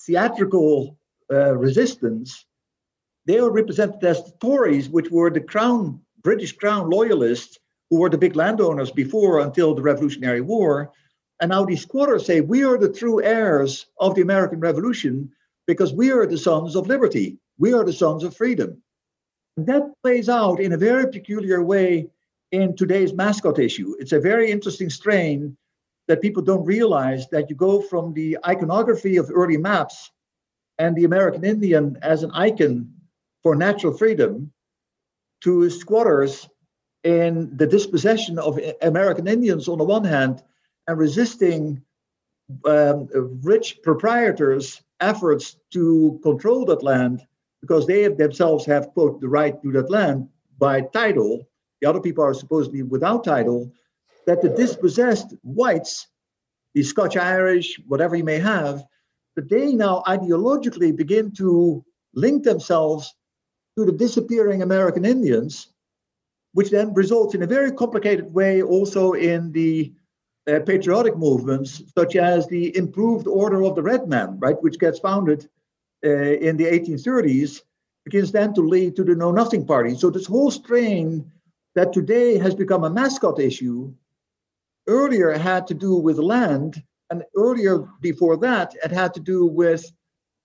theatrical 0.00 0.98
uh, 1.30 1.54
resistance. 1.54 2.46
They 3.26 3.38
are 3.38 3.50
represented 3.50 4.02
as 4.02 4.24
the 4.24 4.32
Tories, 4.40 4.88
which 4.88 5.10
were 5.10 5.30
the 5.30 5.42
crown, 5.42 6.00
British 6.22 6.52
crown 6.56 6.88
loyalists, 6.88 7.58
who 7.90 7.98
were 7.98 8.08
the 8.08 8.24
big 8.24 8.34
landowners 8.34 8.90
before 8.90 9.40
until 9.40 9.74
the 9.74 9.82
Revolutionary 9.82 10.40
War. 10.40 10.90
And 11.40 11.50
now 11.50 11.64
these 11.64 11.82
squatters 11.82 12.26
say, 12.26 12.40
we 12.40 12.64
are 12.64 12.78
the 12.78 12.92
true 12.92 13.22
heirs 13.22 13.86
of 14.00 14.14
the 14.14 14.22
American 14.22 14.60
Revolution 14.60 15.30
because 15.66 15.92
we 15.92 16.10
are 16.10 16.26
the 16.26 16.38
sons 16.38 16.74
of 16.74 16.88
liberty. 16.88 17.38
We 17.58 17.72
are 17.74 17.84
the 17.84 17.92
sons 17.92 18.24
of 18.24 18.36
freedom. 18.36 18.82
And 19.56 19.66
that 19.66 19.92
plays 20.02 20.28
out 20.28 20.60
in 20.60 20.72
a 20.72 20.78
very 20.78 21.10
peculiar 21.10 21.62
way 21.62 22.10
in 22.50 22.74
today's 22.74 23.12
mascot 23.12 23.58
issue. 23.58 23.94
It's 23.98 24.12
a 24.12 24.20
very 24.20 24.50
interesting 24.50 24.90
strain 24.90 25.56
that 26.08 26.22
people 26.22 26.42
don't 26.42 26.64
realize 26.64 27.28
that 27.28 27.50
you 27.50 27.56
go 27.56 27.80
from 27.82 28.14
the 28.14 28.38
iconography 28.46 29.16
of 29.16 29.30
early 29.32 29.58
maps 29.58 30.10
and 30.78 30.96
the 30.96 31.04
American 31.04 31.44
Indian 31.44 31.98
as 32.02 32.22
an 32.22 32.30
icon 32.32 32.90
for 33.42 33.54
natural 33.54 33.96
freedom 33.96 34.52
to 35.42 35.70
squatters 35.70 36.48
in 37.04 37.56
the 37.56 37.66
dispossession 37.66 38.38
of 38.38 38.58
American 38.82 39.28
Indians 39.28 39.68
on 39.68 39.78
the 39.78 39.84
one 39.84 40.04
hand 40.04 40.42
and 40.88 40.98
resisting 40.98 41.80
um, 42.64 43.08
rich 43.42 43.78
proprietors' 43.82 44.82
efforts 45.00 45.58
to 45.70 46.18
control 46.22 46.64
that 46.64 46.82
land 46.82 47.20
because 47.60 47.86
they 47.86 48.02
have 48.02 48.16
themselves 48.16 48.64
have, 48.64 48.88
quote, 48.94 49.20
the 49.20 49.28
right 49.28 49.60
to 49.62 49.70
that 49.72 49.90
land 49.90 50.28
by 50.58 50.80
title. 50.80 51.46
The 51.80 51.88
other 51.88 52.00
people 52.00 52.24
are 52.24 52.34
supposedly 52.34 52.82
without 52.82 53.22
title, 53.22 53.70
that 54.26 54.40
the 54.42 54.48
dispossessed 54.48 55.34
whites, 55.42 56.08
the 56.74 56.82
Scotch 56.82 57.16
Irish, 57.16 57.78
whatever 57.86 58.16
you 58.16 58.24
may 58.24 58.38
have, 58.38 58.82
that 59.36 59.48
they 59.48 59.74
now 59.74 60.02
ideologically 60.06 60.96
begin 60.96 61.30
to 61.32 61.84
link 62.14 62.44
themselves 62.44 63.14
to 63.76 63.84
the 63.84 63.92
disappearing 63.92 64.62
American 64.62 65.04
Indians, 65.04 65.68
which 66.54 66.70
then 66.70 66.94
results 66.94 67.34
in 67.34 67.42
a 67.42 67.46
very 67.46 67.70
complicated 67.70 68.32
way 68.32 68.62
also 68.62 69.12
in 69.12 69.52
the 69.52 69.92
uh, 70.48 70.60
patriotic 70.60 71.16
movements, 71.16 71.82
such 71.96 72.16
as 72.16 72.46
the 72.46 72.76
Improved 72.76 73.26
Order 73.26 73.62
of 73.62 73.74
the 73.74 73.82
Red 73.82 74.08
Man, 74.08 74.38
right, 74.38 74.60
which 74.62 74.78
gets 74.78 74.98
founded 74.98 75.48
uh, 76.04 76.08
in 76.08 76.56
the 76.56 76.64
1830s, 76.64 77.62
begins 78.04 78.32
then 78.32 78.54
to 78.54 78.62
lead 78.62 78.96
to 78.96 79.04
the 79.04 79.14
Know 79.14 79.30
Nothing 79.30 79.66
Party. 79.66 79.94
So 79.94 80.10
this 80.10 80.26
whole 80.26 80.50
strain 80.50 81.30
that 81.74 81.92
today 81.92 82.38
has 82.38 82.54
become 82.54 82.84
a 82.84 82.90
mascot 82.90 83.38
issue 83.38 83.92
earlier 84.86 85.32
had 85.32 85.66
to 85.66 85.74
do 85.74 85.94
with 85.94 86.18
land, 86.18 86.82
and 87.10 87.22
earlier 87.36 87.86
before 88.00 88.36
that, 88.38 88.74
it 88.82 88.90
had 88.90 89.14
to 89.14 89.20
do 89.20 89.46
with 89.46 89.84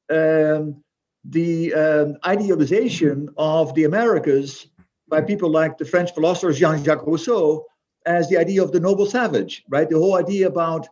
um, 0.10 0.84
the 1.24 1.74
um, 1.74 2.18
idealization 2.26 3.30
of 3.38 3.74
the 3.74 3.86
Americas 3.86 4.68
by 5.08 5.22
people 5.22 5.50
like 5.50 5.78
the 5.78 5.86
French 5.86 6.14
philosopher 6.14 6.52
Jean 6.52 6.84
Jacques 6.84 7.08
Rousseau 7.08 7.66
as 8.06 8.30
the 8.30 8.38
idea 8.38 8.64
of 8.64 8.72
the 8.72 8.80
noble 8.80 9.06
savage, 9.06 9.64
right? 9.70 9.90
The 9.90 9.98
whole 9.98 10.18
idea 10.18 10.48
about 10.48 10.88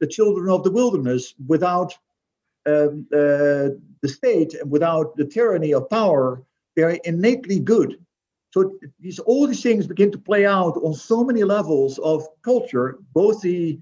the 0.00 0.06
children 0.06 0.50
of 0.50 0.62
the 0.62 0.70
wilderness 0.70 1.34
without 1.46 1.96
um, 2.66 3.06
uh, 3.12 3.70
the 4.02 4.08
state 4.08 4.54
and 4.54 4.70
without 4.70 5.16
the 5.16 5.24
tyranny 5.24 5.72
of 5.72 5.88
power, 5.88 6.42
they're 6.74 6.98
innately 7.04 7.58
good. 7.60 7.98
So 8.50 8.78
these 9.00 9.18
all 9.18 9.46
these 9.46 9.62
things 9.62 9.86
begin 9.86 10.10
to 10.12 10.18
play 10.18 10.46
out 10.46 10.76
on 10.82 10.94
so 10.94 11.24
many 11.24 11.44
levels 11.44 11.98
of 11.98 12.26
culture, 12.42 12.98
both 13.12 13.40
the 13.42 13.78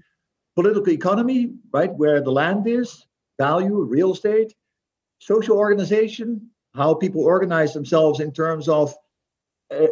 political 0.55 0.89
economy, 0.89 1.53
right, 1.71 1.93
where 1.93 2.21
the 2.21 2.31
land 2.31 2.67
is, 2.67 3.05
value, 3.37 3.81
real 3.81 4.13
estate, 4.13 4.53
social 5.19 5.57
organization, 5.57 6.49
how 6.73 6.93
people 6.93 7.23
organize 7.23 7.73
themselves 7.73 8.19
in 8.19 8.31
terms 8.31 8.67
of 8.67 8.93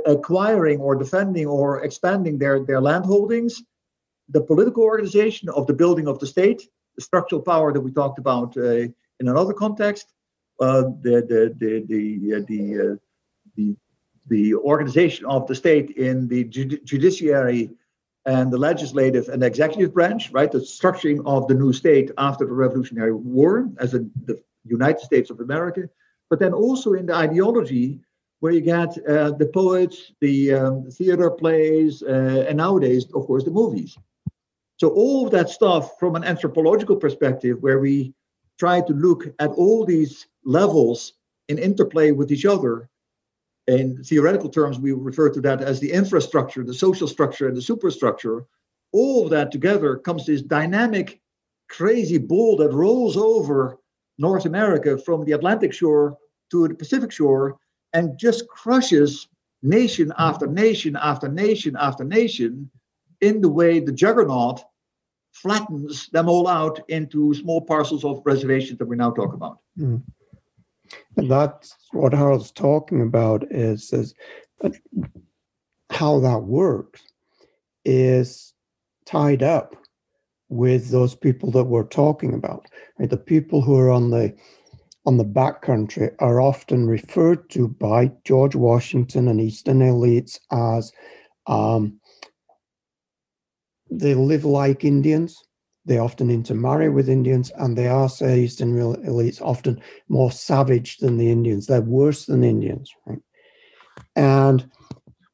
acquiring 0.05 0.79
or 0.79 0.95
defending 0.95 1.47
or 1.47 1.83
expanding 1.83 2.37
their, 2.37 2.63
their 2.63 2.81
land 2.81 3.05
holdings, 3.05 3.61
the 4.29 4.41
political 4.41 4.83
organization 4.83 5.49
of 5.49 5.67
the 5.67 5.73
building 5.73 6.07
of 6.07 6.19
the 6.19 6.27
state, 6.27 6.69
the 6.95 7.01
structural 7.01 7.41
power 7.41 7.73
that 7.73 7.81
we 7.81 7.91
talked 7.91 8.19
about 8.19 8.55
uh, 8.57 8.87
in 9.19 9.27
another 9.27 9.53
context, 9.53 10.13
uh, 10.59 10.83
the, 11.01 11.21
the, 11.27 11.55
the, 11.57 11.85
the, 11.87 12.35
uh, 12.35 12.41
the, 12.47 12.91
uh, 12.91 12.95
the, 13.55 13.75
the 14.27 14.55
organization 14.55 15.25
of 15.25 15.47
the 15.47 15.55
state 15.55 15.91
in 15.91 16.27
the 16.27 16.43
judiciary 16.45 17.69
and 18.25 18.51
the 18.53 18.57
legislative 18.57 19.27
and 19.27 19.43
executive 19.43 19.93
branch, 19.93 20.31
right? 20.31 20.51
The 20.51 20.59
structuring 20.59 21.21
of 21.25 21.47
the 21.47 21.55
new 21.55 21.73
state 21.73 22.11
after 22.17 22.45
the 22.45 22.53
Revolutionary 22.53 23.13
War 23.13 23.69
as 23.79 23.93
a, 23.93 23.99
the 24.25 24.41
United 24.65 25.01
States 25.01 25.29
of 25.29 25.41
America, 25.41 25.89
but 26.29 26.39
then 26.39 26.53
also 26.53 26.93
in 26.93 27.07
the 27.07 27.15
ideology 27.15 27.99
where 28.43 28.51
you 28.51 28.59
get 28.59 28.89
uh, 29.07 29.31
the 29.31 29.49
poets, 29.53 30.11
the 30.19 30.53
um, 30.53 30.91
theater 30.91 31.31
plays, 31.31 32.03
uh, 32.03 32.43
and 32.45 32.57
nowadays, 32.57 33.05
of 33.15 33.25
course, 33.25 33.45
the 33.45 33.49
movies. 33.49 33.97
So 34.81 34.89
all 34.89 35.25
of 35.25 35.31
that 35.31 35.49
stuff 35.49 35.97
from 35.97 36.17
an 36.17 36.25
anthropological 36.25 36.97
perspective, 36.97 37.59
where 37.61 37.79
we 37.79 38.13
try 38.59 38.81
to 38.81 38.91
look 38.91 39.33
at 39.39 39.51
all 39.51 39.85
these 39.85 40.27
levels 40.43 41.13
in 41.47 41.57
interplay 41.57 42.11
with 42.11 42.33
each 42.33 42.45
other. 42.45 42.89
In 43.67 44.03
theoretical 44.03 44.49
terms, 44.49 44.77
we 44.77 44.91
refer 44.91 45.29
to 45.29 45.39
that 45.39 45.61
as 45.61 45.79
the 45.79 45.93
infrastructure, 45.93 46.65
the 46.65 46.73
social 46.73 47.07
structure, 47.07 47.47
and 47.47 47.55
the 47.55 47.61
superstructure. 47.61 48.43
All 48.91 49.23
of 49.23 49.29
that 49.29 49.53
together 49.53 49.95
comes 49.95 50.25
this 50.25 50.41
dynamic, 50.41 51.21
crazy 51.69 52.17
ball 52.17 52.57
that 52.57 52.73
rolls 52.73 53.15
over 53.15 53.77
North 54.17 54.45
America 54.45 54.97
from 54.97 55.23
the 55.23 55.31
Atlantic 55.31 55.71
shore 55.71 56.17
to 56.51 56.67
the 56.67 56.75
Pacific 56.75 57.09
shore 57.09 57.57
and 57.93 58.17
just 58.17 58.47
crushes 58.47 59.27
nation 59.61 60.11
after 60.17 60.47
nation 60.47 60.95
after 60.95 61.29
nation 61.29 61.75
after 61.79 62.03
nation 62.03 62.69
in 63.21 63.41
the 63.41 63.49
way 63.49 63.79
the 63.79 63.91
juggernaut 63.91 64.63
flattens 65.31 66.09
them 66.09 66.29
all 66.29 66.47
out 66.47 66.79
into 66.89 67.33
small 67.33 67.61
parcels 67.61 68.03
of 68.03 68.21
reservations 68.25 68.77
that 68.77 68.87
we 68.87 68.95
now 68.95 69.11
talk 69.11 69.33
about. 69.33 69.59
Mm. 69.79 70.01
And 71.17 71.31
that's 71.31 71.75
what 71.91 72.13
Harald's 72.13 72.51
talking 72.51 73.01
about 73.01 73.45
is, 73.49 73.91
is 73.93 74.13
how 75.89 76.19
that 76.19 76.43
works 76.43 77.01
is 77.85 78.53
tied 79.05 79.43
up 79.43 79.75
with 80.49 80.89
those 80.89 81.15
people 81.15 81.51
that 81.51 81.63
we're 81.63 81.83
talking 81.83 82.33
about. 82.33 82.67
Right? 82.99 83.09
The 83.09 83.17
people 83.17 83.61
who 83.61 83.77
are 83.77 83.89
on 83.89 84.11
the 84.11 84.35
on 85.05 85.17
the 85.17 85.25
backcountry 85.25 86.13
are 86.19 86.39
often 86.39 86.87
referred 86.87 87.49
to 87.49 87.67
by 87.67 88.11
George 88.23 88.55
Washington 88.55 89.27
and 89.27 89.41
Eastern 89.41 89.79
elites 89.79 90.39
as 90.51 90.91
um, 91.47 91.99
they 93.91 94.13
live 94.15 94.45
like 94.45 94.85
Indians. 94.85 95.43
They 95.85 95.97
often 95.97 96.29
intermarry 96.29 96.89
with 96.89 97.09
Indians, 97.09 97.51
and 97.57 97.77
they 97.77 97.87
are, 97.87 98.07
say, 98.07 98.39
Eastern 98.39 98.73
real 98.73 98.95
elites 98.97 99.41
often 99.41 99.81
more 100.07 100.31
savage 100.31 100.97
than 100.97 101.17
the 101.17 101.29
Indians. 101.29 101.67
They're 101.67 101.81
worse 101.81 102.25
than 102.25 102.43
Indians, 102.45 102.89
right? 103.05 103.19
And 104.15 104.69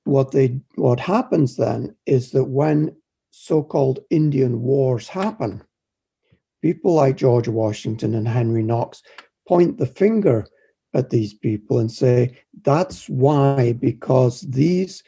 what 0.06 0.32
they 0.32 0.60
what 0.74 1.00
happens 1.00 1.56
then 1.56 1.96
is 2.08 2.32
that 2.32 2.46
when 2.46 2.96
so-called 3.30 4.00
Indian 4.10 4.62
wars 4.62 5.08
happen, 5.08 5.62
people 6.64 6.96
like 6.96 7.16
George 7.16 7.48
Washington 7.48 8.16
and 8.16 8.28
Henry 8.28 8.64
Knox 8.64 9.04
point 9.50 9.80
the 9.80 9.86
finger 9.88 10.46
at 10.94 11.10
these 11.10 11.34
people 11.34 11.80
and 11.80 11.92
say, 11.92 12.38
that's 12.62 13.10
why, 13.10 13.74
because 13.74 14.42
these 14.42 15.04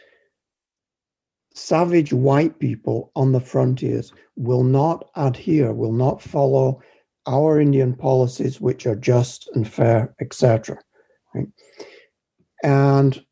savage 1.54 2.12
white 2.12 2.58
people 2.58 3.12
on 3.16 3.32
the 3.34 3.40
frontiers 3.40 4.12
will 4.36 4.64
not 4.64 5.10
adhere, 5.16 5.74
will 5.74 5.94
not 5.94 6.22
follow 6.22 6.82
our 7.28 7.60
Indian 7.60 7.94
policies, 7.94 8.60
which 8.60 8.88
are 8.88 8.96
just 8.96 9.48
and 9.54 9.72
fair, 9.72 10.16
etc. 10.20 10.80
Right? 11.36 11.48
And 12.64 13.24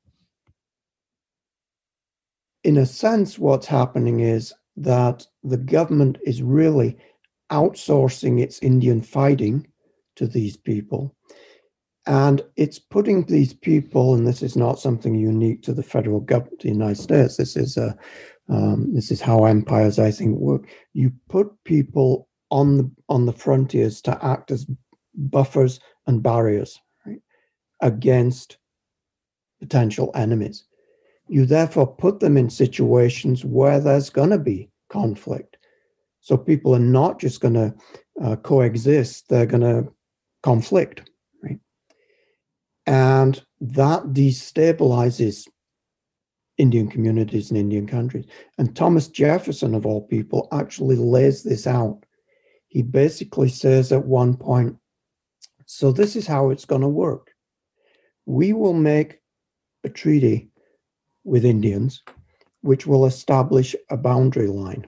in 2.64 2.78
a 2.78 2.86
sense, 2.86 3.39
what's 3.39 3.66
happening 3.66 4.20
is 4.20 4.53
that 4.78 5.26
the 5.43 5.57
government 5.57 6.20
is 6.24 6.43
really 6.43 6.97
outsourcing 7.51 8.39
its 8.39 8.60
Indian 8.60 9.01
fighting 9.01 9.66
to 10.20 10.28
these 10.28 10.57
people. 10.57 11.15
And 12.05 12.41
it's 12.55 12.80
putting 12.80 13.26
these 13.26 13.53
people, 13.53 14.13
and 14.13 14.28
this 14.28 14.41
is 14.43 14.55
not 14.55 14.80
something 14.80 15.15
unique 15.15 15.63
to 15.63 15.74
the 15.74 15.84
federal 15.84 16.20
government, 16.20 16.61
the 16.61 16.70
United 16.70 17.01
States. 17.01 17.38
This 17.38 17.55
is 17.55 17.78
a, 17.78 17.97
um, 18.49 18.93
this 18.93 19.11
is 19.11 19.22
how 19.22 19.45
empires, 19.45 19.97
I 19.97 20.11
think, 20.11 20.38
work. 20.38 20.67
You 20.93 21.11
put 21.30 21.51
people 21.63 22.28
on 22.51 22.78
the 22.78 22.91
on 23.09 23.26
the 23.26 23.34
frontiers 23.34 24.01
to 24.01 24.26
act 24.26 24.51
as 24.51 24.65
buffers 25.15 25.80
and 26.07 26.24
barriers 26.24 26.80
right, 27.05 27.22
against 27.82 28.57
potential 29.59 30.11
enemies. 30.15 30.65
You 31.28 31.45
therefore 31.45 31.95
put 31.95 32.20
them 32.20 32.38
in 32.38 32.49
situations 32.49 33.45
where 33.45 33.80
there's 33.80 34.09
going 34.09 34.32
to 34.32 34.39
be 34.39 34.70
conflict. 34.89 35.57
So 36.22 36.36
people 36.38 36.76
are 36.76 36.80
not 36.80 37.20
just 37.20 37.39
going 37.39 37.53
to 37.53 37.76
uh, 38.22 38.36
coexist; 38.38 39.30
they're 39.30 39.45
going 39.45 39.61
to 39.61 39.91
conflict, 40.43 41.09
right? 41.43 41.59
And 42.85 43.41
that 43.61 44.03
destabilizes 44.13 45.47
Indian 46.57 46.89
communities 46.89 47.49
and 47.49 47.57
Indian 47.57 47.87
countries. 47.87 48.25
And 48.57 48.75
Thomas 48.75 49.07
Jefferson, 49.07 49.73
of 49.73 49.85
all 49.85 50.01
people, 50.01 50.47
actually 50.51 50.97
lays 50.97 51.43
this 51.43 51.65
out. 51.65 52.03
He 52.67 52.81
basically 52.81 53.49
says 53.49 53.91
at 53.91 54.05
one 54.05 54.35
point, 54.35 54.77
so 55.65 55.91
this 55.91 56.15
is 56.15 56.27
how 56.27 56.49
it's 56.49 56.65
going 56.65 56.81
to 56.81 56.87
work. 56.87 57.31
We 58.25 58.53
will 58.53 58.73
make 58.73 59.19
a 59.83 59.89
treaty 59.89 60.49
with 61.23 61.45
Indians 61.45 62.03
which 62.61 62.85
will 62.85 63.05
establish 63.05 63.75
a 63.89 63.97
boundary 63.97 64.47
line 64.47 64.85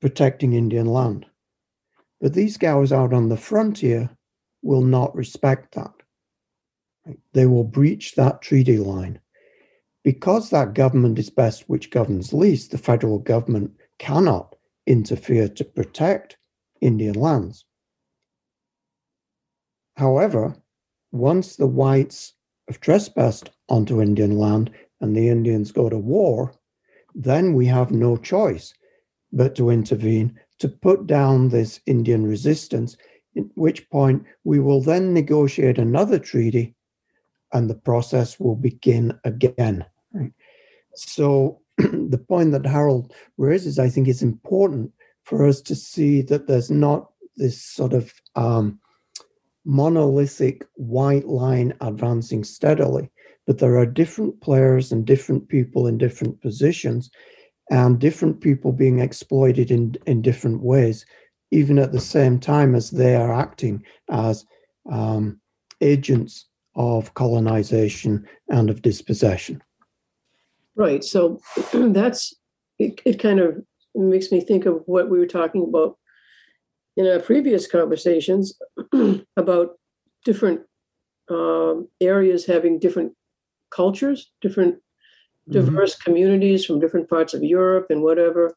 protecting 0.00 0.52
Indian 0.52 0.86
land. 0.86 1.24
But 2.20 2.34
these 2.34 2.56
guys 2.56 2.92
out 2.92 3.12
on 3.12 3.28
the 3.28 3.36
frontier 3.36 4.10
will 4.62 4.82
not 4.82 5.14
respect 5.14 5.74
that. 5.74 5.92
They 7.32 7.46
will 7.46 7.64
breach 7.64 8.14
that 8.14 8.42
treaty 8.42 8.78
line. 8.78 9.20
Because 10.02 10.50
that 10.50 10.74
government 10.74 11.18
is 11.18 11.30
best 11.30 11.68
which 11.68 11.90
governs 11.90 12.32
least, 12.32 12.70
the 12.70 12.78
federal 12.78 13.18
government 13.18 13.72
cannot 13.98 14.54
interfere 14.86 15.48
to 15.48 15.64
protect 15.64 16.36
Indian 16.80 17.14
lands. 17.14 17.64
However, 19.96 20.54
once 21.12 21.56
the 21.56 21.66
whites 21.66 22.34
have 22.68 22.80
trespassed 22.80 23.50
onto 23.68 24.02
Indian 24.02 24.38
land 24.38 24.70
and 25.00 25.16
the 25.16 25.28
Indians 25.28 25.72
go 25.72 25.88
to 25.88 25.98
war, 25.98 26.54
then 27.14 27.54
we 27.54 27.66
have 27.66 27.90
no 27.90 28.16
choice 28.16 28.74
but 29.32 29.54
to 29.56 29.70
intervene 29.70 30.38
to 30.58 30.68
put 30.68 31.06
down 31.06 31.48
this 31.48 31.80
Indian 31.86 32.26
resistance, 32.26 32.96
at 33.36 33.44
which 33.54 33.88
point 33.90 34.24
we 34.44 34.58
will 34.58 34.80
then 34.80 35.12
negotiate 35.12 35.78
another 35.78 36.18
treaty 36.18 36.74
and 37.52 37.68
the 37.68 37.74
process 37.74 38.40
will 38.40 38.56
begin 38.56 39.18
again. 39.24 39.84
Right? 40.12 40.32
So, 40.94 41.60
the 41.76 42.22
point 42.28 42.52
that 42.52 42.66
Harald 42.66 43.12
raises, 43.36 43.78
I 43.78 43.88
think, 43.88 44.08
is 44.08 44.22
important 44.22 44.92
for 45.24 45.46
us 45.46 45.60
to 45.62 45.74
see 45.74 46.22
that 46.22 46.46
there's 46.46 46.70
not 46.70 47.10
this 47.36 47.62
sort 47.62 47.92
of 47.92 48.12
um, 48.34 48.80
monolithic 49.64 50.64
white 50.74 51.26
line 51.26 51.74
advancing 51.80 52.44
steadily, 52.44 53.10
but 53.46 53.58
there 53.58 53.76
are 53.76 53.86
different 53.86 54.40
players 54.40 54.90
and 54.90 55.04
different 55.04 55.48
people 55.48 55.86
in 55.86 55.98
different 55.98 56.40
positions 56.40 57.10
and 57.70 57.98
different 57.98 58.40
people 58.40 58.72
being 58.72 59.00
exploited 59.00 59.70
in, 59.70 59.96
in 60.06 60.22
different 60.22 60.62
ways, 60.62 61.04
even 61.50 61.78
at 61.78 61.92
the 61.92 62.00
same 62.00 62.38
time 62.38 62.74
as 62.74 62.90
they 62.90 63.16
are 63.16 63.32
acting 63.32 63.82
as 64.10 64.44
um, 64.90 65.40
agents 65.80 66.46
of 66.74 67.14
colonization 67.14 68.26
and 68.48 68.70
of 68.70 68.82
dispossession. 68.82 69.62
Right. 70.74 71.02
So 71.02 71.40
that's 71.72 72.34
it, 72.78 73.00
it 73.04 73.18
kind 73.18 73.40
of 73.40 73.62
makes 73.94 74.30
me 74.30 74.40
think 74.40 74.66
of 74.66 74.82
what 74.86 75.08
we 75.08 75.18
were 75.18 75.26
talking 75.26 75.64
about 75.64 75.96
in 76.96 77.06
our 77.06 77.18
previous 77.18 77.66
conversations 77.66 78.58
about 79.36 79.78
different 80.24 80.60
um, 81.30 81.88
areas 82.00 82.46
having 82.46 82.78
different 82.78 83.12
cultures, 83.70 84.30
different. 84.40 84.76
Diverse 85.48 85.94
mm-hmm. 85.94 86.10
communities 86.10 86.64
from 86.64 86.80
different 86.80 87.08
parts 87.08 87.34
of 87.34 87.42
Europe 87.42 87.86
and 87.90 88.02
whatever, 88.02 88.54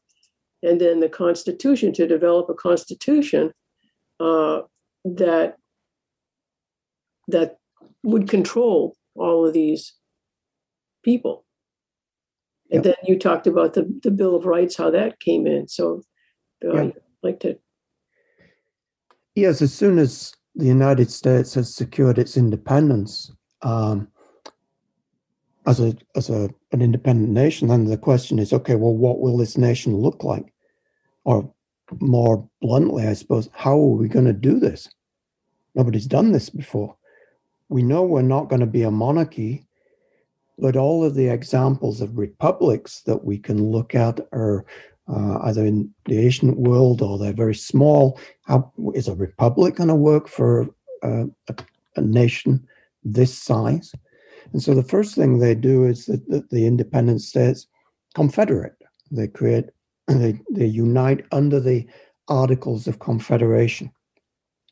and 0.62 0.80
then 0.80 1.00
the 1.00 1.08
Constitution 1.08 1.92
to 1.94 2.06
develop 2.06 2.48
a 2.48 2.54
Constitution 2.54 3.52
uh, 4.18 4.62
that 5.04 5.56
that 7.28 7.58
would 8.02 8.28
control 8.28 8.96
all 9.14 9.46
of 9.46 9.52
these 9.52 9.94
people. 11.04 11.44
And 12.72 12.84
yep. 12.84 12.96
then 12.96 13.08
you 13.08 13.18
talked 13.18 13.46
about 13.46 13.74
the, 13.74 13.92
the 14.02 14.10
Bill 14.10 14.36
of 14.36 14.46
Rights, 14.46 14.76
how 14.76 14.90
that 14.90 15.20
came 15.20 15.46
in. 15.46 15.68
So 15.68 16.02
uh, 16.64 16.72
yep. 16.72 16.84
I'd 16.84 17.02
like 17.22 17.40
to. 17.40 17.58
Yes, 19.34 19.62
as 19.62 19.72
soon 19.72 19.98
as 19.98 20.34
the 20.54 20.66
United 20.66 21.10
States 21.10 21.54
has 21.54 21.74
secured 21.74 22.18
its 22.18 22.36
independence, 22.36 23.32
um, 23.62 24.08
as 25.66 25.80
a 25.80 25.94
as 26.16 26.30
a 26.30 26.50
an 26.72 26.82
independent 26.82 27.30
nation, 27.30 27.68
then 27.68 27.84
the 27.84 27.96
question 27.96 28.38
is, 28.38 28.52
okay, 28.52 28.74
well, 28.74 28.94
what 28.94 29.20
will 29.20 29.36
this 29.36 29.58
nation 29.58 29.96
look 29.96 30.24
like? 30.24 30.52
Or 31.24 31.52
more 32.00 32.48
bluntly, 32.60 33.06
I 33.06 33.14
suppose, 33.14 33.48
how 33.52 33.72
are 33.72 33.96
we 33.96 34.08
going 34.08 34.26
to 34.26 34.32
do 34.32 34.58
this? 34.58 34.88
Nobody's 35.74 36.06
done 36.06 36.32
this 36.32 36.50
before. 36.50 36.96
We 37.68 37.82
know 37.82 38.02
we're 38.02 38.22
not 38.22 38.48
going 38.48 38.60
to 38.60 38.66
be 38.66 38.82
a 38.82 38.90
monarchy, 38.90 39.66
but 40.58 40.76
all 40.76 41.04
of 41.04 41.14
the 41.14 41.28
examples 41.28 42.00
of 42.00 42.18
republics 42.18 43.02
that 43.02 43.24
we 43.24 43.38
can 43.38 43.62
look 43.62 43.94
at 43.94 44.20
are 44.32 44.64
uh, 45.08 45.38
either 45.42 45.64
in 45.64 45.92
the 46.06 46.18
ancient 46.18 46.56
world 46.58 47.02
or 47.02 47.18
they're 47.18 47.32
very 47.32 47.54
small. 47.54 48.18
How 48.42 48.72
is 48.94 49.08
a 49.08 49.14
republic 49.14 49.76
going 49.76 49.88
to 49.88 49.94
work 49.94 50.28
for 50.28 50.68
uh, 51.02 51.24
a, 51.48 51.54
a 51.96 52.00
nation 52.00 52.66
this 53.04 53.36
size? 53.36 53.92
And 54.52 54.62
so 54.62 54.74
the 54.74 54.82
first 54.82 55.14
thing 55.14 55.38
they 55.38 55.54
do 55.54 55.84
is 55.84 56.06
that, 56.06 56.28
that 56.28 56.50
the 56.50 56.66
independent 56.66 57.22
states 57.22 57.66
confederate. 58.14 58.74
They 59.10 59.28
create, 59.28 59.66
they, 60.06 60.40
they 60.50 60.66
unite 60.66 61.24
under 61.32 61.60
the 61.60 61.86
Articles 62.28 62.86
of 62.86 62.98
Confederation, 62.98 63.90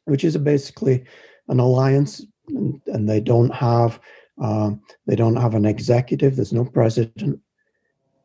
which 0.05 0.25
is 0.25 0.37
basically 0.37 1.05
an 1.49 1.61
alliance, 1.61 2.25
and, 2.49 2.81
and 2.87 3.09
they 3.09 3.21
don't 3.21 3.55
have 3.55 4.01
um, 4.41 4.81
they 5.07 5.17
don't 5.17 5.37
have 5.37 5.55
an 5.55 5.65
executive. 5.65 6.37
There's 6.37 6.53
no 6.53 6.65
president. 6.65 7.41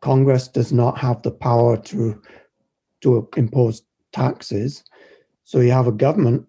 Congress 0.02 0.48
does 0.48 0.72
not 0.72 0.98
have 1.00 1.22
the 1.24 1.32
power 1.32 1.78
to 1.78 2.22
to 3.02 3.28
impose 3.36 3.82
taxes. 4.12 4.84
So 5.44 5.60
you 5.60 5.72
have 5.72 5.88
a 5.88 5.92
government 5.92 6.46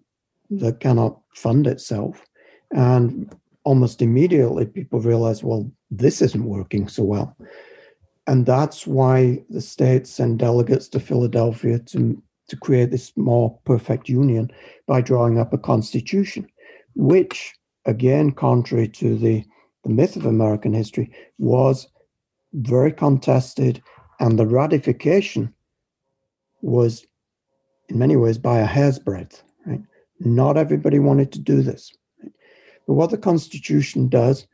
that 0.51 0.79
cannot 0.79 1.19
fund 1.33 1.65
itself, 1.65 2.23
and 2.71 3.33
almost 3.65 4.01
immediately 4.01 4.65
people 4.65 5.01
realize, 5.01 5.43
well, 5.43 5.69
this 5.91 6.21
isn't 6.21 6.45
working 6.45 6.87
so 6.87 7.03
well. 7.03 7.35
And 8.27 8.45
that's 8.45 8.87
why 8.87 9.43
the 9.49 9.61
states 9.61 10.09
send 10.09 10.39
delegates 10.39 10.87
to 10.89 10.99
Philadelphia 10.99 11.79
to, 11.79 12.21
to 12.47 12.55
create 12.55 12.91
this 12.91 13.11
more 13.17 13.59
perfect 13.65 14.07
union 14.07 14.51
by 14.87 15.01
drawing 15.01 15.37
up 15.39 15.51
a 15.51 15.57
constitution, 15.57 16.47
which, 16.95 17.53
again, 17.85 18.31
contrary 18.31 18.87
to 18.87 19.17
the, 19.17 19.43
the 19.83 19.89
myth 19.89 20.15
of 20.15 20.25
American 20.25 20.73
history, 20.73 21.11
was 21.37 21.87
very 22.53 22.91
contested. 22.91 23.81
And 24.19 24.39
the 24.39 24.47
ratification 24.47 25.53
was, 26.61 27.05
in 27.89 27.97
many 27.97 28.15
ways, 28.15 28.37
by 28.37 28.59
a 28.59 28.65
hair's 28.65 28.97
breadth. 28.97 29.43
Right? 29.65 29.81
Not 30.19 30.57
everybody 30.57 30.99
wanted 30.99 31.31
to 31.33 31.39
do 31.39 31.61
this. 31.61 31.91
But 32.87 32.93
what 32.93 33.09
the 33.09 33.17
Constitution 33.17 34.07
does 34.07 34.47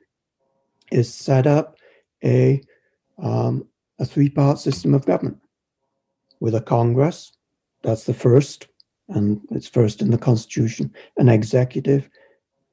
is 0.91 1.13
set 1.13 1.47
up 1.47 1.77
a, 2.23 2.61
um, 3.21 3.67
a 3.99 4.05
three 4.05 4.29
part 4.29 4.59
system 4.59 4.93
of 4.93 5.05
government 5.05 5.39
with 6.39 6.55
a 6.55 6.61
Congress, 6.61 7.31
that's 7.83 8.03
the 8.03 8.13
first, 8.13 8.67
and 9.09 9.41
it's 9.51 9.67
first 9.67 10.01
in 10.01 10.11
the 10.11 10.17
Constitution, 10.17 10.93
an 11.17 11.29
executive, 11.29 12.09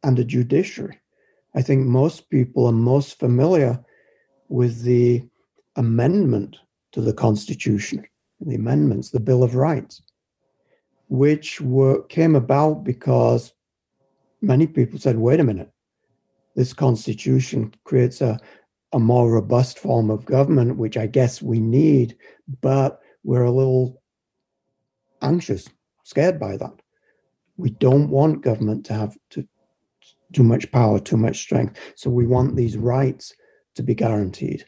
and 0.02 0.18
a 0.18 0.24
judiciary. 0.24 0.98
I 1.54 1.62
think 1.62 1.86
most 1.86 2.30
people 2.30 2.66
are 2.66 2.72
most 2.72 3.18
familiar 3.18 3.82
with 4.48 4.82
the 4.82 5.24
amendment 5.76 6.56
to 6.92 7.00
the 7.00 7.12
Constitution, 7.12 8.04
the 8.40 8.54
amendments, 8.54 9.10
the 9.10 9.20
Bill 9.20 9.42
of 9.42 9.54
Rights, 9.54 10.02
which 11.08 11.60
were 11.60 12.02
came 12.04 12.36
about 12.36 12.84
because 12.84 13.52
many 14.40 14.66
people 14.66 14.98
said, 14.98 15.16
wait 15.16 15.40
a 15.40 15.44
minute, 15.44 15.70
this 16.56 16.72
constitution 16.72 17.74
creates 17.84 18.20
a, 18.20 18.38
a 18.92 18.98
more 18.98 19.30
robust 19.30 19.78
form 19.78 20.10
of 20.10 20.24
government, 20.24 20.76
which 20.76 20.96
I 20.96 21.06
guess 21.06 21.42
we 21.42 21.60
need, 21.60 22.16
but 22.60 23.00
we're 23.24 23.44
a 23.44 23.50
little 23.50 24.02
anxious, 25.22 25.68
scared 26.04 26.38
by 26.40 26.56
that. 26.56 26.74
We 27.56 27.70
don't 27.70 28.08
want 28.08 28.42
government 28.42 28.86
to 28.86 28.94
have 28.94 29.16
to, 29.30 29.46
too 30.32 30.44
much 30.44 30.70
power, 30.70 30.98
too 31.00 31.16
much 31.16 31.38
strength. 31.38 31.78
So 31.96 32.10
we 32.10 32.26
want 32.26 32.56
these 32.56 32.76
rights 32.76 33.34
to 33.74 33.82
be 33.82 33.94
guaranteed. 33.94 34.64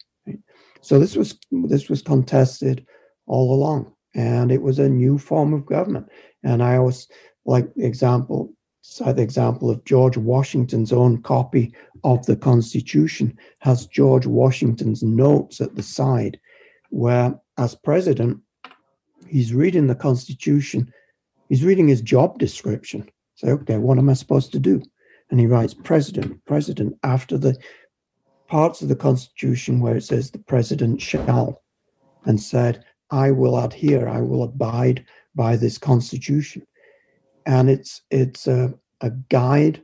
So 0.80 0.98
this 0.98 1.14
was 1.16 1.38
this 1.50 1.88
was 1.88 2.02
contested 2.02 2.86
all 3.26 3.54
along, 3.54 3.92
and 4.14 4.50
it 4.50 4.62
was 4.62 4.78
a 4.78 4.88
new 4.88 5.18
form 5.18 5.52
of 5.52 5.66
government. 5.66 6.08
And 6.42 6.62
I 6.62 6.76
always 6.76 7.06
like 7.44 7.72
the 7.74 7.86
example 7.86 8.52
cite 8.82 9.16
the 9.16 9.22
example 9.22 9.70
of 9.70 9.84
George 9.84 10.16
Washington's 10.16 10.92
own 10.92 11.22
copy 11.22 11.74
of 12.04 12.24
the 12.26 12.36
Constitution 12.36 13.36
has 13.58 13.86
George 13.86 14.26
Washington's 14.26 15.02
notes 15.02 15.60
at 15.60 15.74
the 15.74 15.82
side, 15.82 16.40
where 16.90 17.38
as 17.58 17.74
president, 17.74 18.40
he's 19.28 19.52
reading 19.52 19.86
the 19.86 19.94
Constitution, 19.94 20.92
he's 21.48 21.64
reading 21.64 21.88
his 21.88 22.00
job 22.00 22.38
description. 22.38 23.08
Say, 23.34 23.50
okay, 23.50 23.78
what 23.78 23.98
am 23.98 24.08
I 24.08 24.14
supposed 24.14 24.52
to 24.52 24.58
do? 24.58 24.82
And 25.30 25.38
he 25.38 25.46
writes 25.46 25.74
president, 25.74 26.44
president 26.46 26.96
after 27.02 27.38
the 27.38 27.56
parts 28.48 28.82
of 28.82 28.88
the 28.88 28.96
Constitution 28.96 29.80
where 29.80 29.96
it 29.96 30.02
says 30.02 30.30
the 30.30 30.38
president 30.38 31.00
shall, 31.00 31.62
and 32.24 32.40
said, 32.40 32.84
I 33.10 33.30
will 33.30 33.58
adhere, 33.58 34.08
I 34.08 34.20
will 34.20 34.42
abide 34.42 35.04
by 35.34 35.56
this 35.56 35.78
Constitution 35.78 36.66
and 37.50 37.68
it's 37.68 38.02
it's 38.10 38.46
a, 38.46 38.72
a 39.00 39.10
guide. 39.28 39.82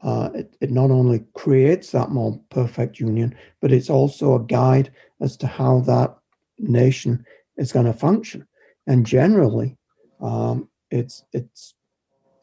Uh, 0.00 0.30
it, 0.34 0.56
it 0.60 0.70
not 0.70 0.90
only 0.90 1.24
creates 1.34 1.90
that 1.90 2.10
more 2.10 2.40
perfect 2.50 3.00
union, 3.00 3.34
but 3.60 3.72
it's 3.72 3.90
also 3.90 4.34
a 4.34 4.44
guide 4.44 4.92
as 5.20 5.36
to 5.36 5.46
how 5.46 5.80
that 5.80 6.16
nation 6.58 7.24
is 7.56 7.72
going 7.72 7.86
to 7.86 7.92
function. 7.92 8.46
And 8.86 9.04
generally, 9.04 9.76
um, 10.20 10.68
it's 10.92 11.24
it's 11.32 11.74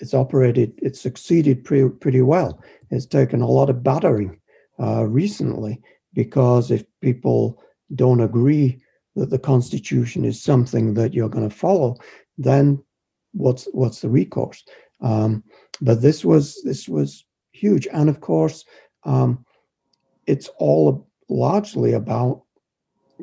it's 0.01 0.13
operated, 0.13 0.74
it's 0.78 0.99
succeeded 0.99 1.63
pretty 1.63 1.88
pretty 1.88 2.22
well. 2.22 2.61
It's 2.91 3.05
taken 3.05 3.41
a 3.41 3.47
lot 3.47 3.70
of 3.70 3.84
battering 3.84 4.38
uh, 4.82 5.05
recently 5.05 5.82
because 6.13 6.72
if 6.72 6.84
people 6.99 7.63
don't 7.95 8.20
agree 8.20 8.82
that 9.15 9.30
the 9.30 9.39
Constitution 9.39 10.26
is 10.26 10.43
something 10.43 10.93
that 10.95 11.13
you're 11.13 11.30
going 11.30 11.49
to 11.49 11.55
follow, 11.55 11.95
then 12.38 12.84
what's 13.34 13.65
what's 13.71 14.01
the 14.01 14.09
recourse? 14.09 14.63
Um, 15.01 15.43
but 15.82 16.01
this 16.01 16.25
was 16.25 16.61
this 16.63 16.88
was 16.88 17.25
huge. 17.51 17.88
And 17.91 18.09
of 18.09 18.21
course, 18.21 18.65
um, 19.03 19.45
it's 20.27 20.49
all 20.57 21.07
largely 21.30 21.93
about 21.93 22.43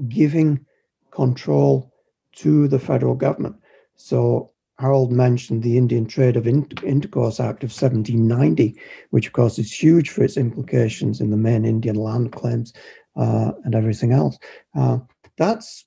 giving 0.08 0.64
control 1.10 1.92
to 2.36 2.68
the 2.68 2.78
federal 2.78 3.14
government. 3.14 3.56
So 3.96 4.52
Harald 4.78 5.10
mentioned 5.10 5.62
the 5.62 5.78
Indian 5.78 6.06
Trade 6.06 6.36
of 6.36 6.46
Intercourse 6.46 7.40
Act 7.40 7.64
of 7.64 7.70
1790, 7.70 8.78
which 9.10 9.26
of 9.26 9.32
course 9.32 9.58
is 9.58 9.72
huge 9.72 10.10
for 10.10 10.22
its 10.22 10.36
implications 10.36 11.20
in 11.20 11.30
the 11.30 11.36
Maine 11.36 11.64
Indian 11.64 11.96
land 11.96 12.32
claims 12.32 12.74
uh, 13.16 13.52
and 13.64 13.74
everything 13.74 14.12
else. 14.12 14.38
Uh, 14.76 14.98
that's 15.38 15.86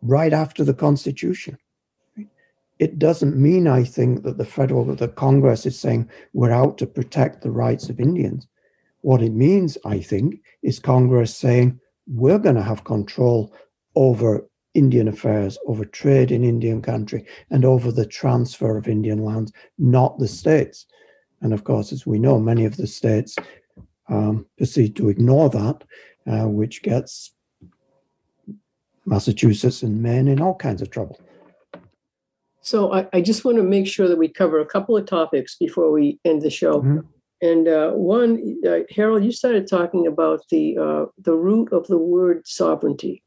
right 0.00 0.32
after 0.32 0.64
the 0.64 0.74
Constitution. 0.74 1.58
It 2.82 2.98
doesn't 2.98 3.36
mean, 3.36 3.68
I 3.68 3.84
think, 3.84 4.24
that 4.24 4.38
the 4.38 4.44
federal, 4.44 4.84
the 4.84 5.06
Congress 5.06 5.66
is 5.66 5.78
saying 5.78 6.10
we're 6.32 6.50
out 6.50 6.78
to 6.78 6.86
protect 6.98 7.40
the 7.40 7.50
rights 7.64 7.88
of 7.88 8.00
Indians. 8.00 8.48
What 9.02 9.22
it 9.22 9.32
means, 9.32 9.78
I 9.84 10.00
think, 10.00 10.40
is 10.64 10.80
Congress 10.80 11.32
saying 11.32 11.78
we're 12.08 12.40
going 12.40 12.56
to 12.56 12.68
have 12.70 12.82
control 12.82 13.54
over 13.94 14.48
Indian 14.74 15.06
affairs, 15.06 15.56
over 15.68 15.84
trade 15.84 16.32
in 16.32 16.42
Indian 16.42 16.82
country, 16.82 17.24
and 17.50 17.64
over 17.64 17.92
the 17.92 18.04
transfer 18.04 18.76
of 18.76 18.88
Indian 18.88 19.24
lands, 19.24 19.52
not 19.78 20.18
the 20.18 20.26
states. 20.26 20.86
And 21.40 21.52
of 21.54 21.62
course, 21.62 21.92
as 21.92 22.04
we 22.04 22.18
know, 22.18 22.40
many 22.40 22.64
of 22.64 22.76
the 22.76 22.88
states 22.88 23.36
um, 24.08 24.44
proceed 24.58 24.96
to 24.96 25.08
ignore 25.08 25.50
that, 25.50 25.84
uh, 26.26 26.48
which 26.48 26.82
gets 26.82 27.30
Massachusetts 29.06 29.84
and 29.84 30.02
Maine 30.02 30.26
in 30.26 30.40
all 30.40 30.56
kinds 30.56 30.82
of 30.82 30.90
trouble. 30.90 31.20
So 32.62 32.92
I, 32.92 33.06
I, 33.12 33.20
just 33.20 33.44
want 33.44 33.56
to 33.58 33.64
make 33.64 33.88
sure 33.88 34.06
that 34.06 34.18
we 34.18 34.28
cover 34.28 34.60
a 34.60 34.66
couple 34.66 34.96
of 34.96 35.04
topics 35.04 35.56
before 35.56 35.90
we 35.90 36.20
end 36.24 36.42
the 36.42 36.50
show. 36.50 36.80
Mm-hmm. 36.80 36.98
And 37.42 37.66
uh, 37.66 37.90
one, 37.90 38.60
uh, 38.64 38.78
Harald, 38.94 39.24
you 39.24 39.32
started 39.32 39.66
talking 39.66 40.06
about 40.06 40.48
the 40.48 40.78
uh, 40.78 41.06
the 41.18 41.34
root 41.34 41.72
of 41.72 41.88
the 41.88 41.98
word 41.98 42.46
sovereignty. 42.46 43.24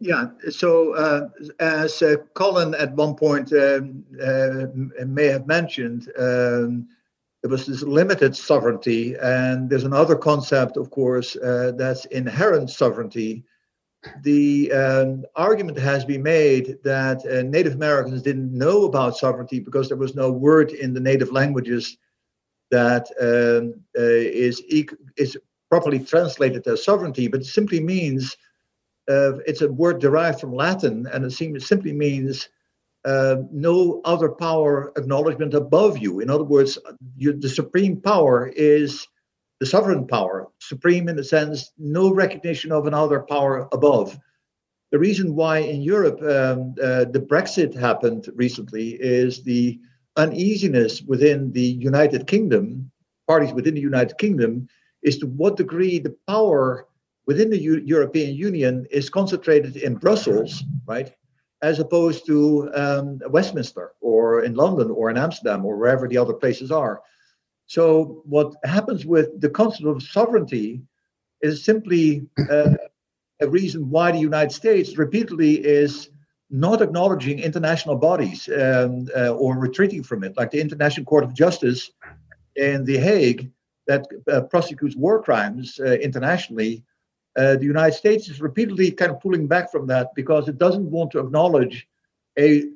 Yeah. 0.00 0.28
So 0.48 0.94
uh, 0.94 1.28
as 1.60 2.00
uh, 2.00 2.16
Colin 2.32 2.74
at 2.74 2.94
one 2.94 3.14
point 3.14 3.52
um, 3.52 4.02
uh, 4.20 4.66
may 5.04 5.26
have 5.26 5.46
mentioned, 5.46 6.10
um, 6.18 6.88
there 7.42 7.50
was 7.50 7.66
this 7.66 7.82
limited 7.82 8.34
sovereignty, 8.34 9.14
and 9.20 9.68
there's 9.68 9.84
another 9.84 10.16
concept, 10.16 10.78
of 10.78 10.90
course, 10.90 11.36
that's 11.42 12.06
inherent 12.06 12.70
sovereignty 12.70 13.44
the 14.22 14.72
um, 14.72 15.24
argument 15.36 15.78
has 15.78 16.04
been 16.04 16.22
made 16.22 16.78
that 16.84 17.24
uh, 17.26 17.42
Native 17.42 17.74
Americans 17.74 18.22
didn't 18.22 18.56
know 18.56 18.84
about 18.84 19.16
sovereignty 19.16 19.60
because 19.60 19.88
there 19.88 19.96
was 19.96 20.14
no 20.14 20.30
word 20.30 20.72
in 20.72 20.94
the 20.94 21.00
native 21.00 21.32
languages 21.32 21.96
that 22.70 23.06
um, 23.20 23.80
uh, 23.96 24.02
is 24.02 24.62
is 25.16 25.36
properly 25.70 25.98
translated 25.98 26.66
as 26.66 26.84
sovereignty, 26.84 27.28
but 27.28 27.40
it 27.40 27.46
simply 27.46 27.80
means 27.80 28.36
uh, 29.08 29.38
it's 29.46 29.62
a 29.62 29.68
word 29.68 30.00
derived 30.00 30.40
from 30.40 30.54
Latin, 30.54 31.06
and 31.12 31.24
it 31.24 31.30
seems, 31.32 31.66
simply 31.66 31.92
means 31.92 32.48
uh, 33.04 33.36
no 33.50 34.00
other 34.04 34.30
power 34.30 34.92
acknowledgement 34.96 35.52
above 35.52 35.98
you. 35.98 36.20
In 36.20 36.30
other 36.30 36.44
words, 36.44 36.78
you, 37.16 37.32
the 37.32 37.48
supreme 37.48 38.00
power 38.00 38.46
is 38.46 39.06
the 39.60 39.66
sovereign 39.66 40.06
power, 40.06 40.48
supreme 40.58 41.08
in 41.08 41.16
the 41.16 41.24
sense 41.24 41.72
no 41.78 42.12
recognition 42.12 42.72
of 42.72 42.86
another 42.86 43.20
power 43.20 43.68
above. 43.72 44.18
The 44.92 44.98
reason 44.98 45.34
why 45.34 45.58
in 45.58 45.82
Europe 45.82 46.20
um, 46.22 46.74
uh, 46.82 47.04
the 47.06 47.24
Brexit 47.28 47.74
happened 47.74 48.28
recently 48.34 48.90
is 48.90 49.42
the 49.42 49.80
uneasiness 50.16 51.02
within 51.02 51.52
the 51.52 51.62
United 51.62 52.26
Kingdom, 52.26 52.90
parties 53.26 53.52
within 53.52 53.74
the 53.74 53.80
United 53.80 54.18
Kingdom, 54.18 54.68
is 55.02 55.18
to 55.18 55.26
what 55.26 55.56
degree 55.56 55.98
the 55.98 56.16
power 56.26 56.86
within 57.26 57.50
the 57.50 57.58
U- 57.58 57.82
European 57.84 58.34
Union 58.34 58.86
is 58.90 59.10
concentrated 59.10 59.76
in 59.76 59.96
Brussels, 59.96 60.62
right, 60.86 61.12
as 61.62 61.78
opposed 61.78 62.26
to 62.26 62.70
um, 62.74 63.18
Westminster 63.30 63.92
or 64.00 64.44
in 64.44 64.54
London 64.54 64.90
or 64.90 65.10
in 65.10 65.16
Amsterdam 65.16 65.64
or 65.64 65.76
wherever 65.76 66.06
the 66.06 66.18
other 66.18 66.34
places 66.34 66.70
are. 66.70 67.00
So 67.66 68.22
what 68.24 68.54
happens 68.64 69.06
with 69.06 69.40
the 69.40 69.48
concept 69.48 69.86
of 69.86 70.02
sovereignty 70.02 70.82
is 71.40 71.64
simply 71.64 72.26
uh, 72.50 72.74
a 73.40 73.48
reason 73.48 73.90
why 73.90 74.12
the 74.12 74.18
United 74.18 74.52
States 74.52 74.98
repeatedly 74.98 75.54
is 75.64 76.10
not 76.50 76.82
acknowledging 76.82 77.38
international 77.38 77.96
bodies 77.96 78.48
um, 78.48 79.08
uh, 79.16 79.30
or 79.30 79.58
retreating 79.58 80.02
from 80.02 80.22
it, 80.22 80.36
like 80.36 80.50
the 80.50 80.60
International 80.60 81.04
Court 81.04 81.24
of 81.24 81.34
Justice 81.34 81.90
in 82.56 82.84
The 82.84 82.98
Hague 82.98 83.50
that 83.86 84.06
uh, 84.30 84.42
prosecutes 84.42 84.96
war 84.96 85.22
crimes 85.22 85.80
uh, 85.80 85.94
internationally. 85.94 86.82
Uh, 87.36 87.56
the 87.56 87.64
United 87.64 87.96
States 87.96 88.28
is 88.28 88.40
repeatedly 88.40 88.90
kind 88.90 89.10
of 89.10 89.20
pulling 89.20 89.46
back 89.48 89.70
from 89.72 89.86
that 89.88 90.14
because 90.14 90.48
it 90.48 90.58
doesn't 90.58 90.90
want 90.90 91.10
to 91.10 91.18
acknowledge 91.18 91.88
a, 92.38 92.66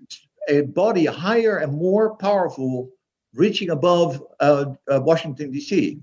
a 0.49 0.63
body 0.63 1.05
higher 1.05 1.59
and 1.59 1.73
more 1.73 2.17
powerful 2.17 2.91
reaching 3.39 3.71
above 3.71 4.23
uh, 4.41 4.67
uh, 4.93 5.01
Washington, 5.01 5.53
D.C. 5.53 5.99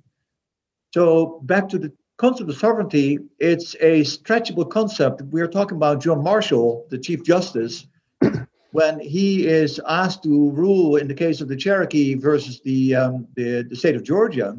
So, 0.94 1.42
back 1.44 1.68
to 1.70 1.78
the 1.78 1.92
concept 2.18 2.50
of 2.50 2.58
sovereignty, 2.58 3.20
it's 3.40 3.76
a 3.82 4.02
stretchable 4.02 4.70
concept. 4.70 5.22
We're 5.24 5.50
talking 5.50 5.76
about 5.76 6.02
John 6.02 6.24
Marshall, 6.24 6.88
the 6.90 6.98
Chief 6.98 7.24
Justice, 7.24 7.88
when 8.72 9.00
he 9.02 9.46
is 9.46 9.82
asked 9.88 10.24
to 10.24 10.50
rule 10.52 10.96
in 10.96 11.10
the 11.10 11.14
case 11.14 11.42
of 11.42 11.50
the 11.50 11.58
Cherokee 11.58 12.16
versus 12.16 12.62
the, 12.62 12.96
um, 12.96 13.28
the, 13.36 13.68
the, 13.70 13.76
state 13.76 13.96
of 13.96 14.04
Georgia. 14.04 14.58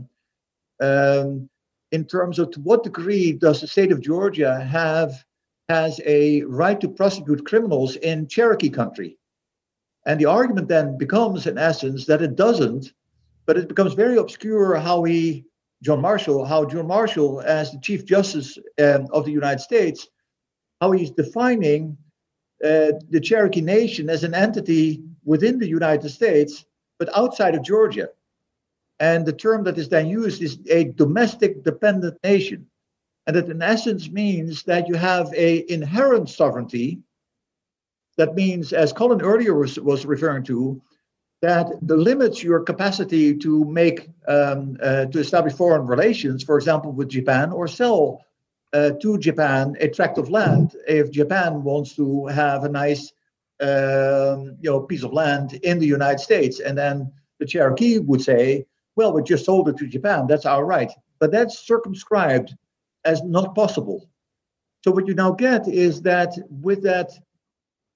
Um, 0.80 1.48
in 1.92 2.04
terms 2.04 2.38
of 2.38 2.50
to 2.50 2.60
what 2.60 2.84
degree 2.84 3.32
does 3.32 3.62
the 3.62 3.66
state 3.66 3.90
of 3.90 4.02
Georgia 4.02 4.60
have 4.60 5.24
has 5.70 6.00
a 6.04 6.42
right 6.42 6.80
to 6.80 6.88
prosecute 6.88 7.46
criminals 7.46 7.96
in 7.96 8.28
Cherokee 8.28 8.68
country? 8.68 9.16
And 10.06 10.20
the 10.20 10.26
argument 10.26 10.68
then 10.68 10.96
becomes, 10.96 11.46
in 11.46 11.58
essence, 11.58 12.06
that 12.06 12.22
it 12.22 12.36
doesn't, 12.36 12.92
but 13.44 13.58
it 13.58 13.68
becomes 13.68 13.94
very 13.94 14.16
obscure 14.16 14.76
how 14.76 15.02
he, 15.02 15.44
John 15.82 16.00
Marshall, 16.00 16.44
how 16.44 16.64
John 16.64 16.86
Marshall, 16.86 17.40
as 17.42 17.72
the 17.72 17.80
Chief 17.80 18.04
Justice 18.06 18.56
um, 18.78 19.08
of 19.12 19.24
the 19.24 19.32
United 19.32 19.60
States, 19.60 20.08
how 20.80 20.92
he's 20.92 21.10
defining 21.10 21.98
uh, 22.64 22.92
the 23.10 23.20
Cherokee 23.20 23.60
Nation 23.60 24.08
as 24.08 24.22
an 24.22 24.32
entity 24.32 25.02
within 25.24 25.58
the 25.58 25.68
United 25.68 26.08
States, 26.08 26.64
but 26.98 27.14
outside 27.16 27.56
of 27.56 27.64
Georgia. 27.64 28.08
And 29.00 29.26
the 29.26 29.32
term 29.32 29.64
that 29.64 29.76
is 29.76 29.88
then 29.88 30.06
used 30.06 30.40
is 30.40 30.58
a 30.70 30.84
domestic 30.84 31.64
dependent 31.64 32.16
nation. 32.22 32.66
And 33.26 33.34
that 33.34 33.50
in 33.50 33.60
essence 33.60 34.08
means 34.08 34.62
that 34.62 34.86
you 34.86 34.94
have 34.94 35.34
a 35.34 35.70
inherent 35.70 36.30
sovereignty 36.30 37.00
that 38.16 38.34
means, 38.34 38.72
as 38.72 38.92
Colin 38.92 39.22
earlier 39.22 39.54
was, 39.54 39.78
was 39.78 40.06
referring 40.06 40.44
to, 40.44 40.80
that 41.42 41.66
the 41.82 41.96
limits 41.96 42.42
your 42.42 42.60
capacity 42.60 43.36
to 43.36 43.64
make 43.64 44.08
um, 44.26 44.76
uh, 44.82 45.06
to 45.06 45.18
establish 45.18 45.52
foreign 45.52 45.86
relations, 45.86 46.42
for 46.42 46.56
example, 46.56 46.92
with 46.92 47.08
Japan, 47.08 47.52
or 47.52 47.68
sell 47.68 48.24
uh, 48.72 48.90
to 49.02 49.18
Japan 49.18 49.76
a 49.80 49.88
tract 49.88 50.18
of 50.18 50.30
land. 50.30 50.74
If 50.88 51.10
Japan 51.10 51.62
wants 51.62 51.94
to 51.96 52.26
have 52.26 52.64
a 52.64 52.68
nice, 52.68 53.12
um, 53.60 54.56
you 54.60 54.70
know, 54.70 54.80
piece 54.80 55.04
of 55.04 55.12
land 55.12 55.54
in 55.62 55.78
the 55.78 55.86
United 55.86 56.20
States, 56.20 56.60
and 56.60 56.76
then 56.76 57.12
the 57.38 57.46
Cherokee 57.46 57.98
would 57.98 58.22
say, 58.22 58.64
"Well, 58.96 59.12
we 59.12 59.22
just 59.22 59.44
sold 59.44 59.68
it 59.68 59.76
to 59.76 59.86
Japan. 59.86 60.26
That's 60.26 60.46
our 60.46 60.64
right." 60.64 60.90
But 61.18 61.32
that's 61.32 61.58
circumscribed 61.58 62.54
as 63.04 63.22
not 63.22 63.54
possible. 63.54 64.08
So 64.84 64.90
what 64.90 65.06
you 65.06 65.14
now 65.14 65.32
get 65.32 65.68
is 65.68 66.02
that 66.02 66.32
with 66.48 66.82
that 66.82 67.10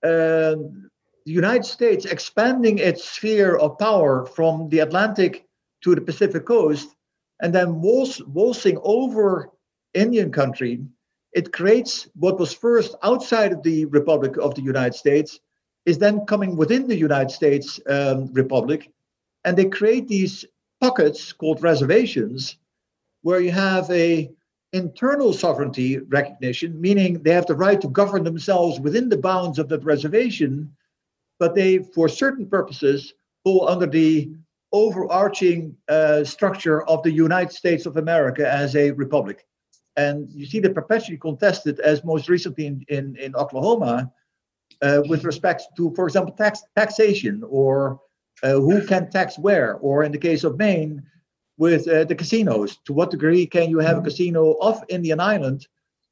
the 0.03 0.83
United 1.25 1.65
States 1.65 2.07
expanding 2.07 2.79
its 2.79 3.05
sphere 3.05 3.57
of 3.57 3.79
power 3.79 4.27
from 4.27 4.69
the 4.69 4.81
Atlantic 4.81 5.47
to 5.83 5.95
the 5.95 6.01
Pacific 6.01 6.45
coast 6.45 6.95
and 7.41 7.55
then 7.55 7.81
waltz, 7.81 8.21
waltzing 8.23 8.79
over 8.83 9.51
Indian 9.95 10.31
country, 10.31 10.85
it 11.33 11.53
creates 11.53 12.09
what 12.15 12.39
was 12.39 12.53
first 12.53 12.95
outside 13.03 13.53
of 13.53 13.63
the 13.63 13.85
Republic 13.87 14.37
of 14.37 14.55
the 14.55 14.63
United 14.63 14.95
States, 14.95 15.41
is 15.87 15.99
then 15.99 16.27
coming 16.27 16.57
within 16.57 16.87
the 16.87 16.97
United 16.97 17.31
States 17.31 17.81
um, 17.89 18.33
Republic. 18.33 18.91
And 19.45 19.57
they 19.57 19.67
create 19.67 20.09
these 20.09 20.45
pockets 20.81 21.33
called 21.33 21.63
reservations 21.63 22.57
where 23.23 23.41
you 23.41 23.53
have 23.53 23.91
a 23.91 24.31
internal 24.73 25.33
sovereignty 25.33 25.99
recognition, 25.99 26.81
meaning 26.81 27.23
they 27.23 27.33
have 27.33 27.47
the 27.47 27.55
right 27.55 27.81
to 27.81 27.89
govern 27.89 28.25
themselves 28.25 28.79
within 28.81 29.09
the 29.09 29.19
bounds 29.19 29.59
of 29.59 29.69
that 29.69 29.85
reservation, 29.85 30.71
but 31.39 31.55
they, 31.55 31.79
for 31.79 32.09
certain 32.09 32.47
purposes, 32.47 33.15
fall 33.45 33.69
under 33.69 33.87
the 33.87 34.31
overarching 34.73 35.77
uh, 35.89 36.23
structure 36.23 36.83
of 36.87 37.03
the 37.03 37.11
United 37.11 37.53
States 37.53 37.87
of 37.87 37.97
America 37.97 38.51
as 38.51 38.77
a 38.77 38.93
republic. 38.93 39.47
And 39.97 40.31
you 40.31 40.47
see 40.47 40.61
that 40.61 40.75
perpetually 40.75 41.19
contested, 41.19 41.81
as 41.81 42.05
most 42.05 42.29
recently 42.29 42.67
in, 42.67 42.85
in, 42.89 43.17
in 43.17 43.35
Oklahoma, 43.35 44.13
uh, 44.83 45.03
with 45.09 45.25
respect 45.25 45.63
to, 45.77 45.93
for 45.97 46.07
example, 46.07 46.35
tax 46.35 46.63
taxation 46.77 47.43
or 47.49 48.01
Uh, 48.43 48.59
who 48.67 48.81
can 48.87 49.11
tax 49.11 49.39
where? 49.39 49.73
Or 49.87 50.03
in 50.07 50.13
the 50.13 50.29
case 50.29 50.47
of 50.47 50.57
Maine, 50.57 51.03
with 51.61 51.87
uh, 51.89 52.05
the 52.05 52.15
casinos, 52.15 52.79
to 52.87 52.95
what 52.95 53.11
degree 53.11 53.47
can 53.47 53.69
you 53.69 53.79
have 53.81 53.99
a 53.99 54.01
casino 54.01 54.53
off 54.63 54.83
Indian 54.89 55.21
Island, 55.21 55.69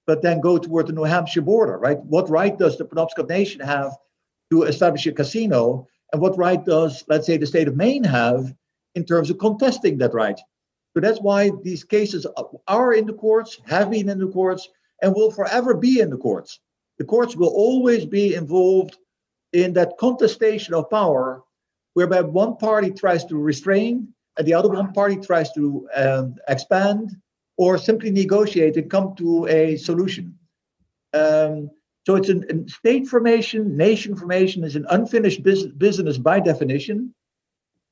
but 0.07 0.21
then 0.21 0.43
go 0.43 0.59
toward 0.59 0.87
the 0.87 0.93
New 0.93 1.05
Hampshire 1.05 1.41
border, 1.41 1.79
right? 1.79 1.99
What 2.05 2.29
right 2.29 2.57
does 2.57 2.77
the 2.77 2.85
Penobscot 2.85 3.31
Nation 3.31 3.63
have 3.63 3.97
to 4.51 4.65
establish 4.65 5.07
a 5.07 5.13
casino? 5.13 5.89
And 6.13 6.21
what 6.21 6.37
right 6.37 6.63
does, 6.63 7.03
let's 7.09 7.27
say, 7.27 7.39
the 7.39 7.47
state 7.47 7.67
of 7.67 7.77
Maine 7.77 8.05
have 8.05 8.55
in 8.95 9.07
terms 9.07 9.31
of 9.31 9.39
contesting 9.39 9.97
that 9.99 10.13
right? 10.13 10.39
So 10.93 11.01
that's 11.01 11.21
why 11.21 11.51
these 11.63 11.83
cases 11.83 12.27
are 12.67 12.93
in 12.93 13.07
the 13.07 13.15
courts, 13.15 13.59
have 13.67 13.91
been 13.91 14.11
in 14.11 14.19
the 14.19 14.29
courts, 14.29 14.69
and 15.01 15.15
will 15.15 15.31
forever 15.31 15.73
be 15.73 16.01
in 16.01 16.11
the 16.11 16.19
courts. 16.19 16.61
The 16.99 17.05
courts 17.05 17.37
will 17.37 17.55
always 17.55 18.05
be 18.05 18.35
involved 18.35 18.99
in 19.55 19.73
that 19.73 19.97
contestation 19.99 20.75
of 20.75 20.91
power, 20.91 21.43
whereby 21.95 22.21
one 22.21 22.59
party 22.59 22.91
tries 22.91 23.25
to 23.27 23.39
restrain 23.39 24.13
the 24.45 24.55
other 24.55 24.69
one 24.69 24.93
party 24.93 25.17
tries 25.17 25.53
to 25.53 25.89
um, 25.95 26.37
expand 26.49 27.17
or 27.57 27.77
simply 27.77 28.11
negotiate 28.11 28.77
and 28.77 28.91
come 28.91 29.15
to 29.17 29.47
a 29.47 29.77
solution. 29.77 30.39
Um, 31.13 31.71
so 32.07 32.17
it's 32.17 32.31
a 32.31 32.69
state 32.69 33.07
formation, 33.07 33.77
nation 33.77 34.17
formation 34.17 34.65
is 34.65 34.77
an 34.77 34.87
unfinished 34.89 35.43
business 35.43 36.17
by 36.17 36.41
definition. 36.41 37.15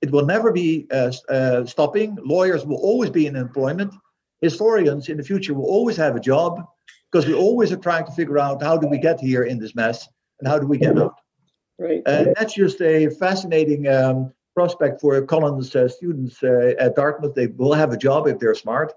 It 0.00 0.10
will 0.10 0.24
never 0.24 0.52
be 0.52 0.86
uh, 0.90 1.12
uh, 1.28 1.66
stopping. 1.66 2.16
Lawyers 2.22 2.64
will 2.64 2.76
always 2.76 3.10
be 3.10 3.26
in 3.26 3.36
employment. 3.36 3.94
Historians 4.40 5.08
in 5.08 5.16
the 5.16 5.22
future 5.22 5.54
will 5.54 5.66
always 5.66 5.96
have 5.96 6.16
a 6.16 6.20
job 6.20 6.64
because 7.10 7.26
we 7.26 7.34
always 7.34 7.72
are 7.72 7.76
trying 7.76 8.06
to 8.06 8.12
figure 8.12 8.38
out 8.38 8.62
how 8.62 8.76
do 8.76 8.86
we 8.86 8.98
get 8.98 9.20
here 9.20 9.44
in 9.44 9.58
this 9.58 9.74
mess 9.74 10.08
and 10.38 10.48
how 10.48 10.58
do 10.58 10.66
we 10.66 10.78
get 10.78 10.98
out. 10.98 11.14
Right. 11.78 12.02
And 12.06 12.34
that's 12.36 12.54
just 12.54 12.80
a 12.80 13.10
fascinating 13.10 13.86
um, 13.88 14.32
prospect 14.56 15.02
for 15.02 15.20
Colin's 15.26 15.76
uh, 15.76 15.86
students 15.86 16.42
uh, 16.42 16.72
at 16.78 16.96
Dartmouth. 16.96 17.34
They 17.34 17.48
will 17.48 17.74
have 17.74 17.92
a 17.92 17.96
job 17.96 18.26
if 18.26 18.38
they're 18.38 18.54
smart 18.54 18.94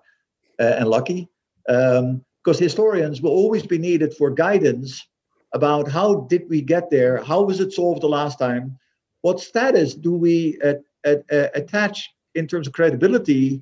uh, 0.60 0.78
and 0.80 0.88
lucky. 0.88 1.28
because 1.68 2.57
um, 2.60 2.64
historians 2.68 3.22
will 3.22 3.32
always 3.32 3.66
be 3.68 3.78
needed 3.78 4.14
for 4.16 4.32
guidance 4.32 5.05
about 5.53 5.89
how 5.89 6.22
did 6.30 6.43
we 6.49 6.62
get 6.62 6.89
there? 6.89 7.22
How 7.24 7.41
was 7.41 7.60
it 7.60 7.74
solved 7.74 8.01
the 8.01 8.07
last 8.07 8.39
time? 8.39 8.78
What 9.22 9.41
status 9.41 9.95
do 9.95 10.14
we 10.14 10.57
uh, 10.64 10.76
uh, 11.05 11.47
attach 11.53 12.10
in 12.36 12.47
terms 12.47 12.66
of 12.68 12.74
credibility 12.74 13.62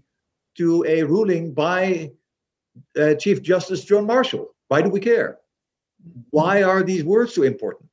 to 0.57 0.85
a 0.87 1.01
ruling 1.03 1.51
by 1.53 2.11
uh, 2.99 3.15
Chief 3.15 3.41
Justice 3.41 3.83
John 3.83 4.05
Marshall? 4.05 4.53
Why 4.67 4.83
do 4.83 4.89
we 4.89 4.99
care? 4.99 5.39
Why 6.29 6.61
are 6.61 6.83
these 6.83 7.03
words 7.03 7.33
so 7.33 7.41
important? 7.41 7.89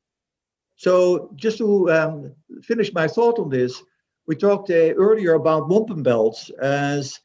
So, 0.77 1.31
just 1.37 1.59
to 1.59 1.91
um, 1.91 2.35
finish 2.63 2.93
my 2.93 3.07
thought 3.07 3.39
on 3.39 3.49
this, 3.49 3.81
we 4.27 4.37
talked 4.37 4.71
uh, 4.71 4.95
earlier 4.95 5.35
about 5.35 5.69
wampum 5.69 6.03
belts 6.03 6.51
as 6.61 7.21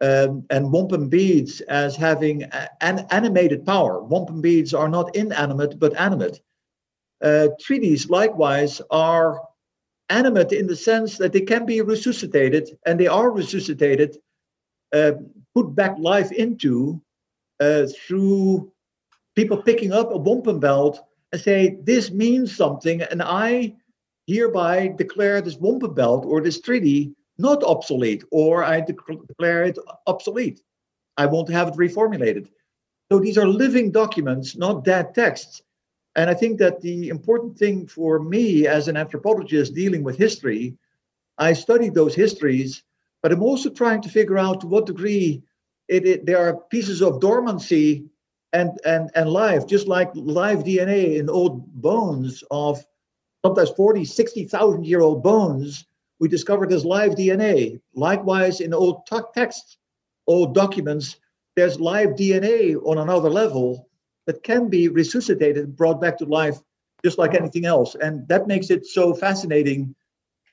um, 0.00 0.44
and 0.50 0.70
wampum 0.70 1.08
beads 1.08 1.60
as 1.62 1.96
having 1.96 2.44
an 2.80 3.06
animated 3.10 3.66
power. 3.66 4.02
Wampum 4.02 4.40
beads 4.40 4.72
are 4.72 4.88
not 4.88 5.14
inanimate 5.16 5.78
but 5.78 5.98
animate. 5.98 6.40
Uh, 7.20 7.48
treaties, 7.60 8.08
likewise, 8.08 8.80
are 8.90 9.40
animate 10.08 10.52
in 10.52 10.66
the 10.66 10.76
sense 10.76 11.18
that 11.18 11.32
they 11.32 11.40
can 11.40 11.66
be 11.66 11.80
resuscitated, 11.80 12.78
and 12.86 12.98
they 12.98 13.08
are 13.08 13.30
resuscitated, 13.30 14.16
uh, 14.92 15.12
put 15.54 15.74
back 15.74 15.98
life 15.98 16.30
into 16.32 17.00
uh, 17.60 17.86
through 18.06 18.70
people 19.34 19.60
picking 19.60 19.92
up 19.92 20.12
a 20.12 20.16
wampum 20.16 20.60
belt 20.60 21.00
and 21.32 21.40
say, 21.40 21.76
This 21.82 22.10
means 22.12 22.56
something, 22.56 23.02
and 23.02 23.20
I 23.20 23.74
hereby 24.28 24.88
declare 24.88 25.40
this 25.40 25.56
wampum 25.56 25.94
belt 25.94 26.24
or 26.26 26.40
this 26.40 26.60
treaty 26.60 27.12
not 27.38 27.62
obsolete, 27.62 28.24
or 28.30 28.64
I 28.64 28.80
declare 28.80 29.62
it 29.62 29.78
obsolete. 30.06 30.60
I 31.16 31.26
won't 31.26 31.48
have 31.50 31.68
it 31.68 31.74
reformulated. 31.74 32.48
So 33.10 33.20
these 33.20 33.38
are 33.38 33.46
living 33.46 33.90
documents, 33.90 34.56
not 34.56 34.84
dead 34.84 35.14
texts. 35.14 35.62
And 36.16 36.28
I 36.28 36.34
think 36.34 36.58
that 36.58 36.80
the 36.80 37.08
important 37.08 37.56
thing 37.56 37.86
for 37.86 38.18
me 38.18 38.66
as 38.66 38.88
an 38.88 38.96
anthropologist 38.96 39.74
dealing 39.74 40.02
with 40.02 40.18
history, 40.18 40.76
I 41.38 41.52
studied 41.52 41.94
those 41.94 42.14
histories, 42.14 42.82
but 43.22 43.32
I'm 43.32 43.42
also 43.42 43.70
trying 43.70 44.02
to 44.02 44.08
figure 44.08 44.36
out 44.36 44.60
to 44.60 44.66
what 44.66 44.86
degree 44.86 45.42
it, 45.88 46.06
it, 46.06 46.26
there 46.26 46.38
are 46.38 46.60
pieces 46.70 47.02
of 47.02 47.20
dormancy 47.20 48.04
and, 48.52 48.78
and, 48.84 49.10
and 49.14 49.30
life, 49.30 49.66
just 49.66 49.86
like 49.86 50.10
live 50.14 50.64
DNA 50.64 51.18
in 51.18 51.30
old 51.30 51.66
bones 51.80 52.42
of 52.50 52.84
sometimes 53.44 53.70
40, 53.70 54.04
60,000 54.04 54.84
year 54.84 55.00
old 55.00 55.22
bones. 55.22 55.86
We 56.20 56.28
discovered 56.28 56.70
there's 56.70 56.84
live 56.84 57.12
DNA. 57.12 57.80
Likewise, 57.94 58.60
in 58.60 58.74
old 58.74 59.06
t- 59.06 59.18
texts, 59.34 59.78
old 60.26 60.54
documents, 60.54 61.16
there's 61.56 61.80
live 61.80 62.10
DNA 62.10 62.76
on 62.84 62.98
another 62.98 63.30
level 63.30 63.88
that 64.26 64.42
can 64.42 64.68
be 64.68 64.88
resuscitated 64.88 65.64
and 65.64 65.76
brought 65.76 66.00
back 66.00 66.18
to 66.18 66.24
life 66.24 66.58
just 67.04 67.18
like 67.18 67.34
anything 67.34 67.64
else. 67.64 67.94
And 67.94 68.26
that 68.28 68.48
makes 68.48 68.70
it 68.70 68.86
so 68.86 69.14
fascinating. 69.14 69.94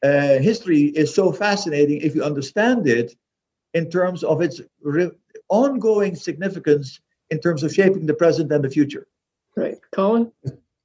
Uh, 0.03 0.37
history 0.37 0.83
is 0.83 1.13
so 1.13 1.31
fascinating 1.31 2.01
if 2.01 2.13
you 2.13 2.23
understand 2.23 2.87
it 2.87 3.15
in 3.73 3.89
terms 3.89 4.23
of 4.23 4.41
its 4.41 4.61
re- 4.81 5.11
ongoing 5.49 6.15
significance 6.15 6.99
in 7.31 7.39
terms 7.39 7.63
of 7.63 7.73
shaping 7.73 8.05
the 8.05 8.13
present 8.13 8.51
and 8.51 8.63
the 8.63 8.69
future. 8.69 9.07
Right. 9.57 9.77
Colin? 9.91 10.31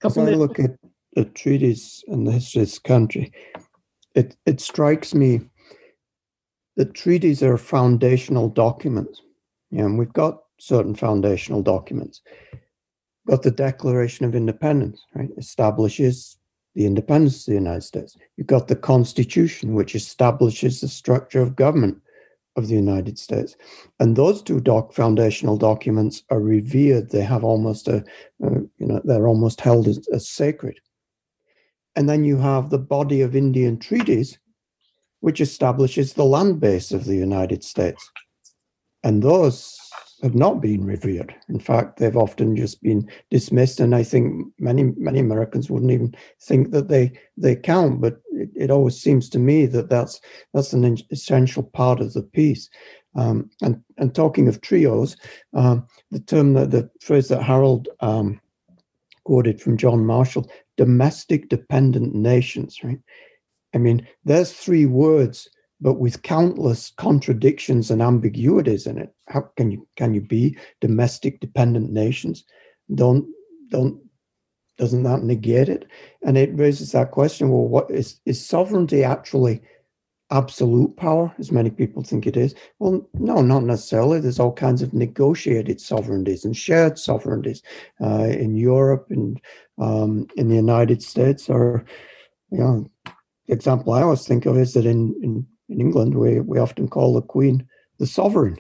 Couple 0.00 0.26
if 0.26 0.34
I 0.34 0.36
look 0.36 0.58
at 0.58 0.79
the 1.14 1.24
treaties 1.24 2.04
and 2.08 2.26
the 2.26 2.32
history 2.32 2.62
of 2.62 2.68
this 2.68 2.78
country, 2.78 3.32
it, 4.14 4.36
it 4.46 4.60
strikes 4.60 5.14
me 5.14 5.40
that 6.76 6.94
treaties 6.94 7.42
are 7.42 7.58
foundational 7.58 8.48
documents. 8.48 9.20
and 9.72 9.98
we've 9.98 10.12
got 10.12 10.42
certain 10.58 10.94
foundational 10.94 11.62
documents 11.62 12.22
got 13.30 13.42
the 13.42 13.50
Declaration 13.50 14.26
of 14.26 14.34
Independence, 14.34 15.04
right? 15.14 15.30
Establishes 15.38 16.38
the 16.74 16.86
independence 16.86 17.40
of 17.40 17.52
the 17.52 17.58
United 17.58 17.82
States. 17.82 18.16
You've 18.36 18.46
got 18.46 18.68
the 18.68 18.76
Constitution, 18.76 19.74
which 19.74 19.94
establishes 19.94 20.80
the 20.80 20.88
structure 20.88 21.40
of 21.40 21.56
government 21.56 21.98
of 22.56 22.68
the 22.68 22.74
United 22.74 23.18
States. 23.18 23.56
And 24.00 24.16
those 24.16 24.42
two 24.42 24.60
doc 24.60 24.92
foundational 24.92 25.56
documents 25.56 26.24
are 26.30 26.40
revered. 26.40 27.10
They 27.10 27.22
have 27.22 27.44
almost 27.44 27.86
a, 27.88 28.04
uh, 28.44 28.60
you 28.78 28.86
know, 28.86 29.00
they're 29.04 29.28
almost 29.28 29.60
held 29.60 29.86
as, 29.86 30.06
as 30.12 30.28
sacred. 30.28 30.78
And 31.96 32.08
then 32.08 32.24
you 32.24 32.36
have 32.38 32.70
the 32.70 32.78
body 32.78 33.20
of 33.20 33.34
Indian 33.34 33.78
treaties, 33.78 34.38
which 35.20 35.40
establishes 35.40 36.12
the 36.12 36.24
land 36.24 36.60
base 36.60 36.92
of 36.92 37.04
the 37.04 37.16
United 37.16 37.64
States. 37.64 38.10
And 39.02 39.22
those 39.22 39.78
have 40.22 40.34
not 40.34 40.60
been 40.60 40.84
revered. 40.84 41.34
In 41.48 41.58
fact, 41.58 41.98
they've 41.98 42.16
often 42.16 42.54
just 42.54 42.82
been 42.82 43.10
dismissed, 43.30 43.80
and 43.80 43.94
I 43.94 44.02
think 44.02 44.52
many 44.58 44.84
many 44.96 45.18
Americans 45.18 45.70
wouldn't 45.70 45.92
even 45.92 46.14
think 46.42 46.70
that 46.72 46.88
they 46.88 47.12
they 47.36 47.56
count. 47.56 48.00
But 48.00 48.20
it, 48.32 48.50
it 48.54 48.70
always 48.70 49.00
seems 49.00 49.28
to 49.30 49.38
me 49.38 49.66
that 49.66 49.88
that's 49.88 50.20
that's 50.52 50.72
an 50.72 50.98
essential 51.10 51.62
part 51.62 52.00
of 52.00 52.12
the 52.12 52.22
piece. 52.22 52.68
Um, 53.16 53.50
and 53.62 53.82
and 53.96 54.14
talking 54.14 54.46
of 54.48 54.60
trios, 54.60 55.16
um, 55.54 55.86
the 56.10 56.20
term 56.20 56.52
that 56.54 56.70
the 56.70 56.90
phrase 57.00 57.28
that 57.28 57.42
Harald 57.42 57.88
um, 58.00 58.40
quoted 59.24 59.60
from 59.60 59.76
John 59.76 60.04
Marshall, 60.04 60.50
domestic 60.80 61.50
dependent 61.50 62.14
nations, 62.14 62.82
right? 62.82 63.00
I 63.74 63.78
mean, 63.78 64.08
there's 64.24 64.50
three 64.50 64.86
words 64.86 65.46
but 65.78 65.94
with 65.94 66.22
countless 66.22 66.92
contradictions 66.96 67.90
and 67.90 68.00
ambiguities 68.00 68.86
in 68.86 68.96
it. 68.96 69.14
How 69.28 69.42
can 69.56 69.70
you 69.70 69.86
can 69.96 70.14
you 70.14 70.22
be 70.22 70.56
domestic 70.80 71.38
dependent 71.40 71.92
nations? 71.92 72.44
Don't 72.94 73.26
don't 73.68 74.00
doesn't 74.78 75.02
that 75.02 75.22
negate 75.22 75.68
it? 75.68 75.84
And 76.24 76.38
it 76.38 76.56
raises 76.58 76.92
that 76.92 77.10
question: 77.10 77.50
Well, 77.50 77.68
what 77.68 77.90
is 77.90 78.18
is 78.24 78.44
sovereignty 78.44 79.04
actually 79.04 79.60
absolute 80.30 80.96
power, 80.96 81.34
as 81.38 81.50
many 81.50 81.70
people 81.70 82.02
think 82.02 82.26
it 82.26 82.36
is? 82.36 82.54
Well, 82.78 83.08
no, 83.14 83.42
not 83.42 83.64
necessarily. 83.64 84.20
There's 84.20 84.40
all 84.40 84.52
kinds 84.52 84.82
of 84.82 84.94
negotiated 84.94 85.80
sovereignties 85.80 86.44
and 86.44 86.56
shared 86.56 86.98
sovereignties 86.98 87.62
uh, 88.00 88.28
in 88.30 88.56
Europe 88.56 89.06
and 89.10 89.40
um, 89.78 90.26
in 90.36 90.48
the 90.48 90.56
United 90.56 91.02
States. 91.02 91.48
Or, 91.48 91.84
you 92.50 92.58
know, 92.58 92.90
the 93.46 93.54
example 93.54 93.92
I 93.92 94.02
always 94.02 94.26
think 94.26 94.46
of 94.46 94.56
is 94.56 94.74
that 94.74 94.86
in, 94.86 95.14
in 95.22 95.46
in 95.70 95.80
England, 95.80 96.14
we, 96.16 96.40
we 96.40 96.58
often 96.58 96.88
call 96.88 97.14
the 97.14 97.22
Queen 97.22 97.66
the 97.98 98.06
sovereign. 98.06 98.58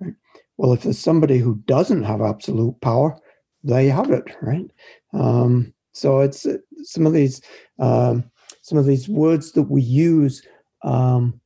Right? 0.00 0.14
Well, 0.56 0.72
if 0.72 0.82
there's 0.82 0.98
somebody 0.98 1.38
who 1.38 1.62
doesn't 1.66 2.04
have 2.04 2.22
absolute 2.22 2.80
power, 2.80 3.18
they 3.62 3.88
have 3.88 4.10
it, 4.10 4.24
right? 4.40 4.70
Um, 5.12 5.74
so 5.92 6.20
it's 6.20 6.46
uh, 6.46 6.56
some 6.82 7.06
of 7.06 7.12
these 7.12 7.42
um, 7.78 8.30
some 8.62 8.78
of 8.78 8.86
these 8.86 9.08
words 9.08 9.52
that 9.52 9.62
we 9.62 9.82
use 9.82 10.42
um, 10.82 11.40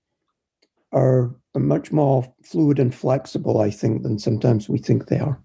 are, 0.92 1.34
much 1.54 1.92
more 1.92 2.24
fluid 2.42 2.78
and 2.78 2.94
flexible, 2.94 3.60
I 3.60 3.70
think, 3.70 4.02
than 4.02 4.18
sometimes 4.18 4.70
we 4.70 4.78
think 4.78 5.06
they 5.06 5.18
are. 5.18 5.38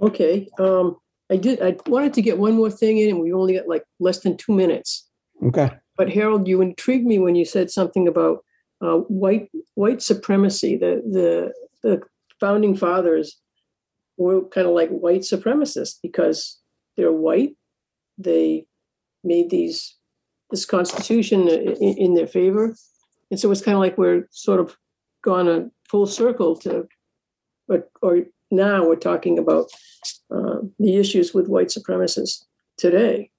Okay, 0.00 0.48
um, 0.60 0.96
I 1.30 1.36
did. 1.36 1.60
I 1.60 1.76
wanted 1.86 2.14
to 2.14 2.22
get 2.22 2.38
one 2.38 2.54
more 2.54 2.70
thing 2.70 2.98
in, 2.98 3.10
and 3.10 3.20
we 3.20 3.32
only 3.32 3.54
got 3.56 3.66
like 3.66 3.84
less 3.98 4.20
than 4.20 4.36
two 4.36 4.52
minutes. 4.52 5.08
Okay. 5.42 5.70
but 5.96 6.08
Harald, 6.10 6.46
you 6.46 6.60
intrigued 6.60 7.06
me 7.06 7.18
when 7.18 7.34
you 7.34 7.44
said 7.44 7.70
something 7.70 8.06
about 8.06 8.44
uh, 8.80 8.98
white 8.98 9.50
white 9.74 10.02
supremacy. 10.02 10.76
The 10.76 11.02
the 11.10 11.52
the 11.82 12.02
founding 12.38 12.76
fathers 12.76 13.36
were 14.16 14.44
kind 14.48 14.66
of 14.66 14.74
like 14.74 14.90
white 14.90 15.22
supremacists 15.22 15.96
because 16.02 16.60
they're 16.96 17.12
white. 17.12 17.56
They 18.18 18.66
made 19.24 19.50
these 19.50 19.96
this 20.50 20.64
constitution 20.64 21.48
in, 21.48 21.98
in 21.98 22.14
their 22.14 22.26
favor, 22.26 22.74
and 23.30 23.40
so 23.40 23.50
it's 23.50 23.62
kind 23.62 23.74
of 23.74 23.80
like 23.80 23.98
we're 23.98 24.26
sort 24.30 24.60
of 24.60 24.76
gone 25.22 25.48
a 25.48 25.70
full 25.88 26.06
circle 26.06 26.56
to, 26.56 26.86
but 27.66 27.90
or 28.02 28.20
now 28.50 28.86
we're 28.86 28.96
talking 28.96 29.38
about 29.38 29.66
uh, 30.30 30.58
the 30.78 30.96
issues 30.96 31.34
with 31.34 31.48
white 31.48 31.68
supremacists 31.68 32.44
today. 32.76 33.30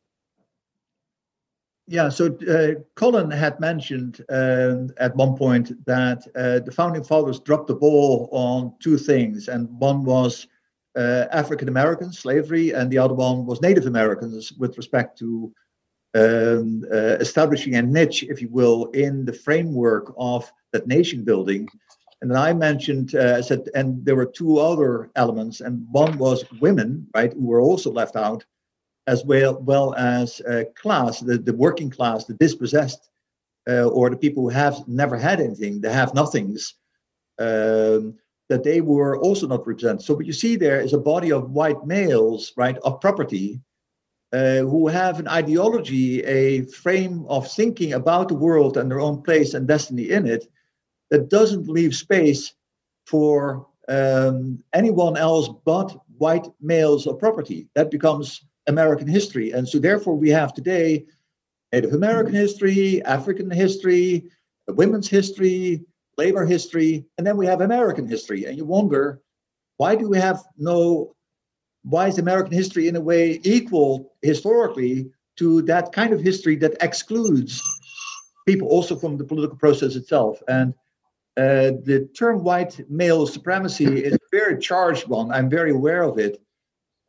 Yeah, 1.88 2.10
so 2.10 2.36
uh, 2.50 2.82
Colin 2.96 3.30
had 3.30 3.60
mentioned 3.60 4.26
um, 4.30 4.90
at 4.98 5.16
one 5.16 5.36
point 5.38 5.86
that 5.86 6.26
uh, 6.36 6.60
the 6.66 6.72
founding 6.72 7.04
fathers 7.04 7.40
dropped 7.40 7.68
the 7.68 7.76
ball 7.76 8.28
on 8.32 8.74
two 8.80 8.98
things, 8.98 9.48
and 9.48 9.70
one 9.80 10.04
was 10.04 10.48
uh, 10.96 11.26
African 11.32 11.68
American 11.68 12.12
slavery, 12.12 12.72
and 12.72 12.90
the 12.90 12.98
other 12.98 13.14
one 13.14 13.46
was 13.46 13.62
Native 13.62 13.86
Americans 13.86 14.52
with 14.54 14.78
respect 14.78 15.20
to 15.20 15.54
um, 16.16 16.86
uh, 16.92 17.18
establishing 17.20 17.76
a 17.76 17.82
niche, 17.82 18.24
if 18.24 18.42
you 18.42 18.50
will, 18.50 18.86
in 18.92 19.26
the 19.26 19.34
framework 19.34 20.14
of 20.18 20.52
that 20.72 20.88
nation 20.88 21.24
building. 21.24 21.68
And 22.22 22.32
then 22.32 22.38
I 22.38 22.54
mentioned, 22.54 23.14
uh, 23.16 23.36
I 23.38 23.42
said, 23.42 23.70
and 23.76 24.04
there 24.06 24.16
were 24.16 24.26
two 24.26 24.58
other 24.58 25.12
elements, 25.16 25.62
and 25.62 25.86
one 25.92 26.18
was 26.18 26.46
women, 26.62 27.08
right, 27.14 27.34
who 27.34 27.46
were 27.46 27.62
also 27.62 27.92
left 27.92 28.16
out 28.16 28.46
as 29.08 29.24
well, 29.26 29.62
well 29.62 29.94
as 29.96 30.42
uh, 30.42 30.64
class, 30.76 31.20
the, 31.20 31.38
the 31.38 31.54
working 31.54 31.90
class, 31.90 32.26
the 32.26 32.34
dispossessed, 32.34 33.10
uh, 33.70 33.88
or 33.90 34.10
the 34.10 34.18
people 34.18 34.44
who 34.44 34.50
have 34.50 34.88
never 34.88 35.18
had 35.18 35.40
anything, 35.40 35.82
the 35.82 35.92
have 35.92 36.14
nothings, 36.14 36.76
um, 37.40 38.16
that 38.48 38.64
they 38.64 38.80
were 38.80 39.18
also 39.18 39.48
not 39.48 39.68
represented. 39.68 40.02
So 40.02 40.14
what 40.14 40.26
you 40.26 40.34
see 40.34 40.56
there 40.56 40.80
is 40.80 40.94
a 40.94 40.98
body 40.98 41.32
of 41.32 41.52
white 41.52 41.86
males, 41.86 42.54
right, 42.56 42.78
of 42.78 43.02
property, 43.02 43.60
who 44.72 44.88
have 44.88 45.20
an 45.20 45.28
ideology, 45.28 46.24
a 46.24 46.64
frame 46.66 47.26
of 47.28 47.52
thinking 47.52 47.94
about 47.94 48.28
the 48.28 48.34
world 48.34 48.78
and 48.78 48.90
their 48.90 49.00
own 49.00 49.22
place 49.22 49.54
and 49.54 49.68
destiny 49.68 50.10
in 50.12 50.26
it, 50.26 50.48
that 51.12 51.30
doesn't 51.30 51.68
leave 51.68 51.96
space 51.96 52.54
for 53.06 53.68
um, 53.88 54.64
anyone 54.74 55.16
else 55.18 55.50
but 55.64 55.96
white 56.18 56.48
males 56.62 57.06
of 57.08 57.20
property. 57.20 57.68
That 57.76 57.92
becomes 57.92 58.44
American 58.68 59.08
history. 59.08 59.52
And 59.52 59.68
so, 59.68 59.80
therefore, 59.80 60.16
we 60.16 60.30
have 60.30 60.54
today 60.54 61.06
Native 61.72 61.94
American 61.94 62.34
history, 62.34 63.04
African 63.04 63.52
history, 63.52 64.26
women's 64.68 65.10
history, 65.10 65.82
labor 66.18 66.46
history, 66.46 67.06
and 67.18 67.28
then 67.28 67.38
we 67.38 67.46
have 67.46 67.62
American 67.62 68.08
history. 68.08 68.46
And 68.46 68.58
you 68.58 68.66
wonder, 68.66 69.22
why 69.78 69.96
do 69.96 70.08
we 70.08 70.18
have 70.18 70.44
no, 70.58 71.15
why 71.88 72.08
is 72.08 72.18
American 72.18 72.54
history 72.54 72.88
in 72.88 72.96
a 72.96 73.02
way 73.02 73.40
equal 73.44 74.14
historically 74.22 75.10
to 75.38 75.62
that 75.64 75.92
kind 75.92 76.14
of 76.14 76.22
history 76.22 76.56
that 76.56 76.76
excludes 76.82 77.62
people 78.48 78.68
also 78.68 78.96
from 78.96 79.18
the 79.18 79.24
political 79.24 79.58
process 79.58 79.96
itself? 79.96 80.42
And 80.48 80.74
uh, 81.38 81.78
the 81.84 82.10
term 82.18 82.44
white 82.44 82.80
male 82.90 83.28
supremacy 83.28 83.86
is 83.86 84.14
a 84.14 84.20
very 84.32 84.58
charged 84.60 85.08
one. 85.08 85.32
I'm 85.32 85.50
very 85.50 85.72
aware 85.72 86.04
of 86.04 86.18
it. 86.18 86.42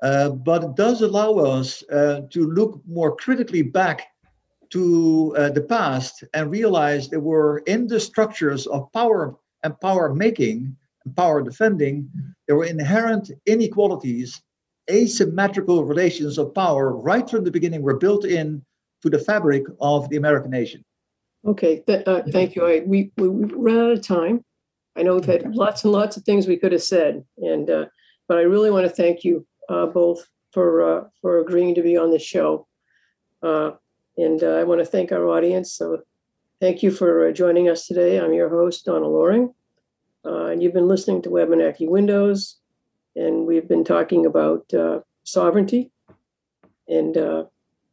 Uh, 0.03 0.31
but 0.31 0.63
it 0.63 0.75
does 0.77 1.01
allow 1.01 1.37
us 1.39 1.83
uh, 1.91 2.21
to 2.31 2.51
look 2.51 2.83
more 2.87 3.17
critically 3.17 3.63
back 3.63 4.09
to 4.71 5.35
uh, 5.39 5.49
the 5.51 5.63
past 5.63 6.23
and 6.35 6.51
realize 6.51 7.09
there 7.09 7.21
were 7.21 7.59
in 7.67 7.87
the 7.87 7.99
structures 7.99 8.67
of 8.67 8.93
power 8.93 9.37
and 9.63 9.81
power 9.81 10.13
making 10.13 10.77
and 11.05 11.17
power 11.17 11.41
defending, 11.41 12.11
there 12.47 12.57
were 12.57 12.65
inherent 12.65 13.31
inequalities, 13.47 14.43
asymmetrical 14.91 15.85
relations 15.85 16.39
of 16.39 16.55
power 16.55 16.97
right 16.97 17.29
from 17.29 17.45
the 17.45 17.51
beginning 17.51 17.83
were 17.83 17.97
built 17.97 18.25
in 18.25 18.65
to 19.03 19.11
the 19.11 19.19
fabric 19.19 19.65
of 19.81 20.09
the 20.09 20.17
American 20.17 20.51
nation. 20.51 20.85
Okay, 21.45 21.83
th- 21.87 22.07
uh, 22.07 22.23
thank 22.33 22.57
you. 22.57 22.67
I, 22.67 22.83
we, 22.85 23.13
we, 23.17 23.29
we 23.29 23.45
ran 23.55 23.79
out 23.79 23.93
of 23.93 24.03
time. 24.03 24.45
I 24.97 25.03
know 25.03 25.15
we've 25.15 25.25
had 25.25 25.55
lots 25.55 25.85
and 25.85 25.93
lots 25.93 26.17
of 26.17 26.25
things 26.25 26.47
we 26.47 26.57
could 26.57 26.73
have 26.73 26.83
said, 26.83 27.25
and 27.39 27.69
uh, 27.69 27.87
but 28.29 28.39
I 28.39 28.43
really 28.43 28.71
want 28.71 28.87
to 28.87 28.93
thank 28.93 29.25
you 29.25 29.47
uh, 29.69 29.87
both 29.87 30.27
for 30.53 30.83
uh, 30.83 31.05
for 31.21 31.41
agreeing 31.41 31.75
to 31.75 31.83
be 31.83 31.97
on 31.97 32.11
the 32.11 32.19
show. 32.19 32.67
Uh, 33.43 33.73
and 34.17 34.43
uh, 34.43 34.57
I 34.57 34.65
want 34.65 34.81
to 34.81 34.87
thank 34.87 35.13
our 35.13 35.29
audience. 35.29 35.73
So 35.73 36.01
thank 36.61 36.83
you 36.83 36.91
for 36.91 37.29
uh, 37.29 37.33
joining 37.33 37.69
us 37.69 37.87
today. 37.87 38.19
I'm 38.19 38.33
your 38.33 38.49
host, 38.49 38.87
Donna 38.87 39.07
Loring. 39.07 39.53
Uh, 40.25 40.47
and 40.47 40.63
you've 40.63 40.73
been 40.73 40.89
listening 40.89 41.23
to 41.23 41.31
Wabanaki 41.31 41.87
Windows. 41.87 42.57
And 43.17 43.47
we've 43.47 43.67
been 43.67 43.85
talking 43.85 44.27
about 44.27 44.73
uh, 44.73 45.01
sovereignty. 45.25 45.91
And 46.89 47.17
uh, 47.17 47.45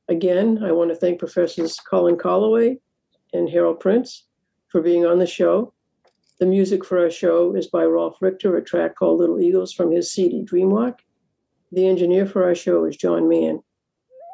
again, 0.09 0.63
I 0.63 0.71
want 0.71 0.91
to 0.91 0.95
thank 0.95 1.19
Professors 1.19 1.77
Colin 1.89 2.17
Calloway 2.17 2.77
and 3.33 3.49
Harald 3.49 3.79
Prins 3.79 4.25
for 4.67 4.81
being 4.81 5.05
on 5.05 5.19
the 5.19 5.25
show. 5.25 5.73
The 6.39 6.45
music 6.45 6.83
for 6.83 6.99
our 6.99 7.09
show 7.09 7.55
is 7.55 7.67
by 7.67 7.85
Rolf 7.85 8.17
Richter, 8.21 8.57
a 8.57 8.63
track 8.63 8.95
called 8.95 9.19
Little 9.19 9.39
Eagles 9.39 9.71
from 9.71 9.91
his 9.91 10.11
CD 10.11 10.43
Dreamwalk. 10.43 10.99
The 11.71 11.87
engineer 11.87 12.25
for 12.25 12.43
our 12.43 12.55
show 12.55 12.85
is 12.85 12.97
John 12.97 13.29
Mann. 13.29 13.63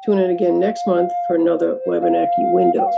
Tune 0.04 0.18
in 0.18 0.30
again 0.30 0.58
next 0.58 0.86
month 0.86 1.12
for 1.28 1.36
another 1.36 1.78
Wabanaki 1.86 2.30
Windows. 2.52 2.94